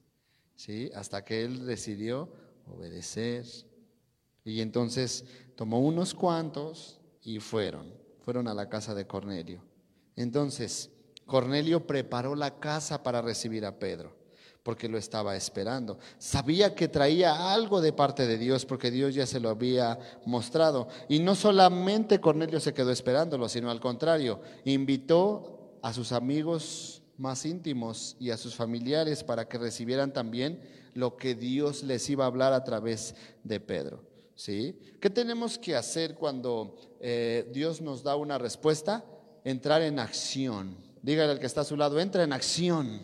¿Sí? 0.54 0.90
Hasta 0.94 1.24
que 1.24 1.44
él 1.44 1.66
decidió 1.66 2.28
obedecer. 2.72 3.44
Y 4.44 4.60
entonces 4.60 5.24
tomó 5.56 5.80
unos 5.80 6.14
cuantos 6.14 7.00
y 7.22 7.40
fueron. 7.40 7.92
Fueron 8.20 8.48
a 8.48 8.54
la 8.54 8.68
casa 8.68 8.94
de 8.94 9.06
Cornelio. 9.06 9.62
Entonces, 10.16 10.90
Cornelio 11.26 11.86
preparó 11.86 12.34
la 12.34 12.58
casa 12.58 13.02
para 13.02 13.22
recibir 13.22 13.64
a 13.64 13.78
Pedro 13.78 14.24
porque 14.64 14.88
lo 14.88 14.96
estaba 14.96 15.36
esperando. 15.36 15.98
Sabía 16.18 16.74
que 16.74 16.88
traía 16.88 17.52
algo 17.52 17.82
de 17.82 17.92
parte 17.92 18.26
de 18.26 18.38
Dios 18.38 18.64
porque 18.64 18.90
Dios 18.90 19.14
ya 19.14 19.26
se 19.26 19.38
lo 19.38 19.50
había 19.50 19.98
mostrado. 20.24 20.88
Y 21.06 21.18
no 21.20 21.34
solamente 21.34 22.18
Cornelio 22.18 22.58
se 22.58 22.72
quedó 22.72 22.90
esperándolo, 22.90 23.48
sino 23.48 23.70
al 23.70 23.78
contrario, 23.78 24.40
invitó 24.64 25.78
a 25.82 25.92
sus 25.92 26.12
amigos 26.12 27.02
más 27.16 27.44
íntimos 27.44 28.16
y 28.18 28.30
a 28.30 28.36
sus 28.36 28.54
familiares 28.54 29.24
para 29.24 29.48
que 29.48 29.58
recibieran 29.58 30.12
también 30.12 30.60
lo 30.94 31.16
que 31.16 31.34
Dios 31.34 31.82
les 31.82 32.08
iba 32.10 32.24
a 32.24 32.28
hablar 32.28 32.52
a 32.52 32.64
través 32.64 33.14
de 33.42 33.60
Pedro. 33.60 34.04
¿Sí? 34.36 34.78
¿Qué 35.00 35.10
tenemos 35.10 35.58
que 35.58 35.76
hacer 35.76 36.14
cuando 36.14 36.76
eh, 37.00 37.48
Dios 37.52 37.80
nos 37.80 38.02
da 38.02 38.16
una 38.16 38.38
respuesta? 38.38 39.04
Entrar 39.44 39.82
en 39.82 39.98
acción. 39.98 40.76
Dígale 41.02 41.32
al 41.32 41.38
que 41.38 41.46
está 41.46 41.60
a 41.60 41.64
su 41.64 41.76
lado, 41.76 42.00
entra 42.00 42.24
en 42.24 42.32
acción. 42.32 43.00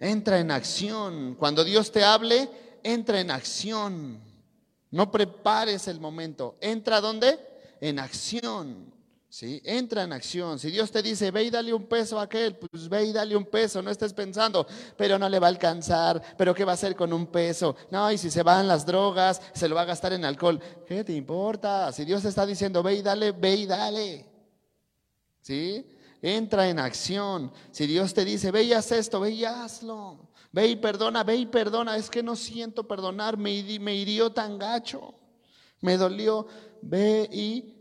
Entra 0.00 0.40
en 0.40 0.50
acción. 0.50 1.36
Cuando 1.36 1.64
Dios 1.64 1.90
te 1.90 2.04
hable, 2.04 2.48
entra 2.82 3.20
en 3.20 3.30
acción. 3.30 4.20
No 4.90 5.10
prepares 5.10 5.88
el 5.88 6.00
momento. 6.00 6.56
¿Entra 6.60 7.00
dónde? 7.00 7.38
En 7.80 7.98
acción. 7.98 8.93
¿Sí? 9.34 9.60
Entra 9.64 10.04
en 10.04 10.12
acción. 10.12 10.60
Si 10.60 10.70
Dios 10.70 10.92
te 10.92 11.02
dice, 11.02 11.32
ve 11.32 11.42
y 11.42 11.50
dale 11.50 11.74
un 11.74 11.88
peso 11.88 12.20
a 12.20 12.22
aquel, 12.22 12.54
pues 12.54 12.88
ve 12.88 13.06
y 13.06 13.12
dale 13.12 13.34
un 13.34 13.44
peso. 13.44 13.82
No 13.82 13.90
estés 13.90 14.12
pensando, 14.12 14.64
pero 14.96 15.18
no 15.18 15.28
le 15.28 15.40
va 15.40 15.48
a 15.48 15.50
alcanzar, 15.50 16.22
pero 16.38 16.54
¿qué 16.54 16.64
va 16.64 16.70
a 16.70 16.74
hacer 16.74 16.94
con 16.94 17.12
un 17.12 17.26
peso? 17.26 17.74
No, 17.90 18.12
y 18.12 18.16
si 18.16 18.30
se 18.30 18.44
van 18.44 18.68
las 18.68 18.86
drogas, 18.86 19.42
se 19.52 19.68
lo 19.68 19.74
va 19.74 19.80
a 19.80 19.86
gastar 19.86 20.12
en 20.12 20.24
alcohol. 20.24 20.60
¿Qué 20.86 21.02
te 21.02 21.14
importa? 21.14 21.90
Si 21.90 22.04
Dios 22.04 22.22
te 22.22 22.28
está 22.28 22.46
diciendo, 22.46 22.80
ve 22.80 22.94
y 22.94 23.02
dale, 23.02 23.32
ve 23.32 23.56
y 23.56 23.66
dale. 23.66 24.30
¿Sí? 25.40 25.84
entra 26.22 26.68
en 26.68 26.78
acción. 26.78 27.50
Si 27.72 27.88
Dios 27.88 28.14
te 28.14 28.24
dice, 28.24 28.52
ve 28.52 28.62
y 28.62 28.72
haz 28.72 28.92
esto, 28.92 29.18
ve 29.18 29.32
y 29.32 29.44
hazlo. 29.44 30.30
Ve 30.52 30.68
y 30.68 30.76
perdona, 30.76 31.24
ve 31.24 31.34
y 31.34 31.46
perdona. 31.46 31.96
Es 31.96 32.08
que 32.08 32.22
no 32.22 32.36
siento 32.36 32.86
perdonar, 32.86 33.36
me, 33.36 33.80
me 33.80 33.96
hirió 33.96 34.30
tan 34.30 34.60
gacho, 34.60 35.12
me 35.80 35.96
dolió. 35.96 36.46
Ve 36.80 37.28
y 37.32 37.74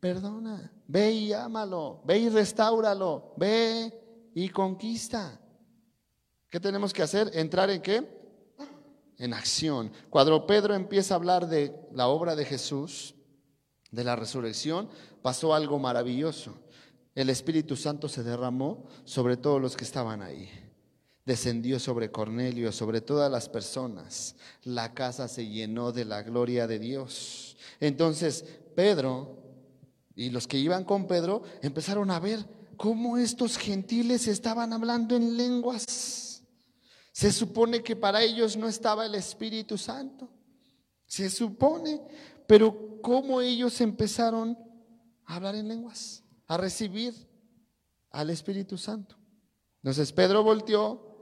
perdona, 0.00 0.73
ve 0.86 1.12
y 1.12 1.32
ámalo, 1.32 2.02
ve 2.04 2.18
y 2.18 2.28
restáuralo, 2.28 3.34
ve 3.36 4.30
y 4.34 4.48
conquista. 4.48 5.40
¿Qué 6.48 6.60
tenemos 6.60 6.92
que 6.92 7.02
hacer? 7.02 7.30
¿Entrar 7.34 7.70
en 7.70 7.82
qué? 7.82 8.06
En 9.18 9.34
acción. 9.34 9.92
Cuando 10.10 10.46
Pedro 10.46 10.74
empieza 10.74 11.14
a 11.14 11.16
hablar 11.16 11.46
de 11.48 11.74
la 11.92 12.08
obra 12.08 12.36
de 12.36 12.44
Jesús, 12.44 13.14
de 13.90 14.04
la 14.04 14.16
resurrección, 14.16 14.88
pasó 15.22 15.54
algo 15.54 15.78
maravilloso 15.78 16.54
el 17.14 17.30
Espíritu 17.30 17.76
Santo 17.76 18.08
se 18.08 18.24
derramó 18.24 18.84
sobre 19.04 19.36
todos 19.36 19.60
los 19.60 19.76
que 19.76 19.84
estaban 19.84 20.20
ahí. 20.20 20.48
Descendió 21.24 21.78
sobre 21.78 22.10
Cornelio, 22.10 22.72
sobre 22.72 23.00
todas 23.00 23.30
las 23.30 23.48
personas. 23.48 24.34
La 24.64 24.94
casa 24.94 25.28
se 25.28 25.46
llenó 25.46 25.92
de 25.92 26.04
la 26.04 26.22
gloria 26.22 26.66
de 26.66 26.78
Dios. 26.78 27.56
Entonces 27.80 28.44
Pedro 28.74 29.43
y 30.14 30.30
los 30.30 30.46
que 30.46 30.58
iban 30.58 30.84
con 30.84 31.06
Pedro 31.06 31.42
empezaron 31.62 32.10
a 32.10 32.20
ver 32.20 32.46
cómo 32.76 33.18
estos 33.18 33.56
gentiles 33.56 34.26
estaban 34.28 34.72
hablando 34.72 35.16
en 35.16 35.36
lenguas. 35.36 36.42
Se 37.12 37.32
supone 37.32 37.82
que 37.82 37.96
para 37.96 38.22
ellos 38.22 38.56
no 38.56 38.68
estaba 38.68 39.06
el 39.06 39.14
Espíritu 39.14 39.78
Santo. 39.78 40.28
Se 41.06 41.30
supone, 41.30 42.00
pero 42.46 43.00
cómo 43.02 43.40
ellos 43.40 43.80
empezaron 43.80 44.58
a 45.24 45.36
hablar 45.36 45.54
en 45.54 45.68
lenguas 45.68 46.22
a 46.46 46.56
recibir 46.56 47.14
al 48.10 48.30
Espíritu 48.30 48.76
Santo. 48.78 49.16
Entonces 49.82 50.12
Pedro 50.12 50.42
volteó 50.42 51.14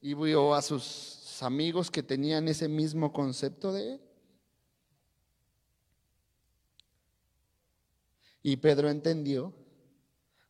y 0.00 0.14
vio 0.14 0.54
a 0.54 0.62
sus 0.62 1.42
amigos 1.42 1.90
que 1.90 2.02
tenían 2.02 2.48
ese 2.48 2.68
mismo 2.68 3.12
concepto 3.12 3.72
de 3.72 3.94
él. 3.94 4.00
Y 8.48 8.56
Pedro 8.56 8.88
entendió 8.88 9.52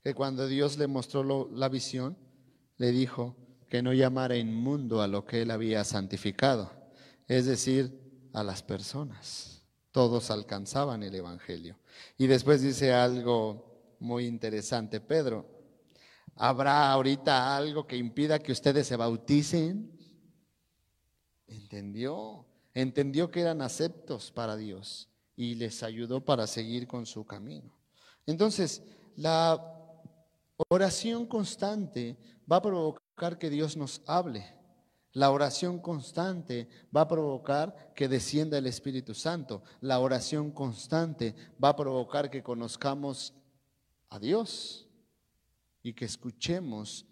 que 0.05 0.15
cuando 0.15 0.47
Dios 0.47 0.79
le 0.79 0.87
mostró 0.87 1.49
la 1.53 1.69
visión, 1.69 2.17
le 2.77 2.93
dijo 2.93 3.35
que 3.69 3.83
no 3.83 3.93
llamara 3.93 4.37
inmundo 4.37 5.03
a 5.03 5.09
lo 5.09 5.25
que 5.25 5.43
él 5.43 5.51
había 5.51 5.83
santificado, 5.83 6.71
es 7.27 7.47
decir, 7.47 8.31
a 8.33 8.45
las 8.45 8.63
personas. 8.63 9.65
Todos 9.91 10.31
alcanzaban 10.31 11.03
el 11.03 11.13
Evangelio. 11.13 11.77
Y 12.17 12.29
después 12.29 12.63
dice 12.63 12.93
algo 12.93 13.97
muy 13.99 14.27
interesante, 14.27 15.01
Pedro. 15.01 15.45
¿Habrá 16.37 16.93
ahorita 16.93 17.57
algo 17.57 17.85
que 17.85 17.97
impida 17.97 18.39
que 18.39 18.53
ustedes 18.53 18.87
se 18.87 18.95
bauticen? 18.95 19.91
Entendió, 21.49 22.47
entendió 22.75 23.29
que 23.29 23.41
eran 23.41 23.61
aceptos 23.61 24.31
para 24.31 24.57
Dios 24.57 25.09
y 25.35 25.57
les 25.57 25.83
ayudó 25.83 26.25
para 26.25 26.47
seguir 26.47 26.87
con 26.87 27.05
su 27.05 27.27
camino. 27.27 27.77
Entonces, 28.29 28.83
la 29.17 29.59
oración 30.69 31.25
constante 31.25 32.19
va 32.51 32.57
a 32.57 32.63
provocar 32.63 33.39
que 33.39 33.49
Dios 33.49 33.75
nos 33.75 34.03
hable. 34.07 34.45
La 35.15 35.31
oración 35.31 35.79
constante 35.79 36.69
va 36.95 37.01
a 37.01 37.09
provocar 37.09 37.95
que 37.97 38.07
descienda 38.07 38.59
el 38.59 38.67
Espíritu 38.67 39.15
Santo. 39.15 39.63
La 39.81 39.99
oración 39.99 40.51
constante 40.51 41.35
va 41.63 41.71
a 41.71 41.77
provocar 41.77 42.29
que 42.29 42.43
conozcamos 42.43 43.33
a 44.11 44.19
Dios 44.19 44.87
y 45.83 45.95
que 45.95 46.05
escuchemos 46.05 47.07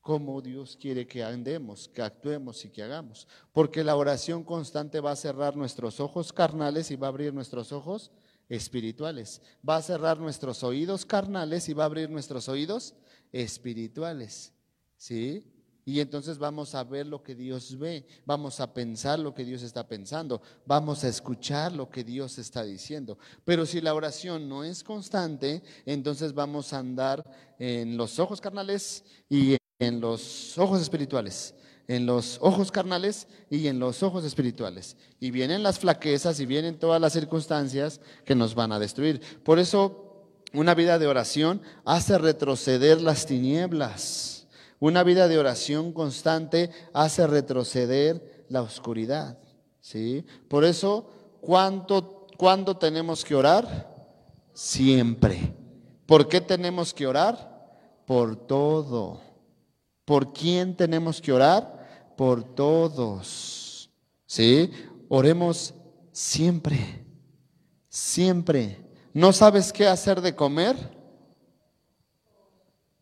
cómo 0.00 0.42
Dios 0.42 0.76
quiere 0.76 1.06
que 1.06 1.22
andemos, 1.22 1.86
que 1.88 2.02
actuemos 2.02 2.64
y 2.64 2.70
que 2.70 2.82
hagamos. 2.82 3.28
Porque 3.52 3.84
la 3.84 3.94
oración 3.94 4.42
constante 4.42 4.98
va 4.98 5.12
a 5.12 5.16
cerrar 5.16 5.54
nuestros 5.54 6.00
ojos 6.00 6.32
carnales 6.32 6.90
y 6.90 6.96
va 6.96 7.06
a 7.06 7.10
abrir 7.10 7.32
nuestros 7.32 7.70
ojos 7.70 8.10
espirituales. 8.48 9.42
Va 9.66 9.76
a 9.76 9.82
cerrar 9.82 10.18
nuestros 10.18 10.62
oídos 10.62 11.04
carnales 11.04 11.68
y 11.68 11.74
va 11.74 11.84
a 11.84 11.86
abrir 11.86 12.10
nuestros 12.10 12.48
oídos 12.48 12.94
espirituales. 13.32 14.52
¿Sí? 14.96 15.44
Y 15.88 16.00
entonces 16.00 16.36
vamos 16.36 16.74
a 16.74 16.84
ver 16.84 17.06
lo 17.06 17.22
que 17.22 17.34
Dios 17.34 17.78
ve, 17.78 18.06
vamos 18.26 18.60
a 18.60 18.74
pensar 18.74 19.18
lo 19.18 19.32
que 19.32 19.42
Dios 19.42 19.62
está 19.62 19.88
pensando, 19.88 20.42
vamos 20.66 21.02
a 21.02 21.08
escuchar 21.08 21.72
lo 21.72 21.88
que 21.88 22.04
Dios 22.04 22.36
está 22.36 22.62
diciendo. 22.62 23.16
Pero 23.42 23.64
si 23.64 23.80
la 23.80 23.94
oración 23.94 24.50
no 24.50 24.64
es 24.64 24.84
constante, 24.84 25.62
entonces 25.86 26.34
vamos 26.34 26.74
a 26.74 26.80
andar 26.80 27.24
en 27.58 27.96
los 27.96 28.18
ojos 28.18 28.38
carnales 28.38 29.02
y 29.30 29.56
en 29.78 29.98
los 29.98 30.58
ojos 30.58 30.82
espirituales. 30.82 31.54
En 31.88 32.04
los 32.04 32.38
ojos 32.42 32.70
carnales 32.70 33.26
y 33.50 33.66
en 33.66 33.78
los 33.78 34.02
ojos 34.02 34.24
espirituales. 34.24 34.96
Y 35.18 35.30
vienen 35.30 35.62
las 35.62 35.78
flaquezas 35.78 36.38
y 36.38 36.46
vienen 36.46 36.78
todas 36.78 37.00
las 37.00 37.14
circunstancias 37.14 38.00
que 38.24 38.34
nos 38.34 38.54
van 38.54 38.72
a 38.72 38.78
destruir. 38.78 39.20
Por 39.42 39.58
eso 39.58 40.04
una 40.52 40.74
vida 40.74 40.98
de 40.98 41.06
oración 41.06 41.62
hace 41.84 42.18
retroceder 42.18 43.00
las 43.00 43.26
tinieblas. 43.26 44.46
Una 44.80 45.02
vida 45.02 45.26
de 45.28 45.38
oración 45.38 45.92
constante 45.92 46.70
hace 46.92 47.26
retroceder 47.26 48.44
la 48.48 48.62
oscuridad. 48.62 49.38
¿sí? 49.80 50.24
Por 50.48 50.64
eso, 50.64 51.10
¿cuánto, 51.40 52.26
¿cuándo 52.36 52.76
tenemos 52.76 53.24
que 53.24 53.34
orar? 53.34 53.96
Siempre. 54.52 55.54
¿Por 56.06 56.28
qué 56.28 56.40
tenemos 56.40 56.92
que 56.92 57.06
orar? 57.06 58.04
Por 58.06 58.36
todo. 58.36 59.20
¿Por 60.04 60.32
quién 60.32 60.76
tenemos 60.76 61.20
que 61.20 61.32
orar? 61.32 61.77
Por 62.18 62.42
todos. 62.42 63.88
¿Sí? 64.26 64.72
Oremos 65.08 65.72
siempre, 66.10 67.06
siempre. 67.88 68.84
¿No 69.14 69.32
sabes 69.32 69.72
qué 69.72 69.86
hacer 69.86 70.20
de 70.20 70.34
comer? 70.34 70.76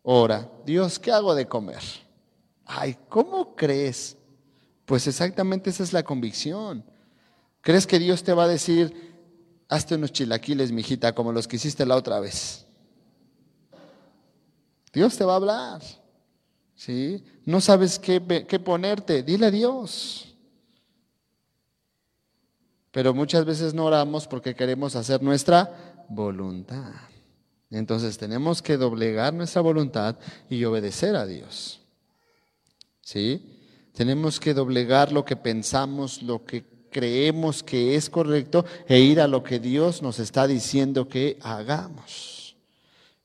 Ora, 0.03 0.47
Dios, 0.67 0.99
¿qué 0.99 1.11
hago 1.11 1.33
de 1.33 1.47
comer? 1.47 1.81
Ay, 2.63 2.95
¿cómo 3.09 3.55
crees? 3.55 4.15
Pues 4.85 5.07
exactamente 5.07 5.71
esa 5.71 5.81
es 5.81 5.93
la 5.93 6.03
convicción. 6.03 6.85
¿Crees 7.61 7.87
que 7.87 7.97
Dios 7.97 8.23
te 8.23 8.33
va 8.33 8.43
a 8.43 8.47
decir, 8.47 9.17
hazte 9.67 9.95
unos 9.95 10.11
chilaquiles, 10.11 10.71
mijita, 10.71 11.15
como 11.15 11.33
los 11.33 11.47
que 11.47 11.55
hiciste 11.55 11.87
la 11.87 11.95
otra 11.95 12.19
vez? 12.19 12.67
Dios 14.93 15.17
te 15.17 15.25
va 15.25 15.33
a 15.33 15.37
hablar. 15.37 15.81
¿Sí? 16.77 17.21
No 17.43 17.59
sabes 17.59 17.99
qué, 17.99 18.45
qué 18.47 18.59
ponerte, 18.59 19.23
dile 19.23 19.47
a 19.47 19.51
Dios. 19.51 20.33
Pero 22.91 23.13
muchas 23.13 23.43
veces 23.43 23.73
no 23.73 23.85
oramos 23.85 24.25
porque 24.27 24.55
queremos 24.55 24.95
hacer 24.95 25.21
nuestra 25.21 26.05
voluntad. 26.07 26.93
Entonces 27.69 28.17
tenemos 28.17 28.61
que 28.61 28.77
doblegar 28.77 29.33
nuestra 29.33 29.61
voluntad 29.61 30.17
y 30.49 30.63
obedecer 30.63 31.15
a 31.15 31.25
Dios. 31.25 31.81
¿Sí? 33.01 33.59
Tenemos 33.93 34.39
que 34.39 34.53
doblegar 34.53 35.11
lo 35.11 35.25
que 35.25 35.35
pensamos, 35.35 36.21
lo 36.21 36.45
que 36.45 36.63
creemos 36.89 37.63
que 37.63 37.95
es 37.95 38.09
correcto 38.09 38.65
e 38.87 38.99
ir 38.99 39.19
a 39.19 39.27
lo 39.27 39.43
que 39.43 39.59
Dios 39.59 40.01
nos 40.01 40.19
está 40.19 40.47
diciendo 40.47 41.07
que 41.07 41.37
hagamos. 41.41 42.55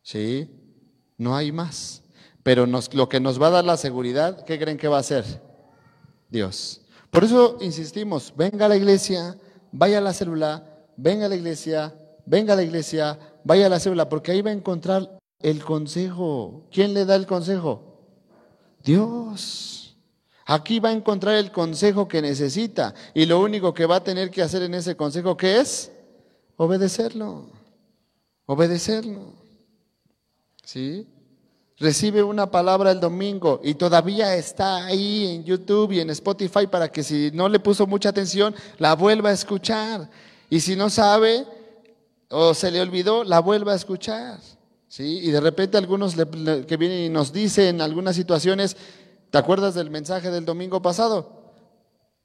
¿Sí? 0.02 0.48
No 1.16 1.36
hay 1.36 1.52
más. 1.52 2.01
Pero 2.42 2.66
lo 2.66 3.08
que 3.08 3.20
nos 3.20 3.40
va 3.40 3.48
a 3.48 3.50
dar 3.50 3.64
la 3.64 3.76
seguridad, 3.76 4.44
¿qué 4.44 4.58
creen 4.58 4.78
que 4.78 4.88
va 4.88 4.98
a 4.98 5.02
ser? 5.02 5.24
Dios. 6.28 6.80
Por 7.10 7.24
eso 7.24 7.58
insistimos, 7.60 8.32
venga 8.36 8.66
a 8.66 8.68
la 8.68 8.76
iglesia, 8.76 9.36
vaya 9.70 9.98
a 9.98 10.00
la 10.00 10.12
célula, 10.12 10.66
venga 10.96 11.26
a 11.26 11.28
la 11.28 11.36
iglesia, 11.36 11.94
venga 12.24 12.54
a 12.54 12.56
la 12.56 12.62
iglesia, 12.62 13.18
vaya 13.44 13.66
a 13.66 13.68
la 13.68 13.78
célula, 13.78 14.08
porque 14.08 14.32
ahí 14.32 14.42
va 14.42 14.50
a 14.50 14.54
encontrar 14.54 15.18
el 15.40 15.62
consejo. 15.62 16.66
¿Quién 16.70 16.94
le 16.94 17.04
da 17.04 17.16
el 17.16 17.26
consejo? 17.26 17.92
Dios. 18.82 19.96
Aquí 20.44 20.80
va 20.80 20.88
a 20.88 20.92
encontrar 20.92 21.36
el 21.36 21.52
consejo 21.52 22.08
que 22.08 22.20
necesita 22.20 22.94
y 23.14 23.26
lo 23.26 23.40
único 23.40 23.72
que 23.72 23.86
va 23.86 23.96
a 23.96 24.04
tener 24.04 24.30
que 24.30 24.42
hacer 24.42 24.62
en 24.62 24.74
ese 24.74 24.96
consejo, 24.96 25.36
¿qué 25.36 25.60
es? 25.60 25.92
Obedecerlo. 26.56 27.50
Obedecerlo. 28.46 29.34
¿Sí? 30.64 31.06
Recibe 31.78 32.22
una 32.22 32.50
palabra 32.50 32.90
el 32.90 33.00
domingo 33.00 33.60
y 33.62 33.74
todavía 33.74 34.36
está 34.36 34.86
ahí 34.86 35.26
en 35.34 35.44
YouTube 35.44 35.92
y 35.92 36.00
en 36.00 36.10
Spotify 36.10 36.66
para 36.66 36.90
que 36.90 37.02
si 37.02 37.30
no 37.32 37.48
le 37.48 37.60
puso 37.60 37.86
mucha 37.86 38.10
atención, 38.10 38.54
la 38.78 38.94
vuelva 38.94 39.30
a 39.30 39.32
escuchar. 39.32 40.08
Y 40.48 40.60
si 40.60 40.76
no 40.76 40.90
sabe 40.90 41.46
o 42.28 42.54
se 42.54 42.70
le 42.70 42.80
olvidó, 42.80 43.24
la 43.24 43.40
vuelva 43.40 43.72
a 43.72 43.76
escuchar. 43.76 44.38
¿sí? 44.88 45.20
Y 45.22 45.30
de 45.30 45.40
repente 45.40 45.76
algunos 45.76 46.14
que 46.14 46.76
vienen 46.76 47.04
y 47.04 47.08
nos 47.08 47.32
dicen 47.32 47.76
en 47.76 47.80
algunas 47.80 48.16
situaciones, 48.16 48.76
¿te 49.30 49.38
acuerdas 49.38 49.74
del 49.74 49.90
mensaje 49.90 50.30
del 50.30 50.44
domingo 50.44 50.80
pasado? 50.80 51.42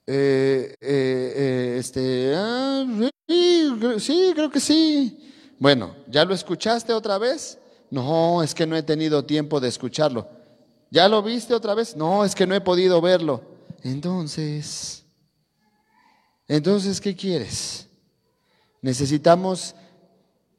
Eh, 0.05 0.73
eh, 0.79 1.33
eh, 1.35 1.75
este, 1.79 2.33
ah, 2.33 2.85
sí, 3.97 4.31
creo 4.33 4.49
que 4.49 4.59
sí. 4.61 5.33
Bueno, 5.59 5.95
¿ya 6.07 6.23
lo 6.23 6.33
escuchaste 6.33 6.93
otra 6.93 7.17
vez? 7.17 7.59
No, 7.89 8.43
es 8.43 8.53
que 8.53 8.67
no 8.67 8.75
he 8.75 8.83
tenido 8.83 9.25
tiempo 9.25 9.59
de 9.59 9.69
escucharlo. 9.69 10.27
¿Ya 10.89 11.07
lo 11.07 11.21
viste 11.21 11.53
otra 11.53 11.73
vez? 11.73 11.95
No, 11.95 12.23
es 12.23 12.35
que 12.35 12.47
no 12.47 12.55
he 12.55 12.61
podido 12.61 13.01
verlo. 13.01 13.41
Entonces, 13.83 15.05
entonces, 16.47 17.01
¿qué 17.01 17.15
quieres? 17.15 17.87
Necesitamos 18.81 19.75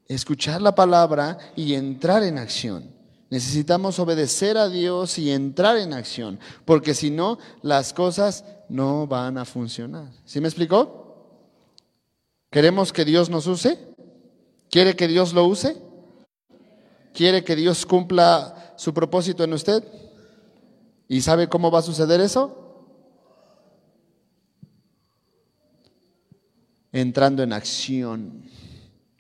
escuchar 0.07 0.61
la 0.61 0.75
palabra 0.75 1.39
y 1.57 1.75
entrar 1.75 2.23
en 2.23 2.39
acción. 2.39 2.95
Necesitamos 3.31 3.99
obedecer 3.99 4.57
a 4.57 4.69
Dios 4.69 5.19
y 5.19 5.31
entrar 5.31 5.77
en 5.77 5.93
acción, 5.93 6.39
porque 6.65 6.95
si 6.95 7.11
no, 7.11 7.39
las 7.63 7.93
cosas 7.93 8.45
no 8.69 9.07
van 9.07 9.37
a 9.37 9.45
funcionar. 9.45 10.11
¿Sí 10.25 10.41
me 10.41 10.49
explicó? 10.49 11.07
¿Queremos 12.51 12.93
que 12.93 13.05
Dios 13.05 13.29
nos 13.29 13.47
use? 13.47 13.79
¿Quiere 14.71 14.97
que 14.97 15.09
Dios 15.09 15.35
lo 15.35 15.45
use? 15.45 15.77
¿Quiere 17.19 17.43
que 17.43 17.57
Dios 17.57 17.85
cumpla 17.85 18.75
su 18.77 18.95
propósito 18.95 19.43
en 19.43 19.53
usted? 19.53 19.83
¿Y 21.09 21.21
sabe 21.21 21.49
cómo 21.49 21.69
va 21.69 21.81
a 21.81 21.83
suceder 21.83 22.21
eso? 22.21 22.87
Entrando 26.93 27.43
en 27.43 27.53
acción. 27.53 28.45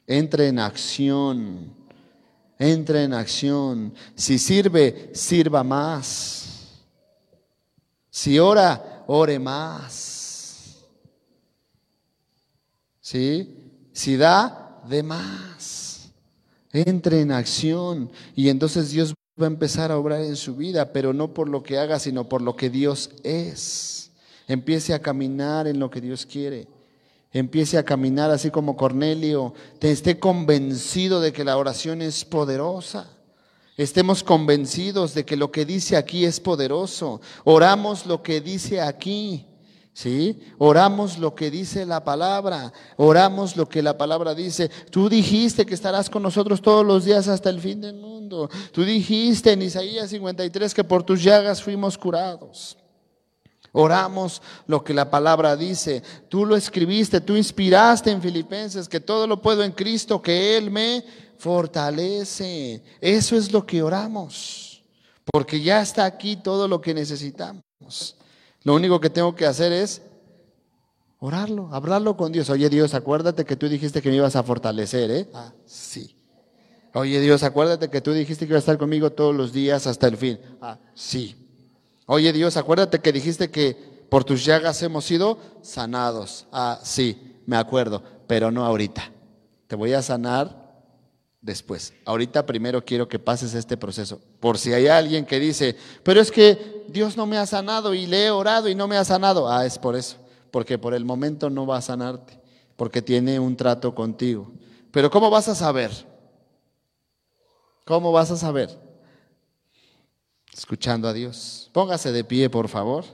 Entre 0.07 0.46
en 0.46 0.61
acción. 0.61 1.74
Entre 2.57 3.03
en 3.03 3.14
acción. 3.14 3.92
Si 4.14 4.38
sirve, 4.38 5.11
sirva 5.12 5.64
más. 5.64 6.84
Si 8.11 8.38
ora, 8.38 9.03
ore 9.09 9.40
más. 9.40 10.84
¿Sí? 13.01 13.90
Si 13.92 14.16
da, 14.16 14.82
de 14.88 15.03
más. 15.03 15.78
Entre 16.87 17.22
en 17.22 17.33
acción 17.33 18.09
y 18.37 18.51
entonces 18.51 18.91
Dios 18.91 19.12
va 19.41 19.47
a 19.47 19.51
empezar 19.51 19.91
a 19.91 19.99
obrar 19.99 20.22
en 20.22 20.37
su 20.37 20.55
vida, 20.55 20.93
pero 20.93 21.12
no 21.12 21.35
por 21.35 21.49
lo 21.49 21.64
que 21.64 21.76
haga, 21.76 21.99
sino 21.99 22.29
por 22.29 22.41
lo 22.41 22.55
que 22.55 22.70
Dios 22.70 23.11
es. 23.24 24.12
Empiece 24.47 24.95
a 24.95 25.01
caminar 25.01 25.66
en 25.66 25.81
lo 25.81 25.91
que 25.91 26.01
Dios 26.01 26.24
quiere. 26.24 26.68
Empiece 27.33 27.79
a 27.79 27.85
caminar 27.85 28.31
así 28.31 28.53
como 28.53 28.76
Cornelio. 28.76 29.55
Te 29.81 29.91
esté 29.91 30.20
convencido 30.20 31.20
de 31.20 31.33
que 31.33 31.45
la 31.45 31.57
oración 31.57 32.01
es 32.01 32.24
poderosa. 32.24 33.11
Estemos 33.76 34.22
convencidos 34.22 35.14
de 35.14 35.24
que 35.24 35.37
lo 35.37 35.51
que 35.51 35.64
dice 35.64 35.97
aquí 35.97 36.24
es 36.24 36.39
poderoso. 36.39 37.20
Oramos 37.43 38.07
lo 38.07 38.22
que 38.22 38.41
dice 38.41 38.81
aquí. 38.81 39.47
¿Sí? 39.99 40.38
Oramos 40.59 41.18
lo 41.18 41.34
que 41.34 41.51
dice 41.51 41.84
la 41.84 42.05
palabra, 42.05 42.72
oramos 42.99 43.57
lo 43.57 43.68
que 43.68 43.82
la 43.82 43.99
palabra 43.99 44.32
dice. 44.32 44.68
Tú 44.92 45.09
dijiste 45.09 45.66
que 45.66 45.74
estarás 45.74 46.09
con 46.09 46.22
nosotros 46.22 46.62
todos 46.62 46.86
los 46.86 47.05
días 47.05 47.26
hasta 47.26 47.51
el 47.51 47.61
fin 47.61 47.80
del 47.80 47.96
mundo. 47.96 48.49
Tú 48.70 48.84
dijiste 48.84 49.51
en 49.51 49.62
Isaías 49.62 50.11
53 50.11 50.72
que 50.72 50.84
por 50.84 51.03
tus 51.03 51.20
llagas 51.20 51.61
fuimos 51.61 51.99
curados. 51.99 52.76
Oramos 53.72 54.40
lo 54.68 54.84
que 54.84 54.94
la 54.94 55.11
palabra 55.11 55.57
dice. 55.57 56.01
Tú 56.28 56.46
lo 56.46 56.55
escribiste, 56.55 57.20
tú 57.20 57.34
inspiraste 57.34 58.12
en 58.12 58.22
Filipenses 58.22 58.88
que 58.88 59.01
todo 59.01 59.26
lo 59.26 59.42
puedo 59.42 59.64
en 59.64 59.72
Cristo, 59.72 60.22
que 60.22 60.57
Él 60.57 60.70
me 60.70 61.03
fortalece. 61.38 62.84
Eso 63.01 63.34
es 63.34 63.51
lo 63.51 63.66
que 63.66 63.82
oramos, 63.82 64.80
porque 65.24 65.61
ya 65.61 65.82
está 65.82 66.05
aquí 66.05 66.36
todo 66.36 66.68
lo 66.68 66.80
que 66.80 66.94
necesitamos. 66.94 68.14
Lo 68.69 68.75
único 68.75 69.01
que 69.01 69.09
tengo 69.09 69.35
que 69.35 69.47
hacer 69.47 69.73
es 69.73 70.03
orarlo, 71.21 71.71
hablarlo 71.73 72.19
con 72.19 72.33
Dios. 72.33 72.51
Oye 72.51 72.69
Dios, 72.69 72.93
acuérdate 72.93 73.47
que 73.47 73.57
tú 73.57 73.66
dijiste 73.66 74.03
que 74.03 74.11
me 74.11 74.16
ibas 74.16 74.37
a 74.37 74.43
fortalecer, 74.43 75.11
¿eh? 75.11 75.29
Ah, 75.33 75.55
sí. 75.64 76.14
Oye 76.93 77.19
Dios, 77.19 77.45
acuérdate 77.45 77.89
que 77.89 78.03
tú 78.03 78.12
dijiste 78.12 78.47
que 78.47 78.53
ibas 78.53 78.61
a 78.61 78.66
estar 78.73 78.77
conmigo 78.77 79.09
todos 79.09 79.35
los 79.35 79.55
días 79.55 79.87
hasta 79.87 80.07
el 80.07 80.19
fin. 80.19 80.39
Ah, 80.61 80.79
sí. 80.93 81.35
Oye 82.05 82.31
Dios, 82.31 82.59
acuérdate 82.59 82.99
que 82.99 83.11
dijiste 83.11 83.51
que 83.51 83.75
por 84.11 84.25
tus 84.25 84.45
llagas 84.45 84.83
hemos 84.83 85.07
sido 85.07 85.39
sanados. 85.62 86.47
Ah, 86.53 86.79
sí, 86.83 87.41
me 87.47 87.57
acuerdo, 87.57 88.03
pero 88.27 88.51
no 88.51 88.66
ahorita. 88.66 89.11
Te 89.66 89.77
voy 89.77 89.95
a 89.95 90.03
sanar 90.03 90.85
después. 91.41 91.95
Ahorita 92.05 92.45
primero 92.45 92.85
quiero 92.85 93.09
que 93.09 93.19
pases 93.19 93.55
este 93.55 93.79
proceso. 93.79 94.21
Por 94.41 94.59
si 94.59 94.75
hay 94.75 94.89
alguien 94.89 95.25
que 95.25 95.41
dice, 95.41 95.75
pero 96.03 96.21
es 96.21 96.31
que 96.31 96.78
Dios 96.89 97.16
no 97.16 97.26
me 97.26 97.39
ha 97.39 97.47
sanado 97.47 97.95
y 97.95 98.07
le 98.07 98.26
he 98.26 98.30
orado 98.30 98.68
y 98.68 98.74
no 98.74 98.89
me 98.89 98.97
ha 98.97 99.05
sanado. 99.05 99.51
Ah, 99.51 99.66
es 99.66 99.78
por 99.78 99.95
eso, 99.95 100.16
porque 100.51 100.78
por 100.78 100.95
el 100.95 101.05
momento 101.05 101.51
no 101.51 101.66
va 101.66 101.78
a 101.78 101.82
sanarte, 101.82 102.41
porque 102.76 103.03
tiene 103.03 103.39
un 103.39 103.57
trato 103.57 103.95
contigo. 103.95 104.51
Pero 104.91 105.11
¿cómo 105.11 105.30
vas 105.30 105.49
a 105.49 105.55
saber? 105.55 105.91
¿Cómo 107.84 108.12
vas 108.12 108.30
a 108.30 108.36
saber? 108.36 108.70
Escuchando 110.53 111.09
a 111.09 111.12
Dios. 111.12 111.70
Póngase 111.72 112.11
de 112.11 112.24
pie, 112.24 112.51
por 112.51 112.68
favor. 112.68 113.05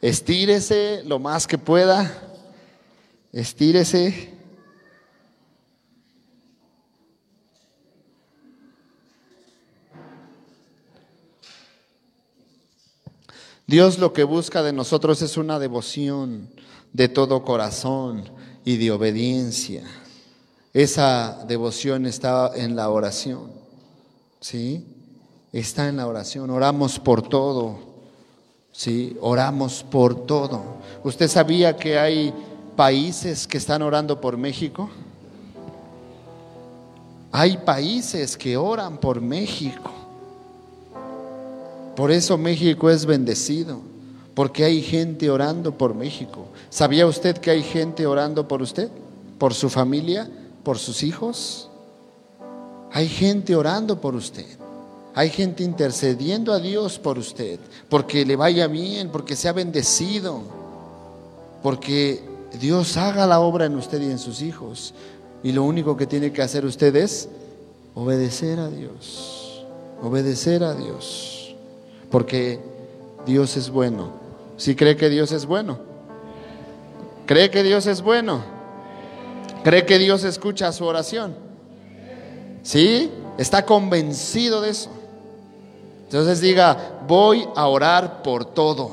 Estírese 0.00 1.02
lo 1.04 1.18
más 1.18 1.46
que 1.46 1.58
pueda. 1.58 2.10
Estírese. 3.32 4.41
Dios 13.72 13.98
lo 13.98 14.12
que 14.12 14.24
busca 14.24 14.62
de 14.62 14.74
nosotros 14.74 15.22
es 15.22 15.38
una 15.38 15.58
devoción 15.58 16.50
de 16.92 17.08
todo 17.08 17.42
corazón 17.42 18.24
y 18.66 18.76
de 18.76 18.90
obediencia. 18.90 19.82
Esa 20.74 21.42
devoción 21.48 22.04
está 22.04 22.52
en 22.54 22.76
la 22.76 22.90
oración. 22.90 23.50
¿Sí? 24.42 24.84
Está 25.54 25.88
en 25.88 25.96
la 25.96 26.06
oración. 26.06 26.50
Oramos 26.50 26.98
por 26.98 27.26
todo. 27.26 27.78
¿Sí? 28.72 29.16
Oramos 29.22 29.82
por 29.82 30.26
todo. 30.26 30.62
¿Usted 31.02 31.28
sabía 31.28 31.74
que 31.74 31.98
hay 31.98 32.34
países 32.76 33.46
que 33.46 33.56
están 33.56 33.80
orando 33.80 34.20
por 34.20 34.36
México? 34.36 34.90
Hay 37.30 37.56
países 37.56 38.36
que 38.36 38.54
oran 38.54 38.98
por 38.98 39.22
México. 39.22 40.01
Por 41.96 42.10
eso 42.10 42.38
México 42.38 42.88
es 42.88 43.04
bendecido, 43.04 43.80
porque 44.34 44.64
hay 44.64 44.80
gente 44.80 45.30
orando 45.30 45.76
por 45.76 45.94
México. 45.94 46.46
¿Sabía 46.70 47.06
usted 47.06 47.36
que 47.36 47.50
hay 47.50 47.62
gente 47.62 48.06
orando 48.06 48.48
por 48.48 48.62
usted? 48.62 48.88
¿Por 49.38 49.52
su 49.52 49.68
familia? 49.68 50.30
¿Por 50.64 50.78
sus 50.78 51.02
hijos? 51.02 51.68
Hay 52.92 53.08
gente 53.08 53.54
orando 53.54 54.00
por 54.00 54.14
usted. 54.14 54.46
Hay 55.14 55.28
gente 55.28 55.62
intercediendo 55.62 56.54
a 56.54 56.58
Dios 56.58 56.98
por 56.98 57.18
usted, 57.18 57.60
porque 57.90 58.24
le 58.24 58.36
vaya 58.36 58.66
bien, 58.66 59.10
porque 59.10 59.36
sea 59.36 59.52
bendecido, 59.52 60.40
porque 61.62 62.24
Dios 62.58 62.96
haga 62.96 63.26
la 63.26 63.40
obra 63.40 63.66
en 63.66 63.76
usted 63.76 64.00
y 64.00 64.06
en 64.06 64.18
sus 64.18 64.40
hijos. 64.40 64.94
Y 65.42 65.52
lo 65.52 65.64
único 65.64 65.98
que 65.98 66.06
tiene 66.06 66.32
que 66.32 66.40
hacer 66.40 66.64
usted 66.64 66.96
es 66.96 67.28
obedecer 67.94 68.58
a 68.58 68.70
Dios, 68.70 69.66
obedecer 70.00 70.64
a 70.64 70.72
Dios 70.74 71.41
porque 72.12 72.60
Dios 73.26 73.56
es 73.56 73.70
bueno. 73.70 74.10
Si 74.58 74.76
cree 74.76 74.96
que 74.96 75.08
Dios 75.08 75.32
es 75.32 75.46
bueno, 75.46 75.78
cree 77.26 77.50
que 77.50 77.64
Dios 77.64 77.86
es 77.86 78.02
bueno, 78.02 78.44
cree 79.64 79.86
que 79.86 79.98
Dios 79.98 80.22
escucha 80.22 80.70
su 80.70 80.84
oración. 80.84 81.34
¿Sí? 82.62 83.10
Está 83.38 83.64
convencido 83.64 84.60
de 84.60 84.70
eso. 84.70 84.90
Entonces 86.04 86.40
diga, 86.40 87.00
voy 87.08 87.48
a 87.56 87.66
orar 87.66 88.22
por 88.22 88.44
todo. 88.44 88.92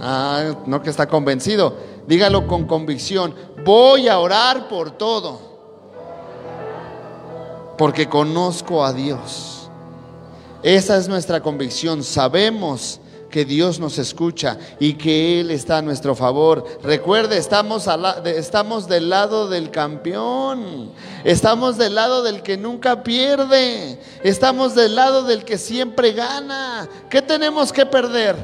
Ah, 0.00 0.56
no 0.66 0.82
que 0.82 0.90
está 0.90 1.06
convencido. 1.06 1.76
Dígalo 2.08 2.46
con 2.48 2.66
convicción. 2.66 3.34
Voy 3.64 4.08
a 4.08 4.18
orar 4.18 4.68
por 4.68 4.90
todo. 4.90 5.38
Porque 7.78 8.08
conozco 8.08 8.84
a 8.84 8.92
Dios. 8.92 9.57
Esa 10.62 10.96
es 10.96 11.08
nuestra 11.08 11.40
convicción. 11.40 12.02
Sabemos 12.02 13.00
que 13.30 13.44
Dios 13.44 13.78
nos 13.78 13.98
escucha 13.98 14.58
y 14.80 14.94
que 14.94 15.40
Él 15.40 15.50
está 15.50 15.78
a 15.78 15.82
nuestro 15.82 16.14
favor. 16.14 16.64
Recuerde, 16.82 17.36
estamos, 17.36 17.88
estamos 18.24 18.88
del 18.88 19.10
lado 19.10 19.48
del 19.48 19.70
campeón, 19.70 20.92
estamos 21.24 21.76
del 21.76 21.94
lado 21.94 22.22
del 22.22 22.42
que 22.42 22.56
nunca 22.56 23.02
pierde, 23.02 24.00
estamos 24.22 24.74
del 24.74 24.96
lado 24.96 25.24
del 25.24 25.44
que 25.44 25.58
siempre 25.58 26.12
gana. 26.12 26.88
¿Qué 27.10 27.22
tenemos 27.22 27.72
que 27.72 27.86
perder? 27.86 28.36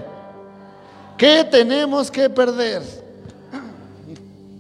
¿Qué 1.17 1.45
tenemos 1.45 2.11
que 2.11 2.29
perder? 2.29 2.83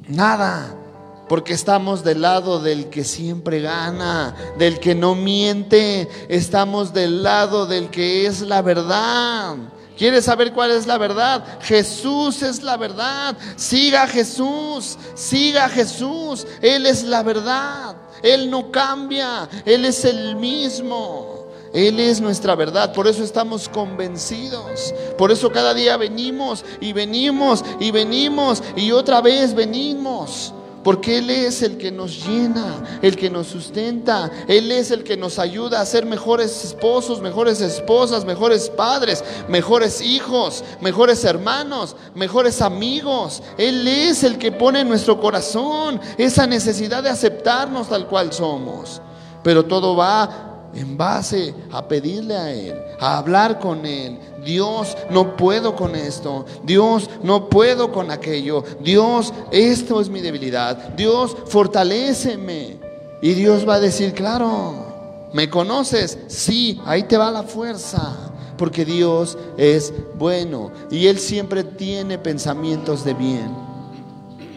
Nada 0.09 0.84
porque 1.29 1.53
estamos 1.53 2.05
del 2.05 2.23
lado 2.23 2.61
del 2.61 2.91
que 2.91 3.05
siempre 3.05 3.61
gana, 3.61 4.35
del 4.59 4.81
que 4.81 4.95
no 4.95 5.15
miente, 5.15 6.09
estamos 6.29 6.93
del 6.93 7.23
lado 7.23 7.67
del 7.67 7.91
que 7.91 8.27
es 8.27 8.41
la 8.41 8.63
verdad. 8.63 9.57
¿Quieres 9.97 10.25
saber 10.25 10.53
cuál 10.53 10.73
es 10.73 10.87
la 10.87 10.99
verdad? 10.99 11.61
Jesús 11.63 12.43
es 12.43 12.63
la 12.63 12.77
verdad. 12.77 13.37
Siga 13.57 14.09
Jesús, 14.09 14.99
siga 15.15 15.69
Jesús. 15.69 16.47
Él 16.61 16.87
es 16.87 17.05
la 17.05 17.23
verdad. 17.23 17.97
Él 18.23 18.51
no 18.51 18.73
cambia, 18.73 19.49
Él 19.65 19.85
es 19.85 20.05
el 20.05 20.35
mismo. 20.37 21.45
Él 21.75 21.99
es 21.99 22.21
nuestra 22.21 22.55
verdad, 22.55 22.93
por 22.93 23.09
eso 23.09 23.25
estamos 23.25 23.69
convencidos. 23.69 24.95
Por 25.19 25.33
eso 25.33 25.51
cada 25.51 25.75
día 25.75 25.97
venimos 25.97 26.65
y 26.81 26.93
venimos 26.93 27.65
y 27.81 27.91
venimos 27.91 28.63
y 28.77 28.93
otra 28.93 29.21
vez 29.21 29.55
venimos. 29.55 30.54
Porque 30.85 31.19
Él 31.19 31.31
es 31.31 31.63
el 31.63 31.79
que 31.79 31.91
nos 31.91 32.27
llena, 32.27 33.01
el 33.03 33.17
que 33.17 33.31
nos 33.31 33.49
sustenta. 33.49 34.31
Él 34.47 34.71
es 34.71 34.91
el 34.91 35.03
que 35.03 35.17
nos 35.17 35.39
ayuda 35.39 35.81
a 35.81 35.87
ser 35.87 36.05
mejores 36.05 36.65
esposos, 36.65 37.23
mejores 37.23 37.61
esposas, 37.63 38.25
mejores 38.25 38.69
padres, 38.69 39.25
mejores 39.49 40.03
hijos, 40.03 40.63
mejores 40.81 41.25
hermanos, 41.25 41.97
mejores 42.15 42.61
amigos. 42.61 43.43
Él 43.57 43.89
es 43.89 44.23
el 44.23 44.39
que 44.39 44.53
pone 44.53 44.81
en 44.81 44.89
nuestro 44.89 45.19
corazón 45.19 46.01
esa 46.19 46.47
necesidad 46.47 47.03
de 47.03 47.11
aceptarnos 47.11 47.89
tal 47.89 48.07
cual 48.07 48.33
somos. 48.33 49.01
Pero 49.43 49.65
todo 49.65 49.97
va 49.97 50.54
en 50.75 50.97
base 50.97 51.55
a 51.73 51.87
pedirle 51.87 52.37
a 52.37 52.53
Él, 52.53 52.75
a 53.01 53.19
hablar 53.19 53.59
con 53.59 53.85
Él. 53.87 54.19
Dios, 54.45 54.97
no 55.11 55.37
puedo 55.37 55.75
con 55.75 55.95
esto. 55.95 56.45
Dios, 56.65 57.09
no 57.23 57.49
puedo 57.49 57.93
con 57.93 58.11
aquello. 58.11 58.65
Dios, 58.81 59.33
esto 59.51 60.01
es 60.01 60.09
mi 60.09 60.21
debilidad. 60.21 60.77
Dios, 60.97 61.37
fortaléceme. 61.47 62.79
Y 63.23 63.35
Dios 63.35 63.67
va 63.69 63.77
a 63.77 63.81
decir, 63.81 64.13
claro, 64.13 65.31
¿me 65.33 65.49
conoces? 65.49 66.19
Sí, 66.29 66.81
ahí 66.85 67.05
te 67.05 67.17
va 67.17 67.31
la 67.31 67.43
fuerza. 67.43 68.31
Porque 68.59 68.85
Dios 68.85 69.37
es 69.57 69.93
bueno 70.17 70.71
y 70.89 71.09
Él 71.09 71.19
siempre 71.19 71.65
tiene 71.65 72.19
pensamientos 72.19 73.05
de 73.05 73.15
bien 73.15 73.51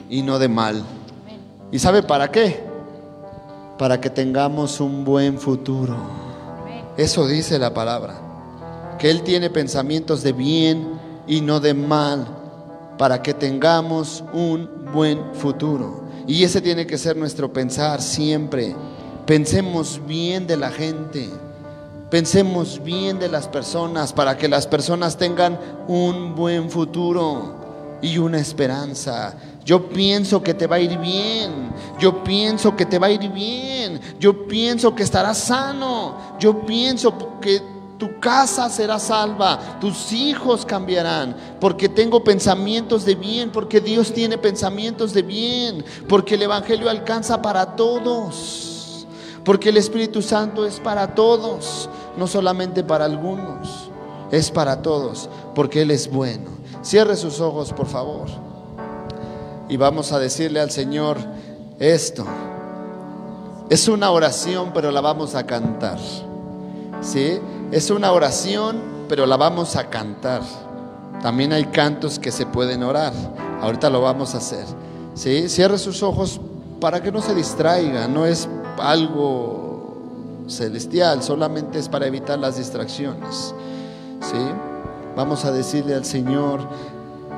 y 0.07 0.21
no 0.21 0.37
de 0.37 0.47
mal. 0.47 0.83
¿Y 1.71 1.79
sabe 1.79 2.03
para 2.03 2.31
qué? 2.31 2.66
Para 3.77 4.01
que 4.01 4.09
tengamos 4.09 4.79
un 4.79 5.03
buen 5.03 5.37
futuro. 5.37 5.95
Eso 6.97 7.27
dice 7.27 7.59
la 7.59 7.73
palabra. 7.73 8.15
Que 8.97 9.11
Él 9.11 9.21
tiene 9.21 9.49
pensamientos 9.49 10.23
de 10.23 10.33
bien 10.33 10.99
y 11.27 11.41
no 11.41 11.59
de 11.59 11.73
mal, 11.73 12.27
para 12.97 13.21
que 13.21 13.33
tengamos 13.33 14.23
un 14.33 14.69
buen 14.91 15.35
futuro. 15.35 16.03
Y 16.25 16.43
ese 16.43 16.61
tiene 16.61 16.87
que 16.87 16.97
ser 16.97 17.15
nuestro 17.15 17.53
pensar 17.53 18.01
siempre. 18.01 18.75
Pensemos 19.27 20.01
bien 20.07 20.47
de 20.47 20.57
la 20.57 20.71
gente. 20.71 21.29
Pensemos 22.09 22.81
bien 22.83 23.19
de 23.19 23.27
las 23.27 23.47
personas 23.47 24.13
para 24.13 24.37
que 24.37 24.47
las 24.47 24.65
personas 24.65 25.17
tengan 25.17 25.59
un 25.87 26.35
buen 26.35 26.69
futuro 26.69 27.55
y 28.01 28.17
una 28.17 28.39
esperanza. 28.39 29.35
Yo 29.67 29.89
pienso 29.89 30.41
que 30.41 30.53
te 30.53 30.65
va 30.65 30.77
a 30.77 30.79
ir 30.79 30.97
bien. 30.97 31.73
Yo 31.99 32.23
pienso 32.23 32.73
que 32.77 32.85
te 32.85 32.97
va 32.97 33.07
a 33.07 33.11
ir 33.11 33.29
bien. 33.29 33.99
Yo 34.17 34.47
pienso 34.47 34.95
que 34.95 35.03
estarás 35.03 35.39
sano. 35.39 36.15
Yo 36.39 36.65
pienso 36.65 37.13
que 37.41 37.61
tu 37.97 38.17
casa 38.21 38.69
será 38.69 38.97
salva, 38.97 39.79
tus 39.81 40.13
hijos 40.13 40.63
cambiarán, 40.65 41.35
porque 41.59 41.89
tengo 41.89 42.23
pensamientos 42.23 43.03
de 43.03 43.15
bien, 43.15 43.49
porque 43.51 43.81
Dios 43.81 44.13
tiene 44.13 44.37
pensamientos 44.37 45.13
de 45.13 45.23
bien, 45.23 45.83
porque 46.07 46.35
el 46.35 46.43
Evangelio 46.43 46.91
alcanza 46.91 47.41
para 47.41 47.75
todos, 47.75 49.07
porque 49.43 49.69
el 49.69 49.77
Espíritu 49.77 50.21
Santo 50.21 50.63
es 50.63 50.79
para 50.79 51.15
todos, 51.15 51.89
no 52.17 52.27
solamente 52.27 52.83
para 52.83 53.05
algunos, 53.05 53.89
es 54.29 54.51
para 54.51 54.83
todos, 54.83 55.27
porque 55.55 55.81
Él 55.81 55.89
es 55.89 56.07
bueno. 56.07 56.51
Cierre 56.83 57.15
sus 57.15 57.41
ojos, 57.41 57.73
por 57.73 57.87
favor 57.87 58.46
y 59.69 59.77
vamos 59.77 60.11
a 60.11 60.19
decirle 60.19 60.59
al 60.59 60.71
Señor 60.71 61.17
esto. 61.79 62.25
Es 63.69 63.87
una 63.87 64.11
oración, 64.11 64.71
pero 64.73 64.91
la 64.91 65.01
vamos 65.01 65.35
a 65.35 65.45
cantar. 65.45 65.99
¿Sí? 67.01 67.39
Es 67.71 67.89
una 67.89 68.11
oración, 68.11 68.77
pero 69.09 69.25
la 69.25 69.35
vamos 69.37 69.75
a 69.75 69.89
cantar. 69.89 70.41
También 71.21 71.51
hay 71.51 71.65
cantos 71.65 72.17
que 72.17 72.31
se 72.31 72.45
pueden 72.45 72.83
orar. 72.83 73.13
Ahorita 73.61 73.89
lo 73.89 74.01
vamos 74.01 74.35
a 74.35 74.37
hacer. 74.37 74.65
¿Sí? 75.15 75.49
Cierre 75.49 75.77
sus 75.77 76.01
ojos 76.01 76.39
para 76.79 77.01
que 77.01 77.11
no 77.11 77.21
se 77.21 77.35
distraiga. 77.35 78.07
No 78.07 78.25
es 78.25 78.47
algo 78.77 79.97
celestial, 80.47 81.21
solamente 81.23 81.77
es 81.79 81.89
para 81.89 82.07
evitar 82.07 82.39
las 82.39 82.57
distracciones. 82.57 83.53
¿Sí? 84.21 84.37
Vamos 85.15 85.45
a 85.45 85.51
decirle 85.51 85.95
al 85.95 86.05
Señor, 86.05 86.61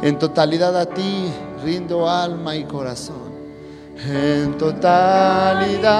en 0.01 0.17
totalidad 0.17 0.77
a 0.77 0.85
ti 0.85 1.31
rindo 1.63 2.09
alma 2.09 2.55
y 2.55 2.63
corazón. 2.63 3.29
En 4.07 4.57
totalidad 4.57 5.93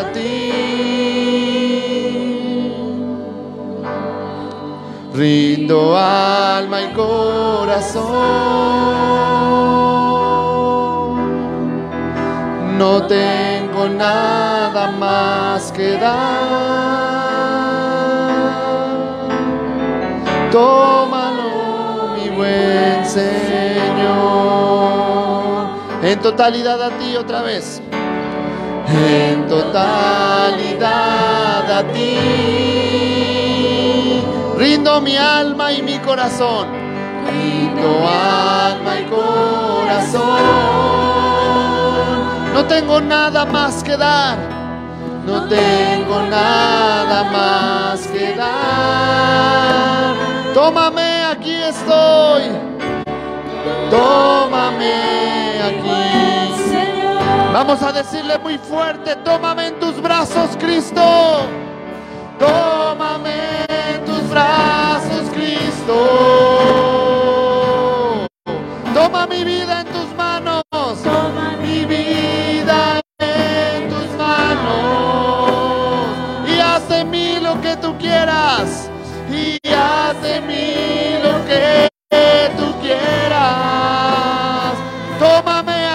a 0.00 0.12
ti 0.12 0.52
rindo 5.14 5.96
alma 5.96 6.82
y 6.82 6.92
corazón. 6.92 8.04
No 12.76 13.06
tengo 13.06 13.88
nada 13.88 14.90
más 14.90 15.72
que 15.72 15.92
dar. 15.92 16.84
Mi 20.54 21.03
buen 22.44 23.04
Señor. 23.06 24.04
En 26.02 26.20
totalidad 26.20 26.82
a 26.82 26.90
ti 26.98 27.16
otra 27.16 27.42
vez. 27.42 27.80
En 28.86 29.48
totalidad 29.48 30.90
a 31.70 31.82
ti. 31.92 32.18
Rindo 34.58 35.00
mi 35.00 35.16
alma 35.16 35.72
y 35.72 35.82
mi 35.82 35.98
corazón. 35.98 36.68
Rindo 37.26 38.06
alma 38.06 39.00
y 39.00 39.04
corazón. 39.04 40.42
No 42.52 42.64
tengo 42.66 43.00
nada 43.00 43.46
más 43.46 43.82
que 43.82 43.96
dar. 43.96 44.36
No 45.26 45.48
tengo 45.48 46.22
nada 46.28 47.24
más 47.32 48.06
que 48.08 48.36
dar. 48.36 50.23
Tómame, 50.54 51.24
aquí 51.24 51.52
estoy. 51.52 52.42
Tómame 53.90 54.94
aquí. 55.62 56.14
Vamos 57.52 57.82
a 57.82 57.92
decirle 57.92 58.38
muy 58.38 58.56
fuerte, 58.58 59.16
tómame 59.16 59.66
en 59.68 59.80
tus 59.80 60.00
brazos, 60.00 60.56
Cristo. 60.58 61.02
Tómame 62.38 63.64
en 63.68 64.04
tus 64.04 64.28
brazos, 64.30 65.28
Cristo. 65.32 65.94
Toma 68.94 69.26
mi 69.26 69.42
vida 69.42 69.80
en 69.80 69.86
tus 69.88 70.14
manos. 70.16 70.63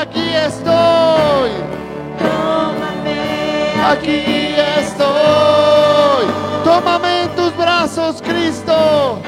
Aquí 0.01 0.33
estoy. 0.35 1.51
Aquí 3.85 4.55
estoy. 4.79 6.25
Tómame 6.63 7.23
en 7.23 7.35
tus 7.35 7.55
brazos, 7.55 8.21
Cristo. 8.21 9.19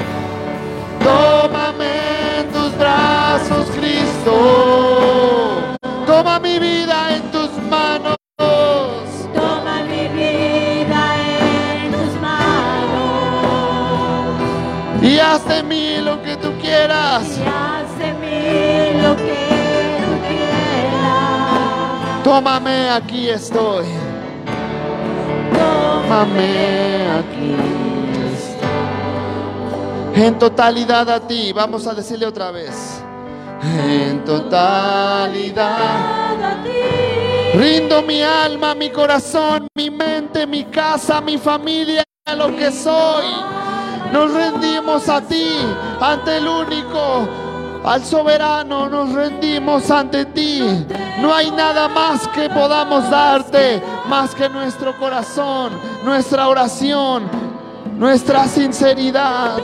De 15.52 15.64
mí 15.64 15.97
lo 15.97 16.22
que 16.24 16.36
tú 16.38 16.54
quieras. 16.62 17.24
y 17.38 17.43
haz 17.43 17.97
de 17.97 18.14
mí 18.22 19.02
lo 19.02 19.16
que 19.16 19.38
tú 20.02 20.12
quieras. 20.28 22.24
Tómame, 22.24 22.89
aquí 22.89 23.30
estoy. 23.30 23.86
Tómame, 25.54 26.49
aquí 27.20 27.56
estoy. 28.34 30.24
En 30.24 30.39
totalidad 30.39 31.10
a 31.10 31.20
ti. 31.20 31.52
Vamos 31.54 31.86
a 31.88 31.93
decirle 31.93 32.26
otra 32.26 32.52
vez. 32.52 33.02
En 33.62 34.24
totalidad. 34.24 35.70
A 36.43 36.64
ti. 36.64 37.58
Rindo 37.58 38.02
mi 38.02 38.22
alma, 38.22 38.74
mi 38.74 38.89
corazón, 38.89 39.68
mi 39.76 39.89
mente, 39.89 40.47
mi 40.47 40.64
casa, 40.66 41.20
mi 41.20 41.38
familia, 41.38 42.04
lo 42.38 42.56
que 42.56 42.72
soy. 42.72 43.61
Nos 44.12 44.34
rendimos 44.34 45.07
a 45.07 45.22
ti, 45.22 45.47
ante 45.99 46.38
el 46.38 46.47
único, 46.47 47.28
al 47.84 48.03
soberano, 48.03 48.89
nos 48.89 49.14
rendimos 49.14 49.89
ante 49.89 50.26
ti. 50.26 50.86
No 51.20 51.34
hay 51.34 51.49
nada 51.51 51.88
más 51.88 52.28
que 52.30 52.49
podamos 52.49 53.09
darte, 53.09 53.82
más 54.07 54.36
que 54.36 54.49
nuestro 54.49 54.97
corazón, 54.97 55.72
nuestra 56.03 56.47
oración, 56.47 57.24
nuestra 57.97 58.47
sinceridad. 58.47 59.57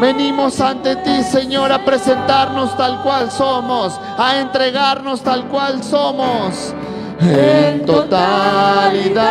Venimos 0.00 0.60
ante 0.60 0.96
ti, 0.96 1.22
Señor, 1.22 1.70
a 1.70 1.84
presentarnos 1.84 2.76
tal 2.76 3.00
cual 3.02 3.30
somos, 3.30 4.00
a 4.18 4.40
entregarnos 4.40 5.20
tal 5.20 5.44
cual 5.44 5.84
somos. 5.84 6.74
En 7.20 7.86
totalidad 7.86 9.24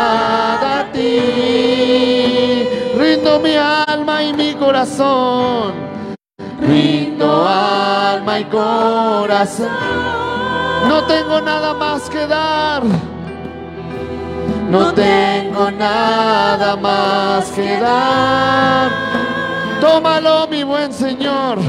a 0.79 0.91
ti, 0.93 2.50
mi 3.39 3.55
alma 3.55 4.23
y 4.23 4.33
mi 4.33 4.53
corazón. 4.55 5.73
Rindo 6.61 7.47
alma 7.47 8.39
y 8.39 8.45
corazón. 8.45 9.69
No 10.87 11.03
tengo 11.03 11.41
nada 11.41 11.73
más 11.73 12.09
que 12.09 12.27
dar. 12.27 12.83
No 14.69 14.93
tengo 14.93 15.71
nada 15.71 16.75
más 16.75 17.51
que 17.51 17.77
dar. 17.79 18.89
Tómalo, 19.79 20.47
mi 20.47 20.63
buen 20.63 20.93
Señor. 20.93 21.59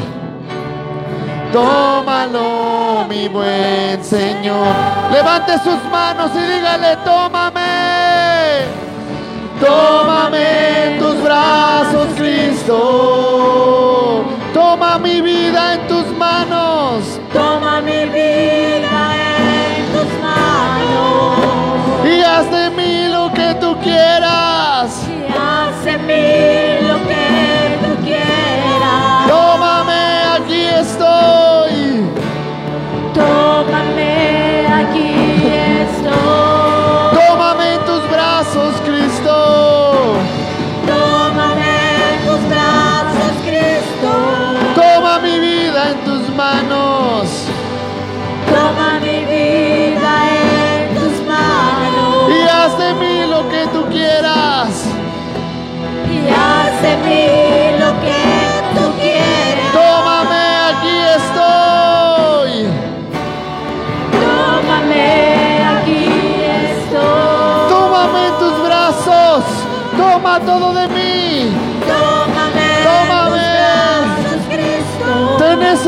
Tómalo, 1.52 3.06
mi 3.08 3.28
buen 3.28 4.02
Señor. 4.02 4.74
Levante 5.12 5.58
sus 5.58 5.82
manos 5.90 6.30
y 6.34 6.40
dígale, 6.40 6.96
tómame. 7.04 7.51
Tómame 9.64 10.86
en 10.86 10.98
tus 10.98 11.22
brazos, 11.22 12.08
Cristo. 12.16 12.78
Toma 14.52 14.98
mi 14.98 15.20
vida 15.20 15.74
en 15.74 15.86
tus 15.86 15.91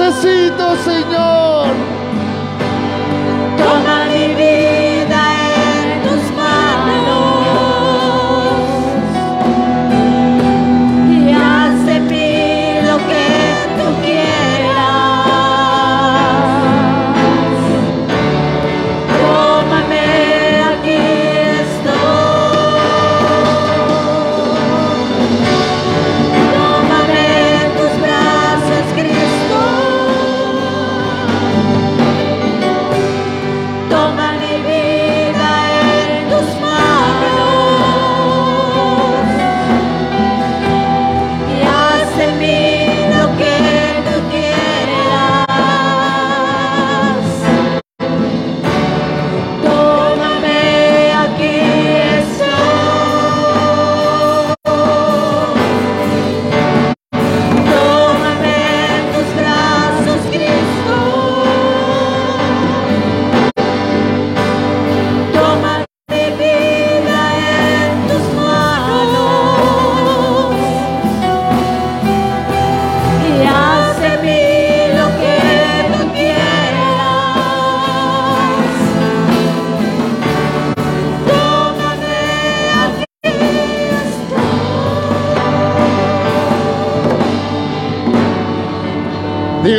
necesito, 0.05 0.77
Señor. 0.85 0.94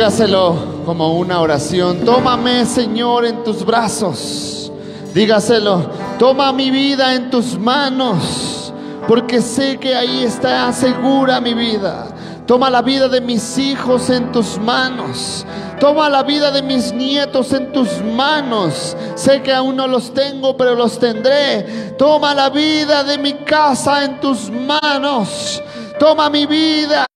Dígaselo 0.06 0.84
como 0.86 1.14
una 1.18 1.40
oración. 1.40 2.04
Tómame, 2.04 2.64
Señor, 2.64 3.26
en 3.26 3.42
tus 3.42 3.66
brazos. 3.66 4.70
Dígaselo. 5.12 5.90
Toma 6.16 6.52
mi 6.52 6.70
vida 6.70 7.12
en 7.16 7.28
tus 7.28 7.58
manos. 7.58 8.72
Porque 9.08 9.42
sé 9.42 9.78
que 9.78 9.96
ahí 9.96 10.22
está 10.22 10.72
segura 10.72 11.40
mi 11.40 11.54
vida. 11.54 12.06
Toma 12.46 12.70
la 12.70 12.82
vida 12.82 13.08
de 13.08 13.20
mis 13.20 13.58
hijos 13.58 14.08
en 14.08 14.30
tus 14.30 14.58
manos. 14.58 15.44
Toma 15.80 16.08
la 16.08 16.22
vida 16.22 16.52
de 16.52 16.62
mis 16.62 16.92
nietos 16.92 17.52
en 17.52 17.72
tus 17.72 18.00
manos. 18.04 18.96
Sé 19.16 19.42
que 19.42 19.52
aún 19.52 19.74
no 19.74 19.88
los 19.88 20.14
tengo, 20.14 20.56
pero 20.56 20.76
los 20.76 21.00
tendré. 21.00 21.94
Toma 21.98 22.32
la 22.32 22.48
vida 22.50 23.02
de 23.02 23.18
mi 23.18 23.32
casa 23.32 24.04
en 24.04 24.20
tus 24.20 24.50
manos. 24.50 25.60
Toma 25.98 26.30
mi 26.30 26.46
vida, 26.46 27.06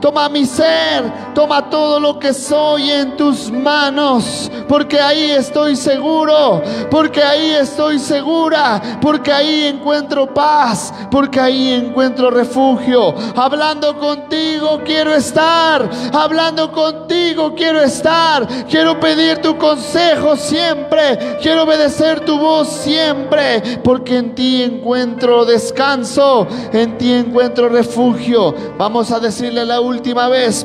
toma 0.00 0.28
mi 0.28 0.46
ser, 0.46 1.34
toma 1.34 1.68
todo 1.68 2.00
lo 2.00 2.18
que 2.18 2.32
soy 2.32 2.90
en 2.90 3.16
tus 3.16 3.50
manos, 3.50 4.50
porque 4.68 4.98
ahí 5.00 5.30
estoy 5.30 5.76
seguro, 5.76 6.62
porque 6.90 7.22
ahí 7.22 7.50
estoy 7.50 7.98
segura, 7.98 8.98
porque 9.00 9.32
ahí 9.32 9.64
encuentro 9.64 10.32
paz, 10.32 10.92
porque 11.10 11.38
ahí 11.38 11.72
encuentro 11.72 12.30
refugio. 12.30 13.14
Hablando 13.36 13.98
contigo 13.98 14.80
quiero 14.84 15.14
estar, 15.14 15.88
hablando 16.12 16.72
contigo 16.72 17.54
quiero 17.54 17.80
estar, 17.82 18.46
quiero 18.68 18.98
pedir 18.98 19.38
tu 19.38 19.58
consejo 19.58 20.36
siempre, 20.36 21.38
quiero 21.42 21.64
obedecer 21.64 22.20
tu 22.20 22.38
voz 22.38 22.68
siempre, 22.68 23.80
porque 23.84 24.16
en 24.16 24.34
ti 24.34 24.62
encuentro 24.62 25.44
descanso, 25.44 26.46
en 26.72 26.96
ti 26.96 27.12
encuentro 27.12 27.68
refugio. 27.68 28.54
Vamos 28.78 29.10
a 29.10 29.20
decirle 29.50 29.66
la 29.66 29.80
última 29.80 30.28
vez, 30.28 30.64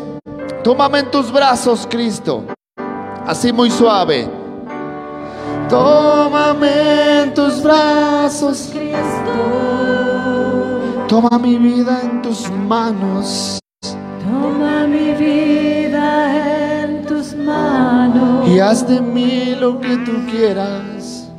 tómame 0.63 0.99
en 0.99 1.09
tus 1.11 1.31
brazos, 1.31 1.87
Cristo. 1.89 2.43
Así 3.25 3.51
muy 3.51 3.71
suave. 3.71 4.29
Tómame 5.67 7.23
en 7.23 7.33
tus 7.33 7.63
brazos, 7.63 8.69
Cristo. 8.71 9.31
Toma 11.07 11.39
mi 11.39 11.57
vida 11.57 11.99
en 12.03 12.21
tus 12.23 12.49
manos 12.49 13.59
Toma 13.81 14.87
mi 14.87 15.13
vida 15.13 16.83
en 16.83 17.05
tus 17.05 17.35
manos 17.35 18.47
y 18.47 18.59
haz 18.59 18.87
de 18.87 18.99
mí 18.99 19.55
lo 19.59 19.79
que 19.79 19.97
tú 19.97 20.13
quieras. 20.29 21.29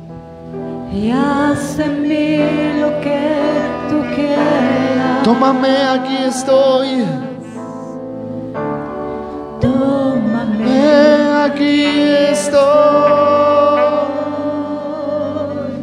y 0.93 1.11
haz 1.11 1.77
en 1.79 2.01
mí 2.01 2.37
lo 2.79 3.01
que 3.01 3.19
tú 3.89 4.15
quieras. 4.15 5.23
Tómame, 5.23 5.69
aquí 5.69 6.15
estoy. 6.25 7.03
Tómame. 9.61 11.43
Aquí 11.45 11.83
estoy. 12.31 12.61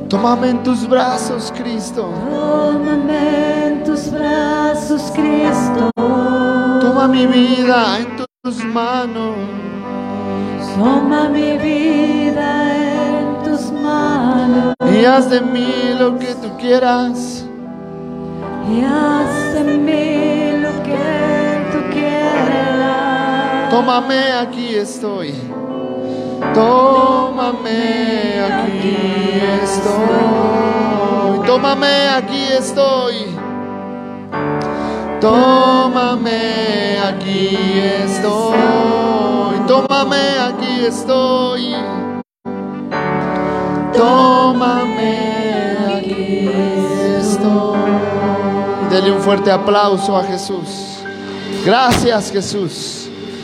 Tómame 0.09 0.51
en 0.51 0.63
tus 0.63 0.89
brazos, 0.89 1.53
Cristo. 1.57 2.11
Tómame 2.31 3.67
en 3.67 3.85
tus 3.85 4.11
brazos, 4.11 5.13
Cristo. 5.15 5.91
Toma 5.97 7.09
mi 7.09 7.27
vida 7.27 7.99
en 7.99 8.17
tus 8.43 8.65
manos. 8.65 9.37
Toma 10.79 11.29
mi 11.29 11.57
vida 11.59 12.77
en 12.77 13.43
tus 13.45 13.71
manos 13.71 14.75
Y 14.93 15.05
haz 15.05 15.31
de 15.31 15.41
mí 15.41 15.73
lo 15.99 16.19
que 16.19 16.35
tú 16.35 16.49
quieras. 16.59 17.45
y 18.69 18.83
haz 18.83 19.55
en 19.57 19.85
mí 19.85 20.14
Tómame, 23.75 24.31
aquí 24.31 24.77
estoy. 24.77 25.35
Tómame, 26.55 27.81
aquí 28.47 28.97
estoy. 29.65 31.45
Tómame, 31.45 32.09
aquí 32.09 32.43
estoy. 32.57 33.15
Tómame, 35.21 37.01
aquí 37.05 37.81
estoy. 38.05 39.67
Tómame, 39.67 40.39
aquí 40.39 40.85
estoy. 40.87 41.75
Tómame, 43.93 45.19
aquí 45.97 46.49
estoy. 47.19 47.79
Dele 48.89 49.11
un 49.11 49.21
fuerte 49.21 49.51
aplauso 49.51 50.17
a 50.17 50.23
Jesús. 50.23 51.01
Gracias, 51.65 52.31
Jesús. 52.31 53.04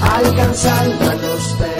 Alcanzando 0.00 1.10
a 1.10 1.14
los 1.14 1.54
perdidos. 1.54 1.79